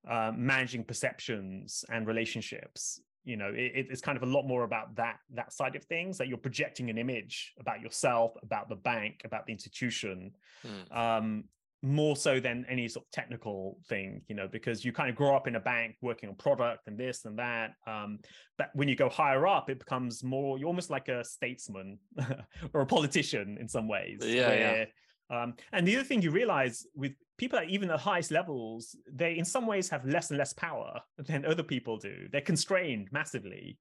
uh, 0.09 0.33
managing 0.35 0.85
perceptions 0.85 1.85
and 1.91 2.07
relationships 2.07 3.01
you 3.29 3.37
know 3.37 3.53
it, 3.55 3.87
it's 3.91 4.01
kind 4.01 4.17
of 4.17 4.23
a 4.23 4.27
lot 4.27 4.47
more 4.47 4.65
about 4.65 4.97
that 4.97 5.19
that 5.35 5.53
side 5.53 5.77
of 5.77 5.85
things 5.85 6.17
that 6.17 6.29
you're 6.29 6.39
projecting 6.39 6.89
an 6.89 6.97
image 6.97 7.53
about 7.61 7.81
yourself 7.81 8.33
about 8.43 8.69
the 8.69 8.75
bank 8.75 9.21
about 9.25 9.47
the 9.47 9.53
institution 9.53 10.33
mm. 10.67 10.97
um, 10.97 11.45
more 11.83 12.17
so 12.17 12.41
than 12.41 12.65
any 12.69 12.89
sort 12.89 13.05
of 13.05 13.11
technical 13.11 13.79
thing 13.87 14.23
you 14.29 14.35
know 14.35 14.49
because 14.49 14.85
you 14.85 14.93
kind 14.93 15.11
of 15.11 15.15
grow 15.15 15.37
up 15.37 15.47
in 15.47 15.57
a 15.57 15.61
bank 15.61 15.95
working 16.01 16.29
on 16.29 16.35
product 16.37 16.89
and 16.89 16.99
this 16.99 17.27
and 17.27 17.39
that 17.39 17.75
um, 17.87 18.19
but 18.57 18.71
when 18.73 18.89
you 18.89 18.97
go 18.97 19.11
higher 19.11 19.47
up 19.47 19.69
it 19.69 19.79
becomes 19.79 20.25
more 20.25 20.59
you're 20.59 20.67
almost 20.67 20.91
like 20.91 21.09
a 21.09 21.23
statesman 21.23 21.99
or 22.73 22.81
a 22.81 22.87
politician 22.87 23.59
in 23.61 23.69
some 23.69 23.87
ways 23.87 24.19
yeah, 24.23 24.53
yeah. 24.55 24.85
Um, 25.31 25.55
and 25.73 25.87
the 25.87 25.97
other 25.97 26.05
thing 26.05 26.23
you 26.23 26.31
realize 26.31 26.87
with 26.95 27.13
people 27.37 27.59
at 27.59 27.69
even 27.69 27.89
the 27.89 27.99
highest 27.99 28.31
levels, 28.31 28.97
they 29.11 29.37
in 29.37 29.45
some 29.45 29.67
ways 29.67 29.89
have 29.91 30.05
less 30.05 30.31
and 30.31 30.39
less 30.39 30.53
power 30.53 31.01
than 31.19 31.45
other 31.45 31.63
people 31.63 31.97
do. 31.99 32.29
They're 32.31 32.41
constrained 32.41 33.09
massively 33.13 33.79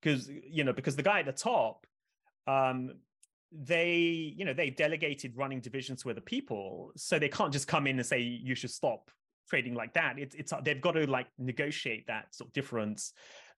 because 0.00 0.28
you 0.28 0.64
know 0.64 0.72
because 0.72 0.96
the 0.96 1.02
guy 1.02 1.20
at 1.20 1.26
the 1.26 1.32
top, 1.32 1.86
um, 2.46 2.92
they 3.52 4.34
you 4.36 4.44
know 4.44 4.54
they 4.54 4.70
delegated 4.70 5.36
running 5.36 5.60
divisions 5.60 6.02
to 6.02 6.10
other 6.10 6.22
people 6.22 6.90
so 6.96 7.18
they 7.18 7.28
can't 7.28 7.52
just 7.52 7.68
come 7.68 7.86
in 7.86 7.98
and 7.98 8.06
say 8.06 8.18
you 8.18 8.54
should 8.54 8.70
stop 8.70 9.10
trading 9.48 9.74
like 9.74 9.92
that 9.92 10.18
it's 10.18 10.34
it's 10.34 10.52
they've 10.64 10.80
got 10.80 10.92
to 10.92 11.06
like 11.06 11.26
negotiate 11.38 12.06
that 12.06 12.34
sort 12.34 12.48
of 12.48 12.52
difference 12.54 13.12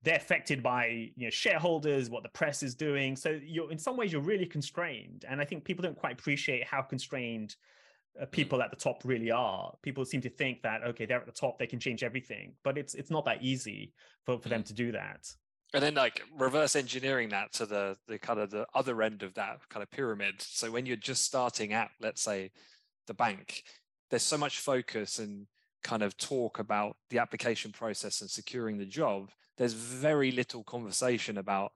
they're 0.05 0.17
affected 0.17 0.63
by 0.63 1.11
you 1.17 1.27
know 1.27 1.31
shareholders 1.31 2.11
what 2.11 2.23
the 2.23 2.29
press 2.29 2.63
is 2.63 2.75
doing. 2.75 3.17
So 3.17 3.41
you're 3.45 3.73
in 3.73 3.79
some 3.79 3.97
ways 3.97 4.13
you're 4.13 4.21
really 4.21 4.47
constrained. 4.47 5.25
And 5.29 5.41
i 5.41 5.45
think 5.45 5.65
people 5.65 5.83
don't 5.83 5.97
quite 5.97 6.13
appreciate 6.13 6.65
how 6.65 6.83
constrained 6.83 7.57
uh, 8.21 8.27
people 8.27 8.63
at 8.63 8.71
the 8.71 8.77
top 8.77 9.03
really 9.05 9.31
are. 9.31 9.73
People 9.83 10.05
seem 10.05 10.21
to 10.21 10.31
think 10.31 10.63
that 10.63 10.85
okay 10.85 11.07
they're 11.07 11.19
at 11.19 11.27
the 11.27 11.33
top 11.33 11.59
they 11.59 11.67
can 11.67 11.81
change 11.81 12.05
everything. 12.05 12.53
But 12.63 12.79
it's 12.79 12.95
it's 12.95 13.11
not 13.11 13.25
that 13.25 13.43
easy 13.43 13.95
for, 14.25 14.39
for 14.39 14.49
them 14.49 14.63
to 14.65 14.75
do 14.75 14.93
that. 14.93 15.27
And 15.73 15.83
then 15.83 15.95
like 15.95 16.23
reverse 16.39 16.77
engineering 16.77 17.31
that 17.31 17.53
to 17.55 17.67
the 17.67 17.97
the 18.07 18.19
kind 18.19 18.39
of 18.39 18.51
the 18.51 18.67
other 18.75 19.03
end 19.03 19.23
of 19.23 19.35
that 19.35 19.59
kind 19.71 19.83
of 19.83 19.91
pyramid. 19.91 20.35
So 20.39 20.71
when 20.71 20.85
you're 20.87 20.97
just 20.97 21.25
starting 21.25 21.73
at 21.73 21.91
let's 22.01 22.23
say 22.23 22.51
the 23.07 23.15
bank 23.15 23.65
there's 24.11 24.23
so 24.23 24.39
much 24.39 24.61
focus 24.61 25.19
and 25.19 25.47
kind 25.85 26.03
of 26.03 26.16
talk 26.16 26.59
about 26.59 26.97
the 27.11 27.18
application 27.18 27.70
process 27.70 28.20
and 28.20 28.30
securing 28.30 28.78
the 28.78 28.87
job 28.87 29.30
there's 29.57 29.72
very 29.72 30.32
little 30.32 30.64
conversation 30.64 31.39
about 31.39 31.72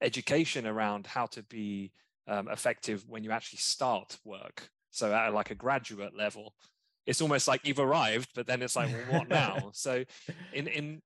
education 0.00 0.66
around 0.66 1.06
how 1.06 1.26
to 1.26 1.42
be 1.44 1.92
um, 2.26 2.48
effective 2.48 3.08
when 3.08 3.22
you 3.22 3.30
actually 3.30 3.58
start 3.58 4.18
work. 4.24 4.70
So 4.90 5.14
at 5.14 5.32
like 5.32 5.50
a 5.50 5.54
graduate 5.54 6.16
level 6.16 6.54
it's 7.06 7.20
almost 7.20 7.46
like 7.46 7.60
you've 7.66 7.80
arrived 7.80 8.30
but 8.34 8.46
then 8.46 8.62
it's 8.62 8.76
like 8.76 8.90
well 8.90 9.20
what 9.20 9.28
now? 9.44 9.70
So 9.72 10.04
in 10.52 10.66
in 10.68 11.02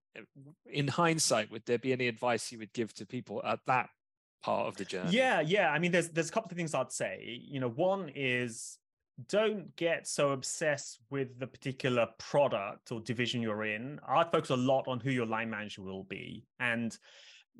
in 0.70 0.88
hindsight 0.88 1.50
would 1.50 1.64
there 1.66 1.78
be 1.78 1.92
any 1.92 2.08
advice 2.08 2.52
you 2.52 2.58
would 2.58 2.72
give 2.72 2.94
to 2.94 3.06
people 3.06 3.42
at 3.44 3.58
that 3.66 3.88
part 4.42 4.68
of 4.68 4.76
the 4.76 4.84
journey? 4.84 5.10
Yeah 5.10 5.40
yeah. 5.40 5.70
I 5.70 5.78
mean 5.78 5.90
there's 5.90 6.10
there's 6.10 6.28
a 6.28 6.32
couple 6.32 6.50
of 6.50 6.56
things 6.56 6.74
i'd 6.74 6.92
say. 6.92 7.42
You 7.48 7.60
know 7.60 7.68
one 7.68 8.10
is 8.14 8.78
don't 9.26 9.74
get 9.76 10.06
so 10.06 10.30
obsessed 10.30 11.00
with 11.10 11.38
the 11.38 11.46
particular 11.46 12.06
product 12.18 12.92
or 12.92 13.00
division 13.00 13.42
you're 13.42 13.64
in. 13.64 13.98
I'd 14.06 14.30
focus 14.30 14.50
a 14.50 14.56
lot 14.56 14.86
on 14.86 15.00
who 15.00 15.10
your 15.10 15.26
line 15.26 15.50
manager 15.50 15.82
will 15.82 16.04
be. 16.04 16.44
And 16.60 16.96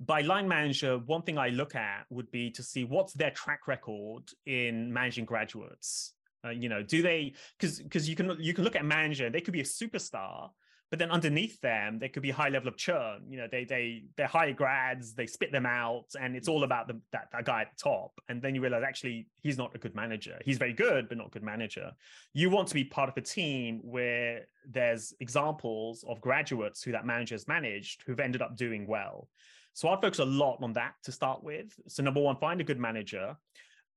by 0.07 0.21
line 0.21 0.47
manager 0.47 0.99
one 0.99 1.23
thing 1.23 1.39
i 1.39 1.49
look 1.49 1.75
at 1.75 2.07
would 2.09 2.31
be 2.31 2.53
to 2.53 2.63
see 2.63 2.85
what's 2.85 3.13
their 3.15 3.33
track 3.33 3.67
record 3.67 4.23
in 4.47 4.93
managing 4.93 5.25
graduates. 5.25 6.15
Uh, 6.45 6.51
you 6.51 6.69
know, 6.69 6.85
do 6.85 7.03
they 7.03 7.35
because 7.59 7.81
because 7.81 8.09
you 8.09 8.15
can 8.15 8.37
you 8.39 8.55
can 8.55 8.63
look 8.63 8.77
at 8.77 8.85
manager, 8.85 9.29
they 9.29 9.41
could 9.41 9.53
be 9.53 9.61
a 9.61 9.65
superstar, 9.65 10.51
but 10.91 10.99
then 10.99 11.11
underneath 11.11 11.61
them 11.61 11.99
there 11.99 12.09
could 12.09 12.23
be 12.23 12.31
a 12.31 12.35
high 12.35 12.49
level 12.49 12.69
of 12.69 12.77
churn. 12.77 13.23
You 13.29 13.39
know, 13.39 13.49
they 13.51 13.65
they 13.65 14.05
they're 14.17 14.27
high 14.27 14.53
grads, 14.53 15.15
they 15.15 15.27
spit 15.27 15.53
them 15.53 15.67
out, 15.67 16.07
and 16.21 16.35
it's 16.35 16.49
all 16.49 16.61
mm. 16.61 16.65
about 16.65 16.89
the, 16.89 17.01
that 17.13 17.29
that 17.33 17.45
guy 17.45 17.63
at 17.63 17.77
the 17.77 17.83
top. 17.83 18.19
And 18.29 18.41
then 18.41 18.55
you 18.55 18.61
realize 18.61 18.83
actually 18.87 19.27
he's 19.43 19.59
not 19.59 19.75
a 19.75 19.79
good 19.79 19.95
manager. 19.95 20.39
He's 20.45 20.59
very 20.59 20.73
good, 20.73 21.09
but 21.09 21.19
not 21.19 21.29
a 21.29 21.31
good 21.31 21.43
manager. 21.43 21.93
You 22.33 22.51
want 22.51 22.69
to 22.69 22.75
be 22.75 22.85
part 22.85 23.09
of 23.09 23.17
a 23.17 23.21
team 23.21 23.81
where 23.83 24.47
there's 24.69 25.13
examples 25.21 26.05
of 26.09 26.21
graduates 26.21 26.83
who 26.83 26.93
that 26.93 27.07
manager 27.07 27.35
has 27.35 27.49
managed 27.49 28.03
who've 28.07 28.21
ended 28.21 28.43
up 28.43 28.57
doing 28.57 28.87
well. 28.87 29.29
So 29.75 29.89
i'd 29.91 30.01
focus 30.01 30.19
a 30.19 30.25
lot 30.25 30.59
on 30.61 30.73
that 30.73 30.95
to 31.05 31.13
start 31.13 31.45
with. 31.45 31.79
So 31.87 32.03
number 32.03 32.21
one, 32.21 32.37
find 32.37 32.61
a 32.61 32.65
good 32.65 32.81
manager 32.81 33.37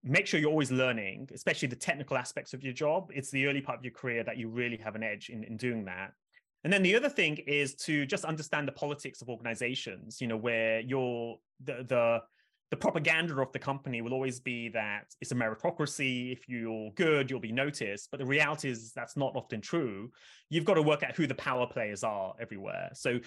make 0.04 0.26
sure 0.26 0.40
you're 0.40 0.50
always 0.50 0.72
learning, 0.72 1.30
especially 1.34 1.68
the 1.68 1.76
technical 1.76 2.18
aspects 2.18 2.54
of 2.54 2.64
your 2.64 2.74
job. 2.74 3.12
It's 3.14 3.30
the 3.30 3.46
early 3.46 3.62
part 3.62 3.78
of 3.78 3.86
your 3.86 3.94
career 3.94 4.24
that 4.24 4.38
you 4.38 4.50
really 4.50 4.78
have 4.78 4.96
an 4.96 5.04
edge 5.04 5.30
in, 5.30 5.44
in 5.44 5.58
doing 5.58 5.86
that. 5.86 6.14
And 6.64 6.72
then 6.72 6.84
the 6.84 6.96
other 6.96 7.10
thing 7.10 7.38
is 7.48 7.76
to 7.76 8.06
just 8.06 8.24
understand 8.24 8.68
the 8.68 8.72
politics 8.72 9.22
of 9.22 9.30
organizations, 9.30 10.22
you 10.22 10.28
know, 10.28 10.38
where 10.38 10.80
you're 10.80 11.38
the 11.64 11.86
the 11.88 12.22
the 12.70 12.78
propaganda 12.78 13.42
of 13.42 13.52
the 13.52 13.60
company 13.60 14.02
will 14.02 14.14
always 14.14 14.40
be 14.40 14.70
that 14.70 15.04
it's 15.20 15.34
a 15.34 15.36
meritocracy. 15.36 16.32
If 16.32 16.48
you're 16.48 16.92
good, 16.92 17.30
you'll 17.30 17.42
be 17.42 17.52
noticed. 17.52 18.10
But 18.12 18.22
the 18.22 18.26
reality 18.26 18.70
is 18.70 18.94
that's 18.94 19.18
not 19.18 19.36
often 19.36 19.60
true. 19.60 20.10
You've 20.50 20.64
got 20.64 20.76
to 20.76 20.82
work 20.82 21.04
out 21.04 21.16
who 21.16 21.28
the 21.28 21.36
power 21.36 21.68
players 21.68 22.02
are 22.04 22.34
everywhere. 22.40 22.90
So 22.94 23.20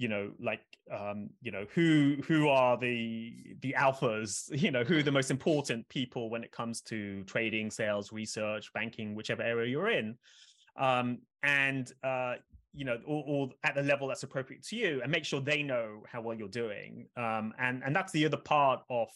you 0.00 0.08
know 0.08 0.30
like 0.40 0.62
um 0.90 1.28
you 1.42 1.52
know 1.52 1.66
who 1.74 2.16
who 2.26 2.48
are 2.48 2.78
the 2.78 3.34
the 3.60 3.74
alphas 3.78 4.48
you 4.58 4.70
know 4.70 4.82
who 4.82 4.98
are 4.98 5.02
the 5.02 5.12
most 5.12 5.30
important 5.30 5.86
people 5.90 6.30
when 6.30 6.42
it 6.42 6.50
comes 6.50 6.80
to 6.80 7.22
trading 7.24 7.70
sales 7.70 8.10
research 8.10 8.72
banking 8.72 9.14
whichever 9.14 9.42
area 9.42 9.68
you're 9.68 9.90
in 9.90 10.16
um 10.78 11.18
and 11.42 11.92
uh 12.02 12.34
you 12.72 12.84
know 12.84 12.98
or, 13.06 13.24
or, 13.26 13.50
at 13.64 13.74
the 13.74 13.82
level 13.82 14.08
that's 14.08 14.22
appropriate 14.22 14.62
to 14.62 14.76
you 14.76 15.00
and 15.02 15.10
make 15.10 15.24
sure 15.24 15.40
they 15.40 15.62
know 15.62 16.02
how 16.06 16.20
well 16.20 16.36
you're 16.36 16.48
doing 16.48 17.06
um 17.16 17.52
and 17.58 17.82
and 17.84 17.94
that's 17.94 18.12
the 18.12 18.24
other 18.24 18.36
part 18.36 18.82
of 18.88 19.08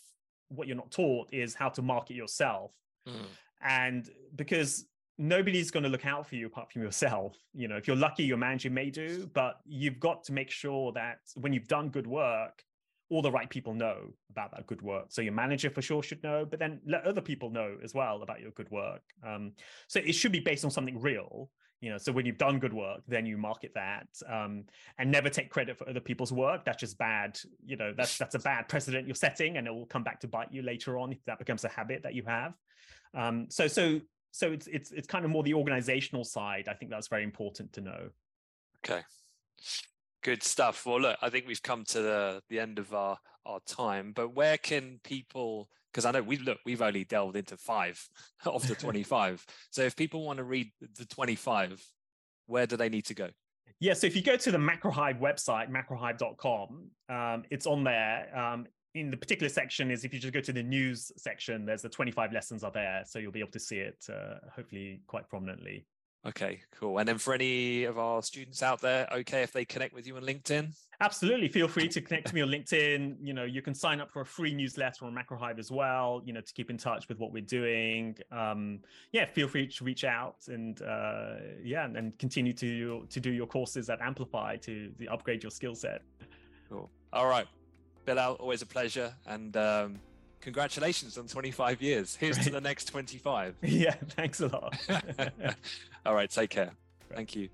what 0.48 0.66
you're 0.66 0.76
not 0.76 0.90
taught 0.90 1.32
is 1.32 1.54
how 1.54 1.68
to 1.68 1.82
market 1.82 2.14
yourself 2.14 2.72
mm. 3.08 3.14
and 3.62 4.10
because 4.34 4.86
nobody's 5.18 5.70
going 5.70 5.82
to 5.82 5.88
look 5.88 6.06
out 6.06 6.26
for 6.26 6.36
you 6.36 6.46
apart 6.46 6.72
from 6.72 6.82
yourself. 6.82 7.36
You 7.56 7.68
know, 7.68 7.76
if 7.76 7.86
you're 7.86 7.94
lucky, 7.94 8.24
your 8.24 8.36
manager 8.36 8.68
may 8.68 8.90
do, 8.90 9.30
but 9.32 9.60
you've 9.64 10.00
got 10.00 10.24
to 10.24 10.32
make 10.32 10.50
sure 10.50 10.90
that 10.92 11.18
when 11.36 11.52
you've 11.52 11.68
done 11.68 11.88
good 11.88 12.06
work, 12.06 12.64
all 13.10 13.22
the 13.22 13.30
right 13.30 13.48
people 13.48 13.74
know 13.74 14.12
about 14.28 14.50
that 14.50 14.66
good 14.66 14.82
work. 14.82 15.06
So 15.10 15.22
your 15.22 15.32
manager 15.32 15.70
for 15.70 15.80
sure 15.80 16.02
should 16.02 16.20
know, 16.24 16.44
but 16.44 16.58
then 16.58 16.80
let 16.84 17.04
other 17.04 17.20
people 17.20 17.50
know 17.50 17.76
as 17.84 17.94
well 17.94 18.22
about 18.22 18.40
your 18.40 18.50
good 18.50 18.68
work. 18.72 19.02
Um, 19.24 19.52
so 19.86 20.00
it 20.00 20.14
should 20.14 20.32
be 20.32 20.40
based 20.40 20.64
on 20.64 20.72
something 20.72 21.00
real. 21.00 21.48
You 21.84 21.90
know, 21.90 21.98
so 21.98 22.12
when 22.12 22.24
you've 22.24 22.38
done 22.38 22.58
good 22.58 22.72
work, 22.72 23.02
then 23.06 23.26
you 23.26 23.36
market 23.36 23.72
that, 23.74 24.08
um, 24.26 24.64
and 24.96 25.10
never 25.10 25.28
take 25.28 25.50
credit 25.50 25.76
for 25.76 25.86
other 25.86 26.00
people's 26.00 26.32
work. 26.32 26.64
That's 26.64 26.80
just 26.80 26.96
bad. 26.96 27.38
You 27.62 27.76
know, 27.76 27.92
that's 27.94 28.16
that's 28.16 28.34
a 28.34 28.38
bad 28.52 28.70
precedent 28.70 29.06
you're 29.06 29.14
setting, 29.14 29.58
and 29.58 29.66
it 29.66 29.70
will 29.70 29.84
come 29.84 30.02
back 30.02 30.18
to 30.20 30.28
bite 30.28 30.50
you 30.50 30.62
later 30.62 30.98
on 30.98 31.12
if 31.12 31.22
that 31.26 31.38
becomes 31.38 31.62
a 31.64 31.68
habit 31.68 32.02
that 32.02 32.14
you 32.14 32.22
have. 32.26 32.54
Um, 33.12 33.48
so 33.50 33.68
so 33.68 34.00
so 34.30 34.50
it's 34.50 34.66
it's 34.66 34.92
it's 34.92 35.06
kind 35.06 35.26
of 35.26 35.30
more 35.30 35.42
the 35.42 35.52
organizational 35.52 36.24
side. 36.24 36.68
I 36.68 36.72
think 36.72 36.90
that's 36.90 37.08
very 37.08 37.22
important 37.22 37.74
to 37.74 37.82
know. 37.82 38.08
Okay. 38.82 39.02
Good 40.22 40.42
stuff. 40.42 40.86
Well, 40.86 41.02
look, 41.02 41.18
I 41.20 41.28
think 41.28 41.46
we've 41.46 41.62
come 41.62 41.84
to 41.88 42.00
the, 42.00 42.42
the 42.48 42.58
end 42.58 42.78
of 42.78 42.94
our, 42.94 43.18
our 43.46 43.60
time, 43.60 44.12
but 44.14 44.34
where 44.34 44.58
can 44.58 45.00
people, 45.04 45.68
because 45.92 46.04
I 46.04 46.12
know 46.12 46.22
we 46.22 46.38
look, 46.38 46.58
we've 46.64 46.82
only 46.82 47.04
delved 47.04 47.36
into 47.36 47.56
five 47.56 48.06
of 48.44 48.66
the 48.66 48.74
25. 48.76 49.44
so 49.70 49.82
if 49.82 49.96
people 49.96 50.24
want 50.24 50.38
to 50.38 50.44
read 50.44 50.70
the 50.96 51.04
25, 51.04 51.84
where 52.46 52.66
do 52.66 52.76
they 52.76 52.88
need 52.88 53.06
to 53.06 53.14
go? 53.14 53.28
Yeah, 53.80 53.94
so 53.94 54.06
if 54.06 54.14
you 54.14 54.22
go 54.22 54.36
to 54.36 54.50
the 54.50 54.58
Macrohive 54.58 55.20
website, 55.20 55.68
macrohive.com, 55.70 56.90
um, 57.08 57.42
it's 57.50 57.66
on 57.66 57.84
there. 57.84 58.36
Um, 58.36 58.66
in 58.94 59.10
the 59.10 59.16
particular 59.16 59.48
section 59.48 59.90
is 59.90 60.04
if 60.04 60.14
you 60.14 60.20
just 60.20 60.32
go 60.32 60.40
to 60.40 60.52
the 60.52 60.62
news 60.62 61.10
section, 61.16 61.66
there's 61.66 61.82
the 61.82 61.88
25 61.88 62.32
lessons 62.32 62.62
are 62.62 62.70
there. 62.70 63.02
So 63.04 63.18
you'll 63.18 63.32
be 63.32 63.40
able 63.40 63.50
to 63.50 63.60
see 63.60 63.78
it 63.78 64.04
uh, 64.08 64.36
hopefully 64.54 65.00
quite 65.06 65.28
prominently. 65.28 65.84
Okay, 66.26 66.60
cool. 66.78 66.98
And 66.98 67.06
then 67.06 67.18
for 67.18 67.34
any 67.34 67.84
of 67.84 67.98
our 67.98 68.22
students 68.22 68.62
out 68.62 68.80
there, 68.80 69.06
okay, 69.12 69.42
if 69.42 69.52
they 69.52 69.66
connect 69.66 69.94
with 69.94 70.06
you 70.06 70.16
on 70.16 70.22
LinkedIn? 70.22 70.72
Absolutely. 71.00 71.48
Feel 71.48 71.68
free 71.68 71.86
to 71.88 72.00
connect 72.00 72.28
to 72.28 72.34
me 72.34 72.40
on 72.40 72.48
LinkedIn. 72.48 73.16
You 73.20 73.34
know, 73.34 73.44
you 73.44 73.60
can 73.60 73.74
sign 73.74 74.00
up 74.00 74.10
for 74.10 74.22
a 74.22 74.26
free 74.26 74.54
newsletter 74.54 75.04
on 75.04 75.14
Macrohive 75.14 75.58
as 75.58 75.70
well, 75.70 76.22
you 76.24 76.32
know, 76.32 76.40
to 76.40 76.52
keep 76.54 76.70
in 76.70 76.78
touch 76.78 77.08
with 77.08 77.18
what 77.18 77.30
we're 77.30 77.42
doing. 77.42 78.16
Um, 78.32 78.78
yeah, 79.12 79.26
feel 79.26 79.48
free 79.48 79.66
to 79.66 79.84
reach 79.84 80.04
out 80.04 80.36
and 80.48 80.80
uh, 80.80 81.34
yeah, 81.62 81.84
and, 81.84 81.96
and 81.96 82.18
continue 82.18 82.54
to 82.54 83.06
to 83.10 83.20
do 83.20 83.30
your 83.30 83.46
courses 83.46 83.90
at 83.90 84.00
Amplify 84.00 84.56
to, 84.56 84.90
to 84.98 85.06
upgrade 85.08 85.42
your 85.42 85.50
skill 85.50 85.74
set. 85.74 86.00
Cool. 86.70 86.88
All 87.12 87.26
right. 87.26 87.46
Bilal, 88.06 88.34
always 88.34 88.62
a 88.62 88.66
pleasure. 88.66 89.14
And 89.26 89.56
um, 89.56 90.00
congratulations 90.44 91.16
on 91.16 91.26
25 91.26 91.80
years. 91.82 92.16
Here's 92.16 92.38
to 92.38 92.50
the 92.50 92.60
next 92.60 92.84
25. 92.86 93.56
Yeah, 93.62 93.94
thanks 94.10 94.40
a 94.40 94.48
lot. 94.48 94.76
All 96.06 96.14
right, 96.14 96.30
take 96.30 96.50
care. 96.50 96.72
Thank 97.12 97.34
you. 97.34 97.48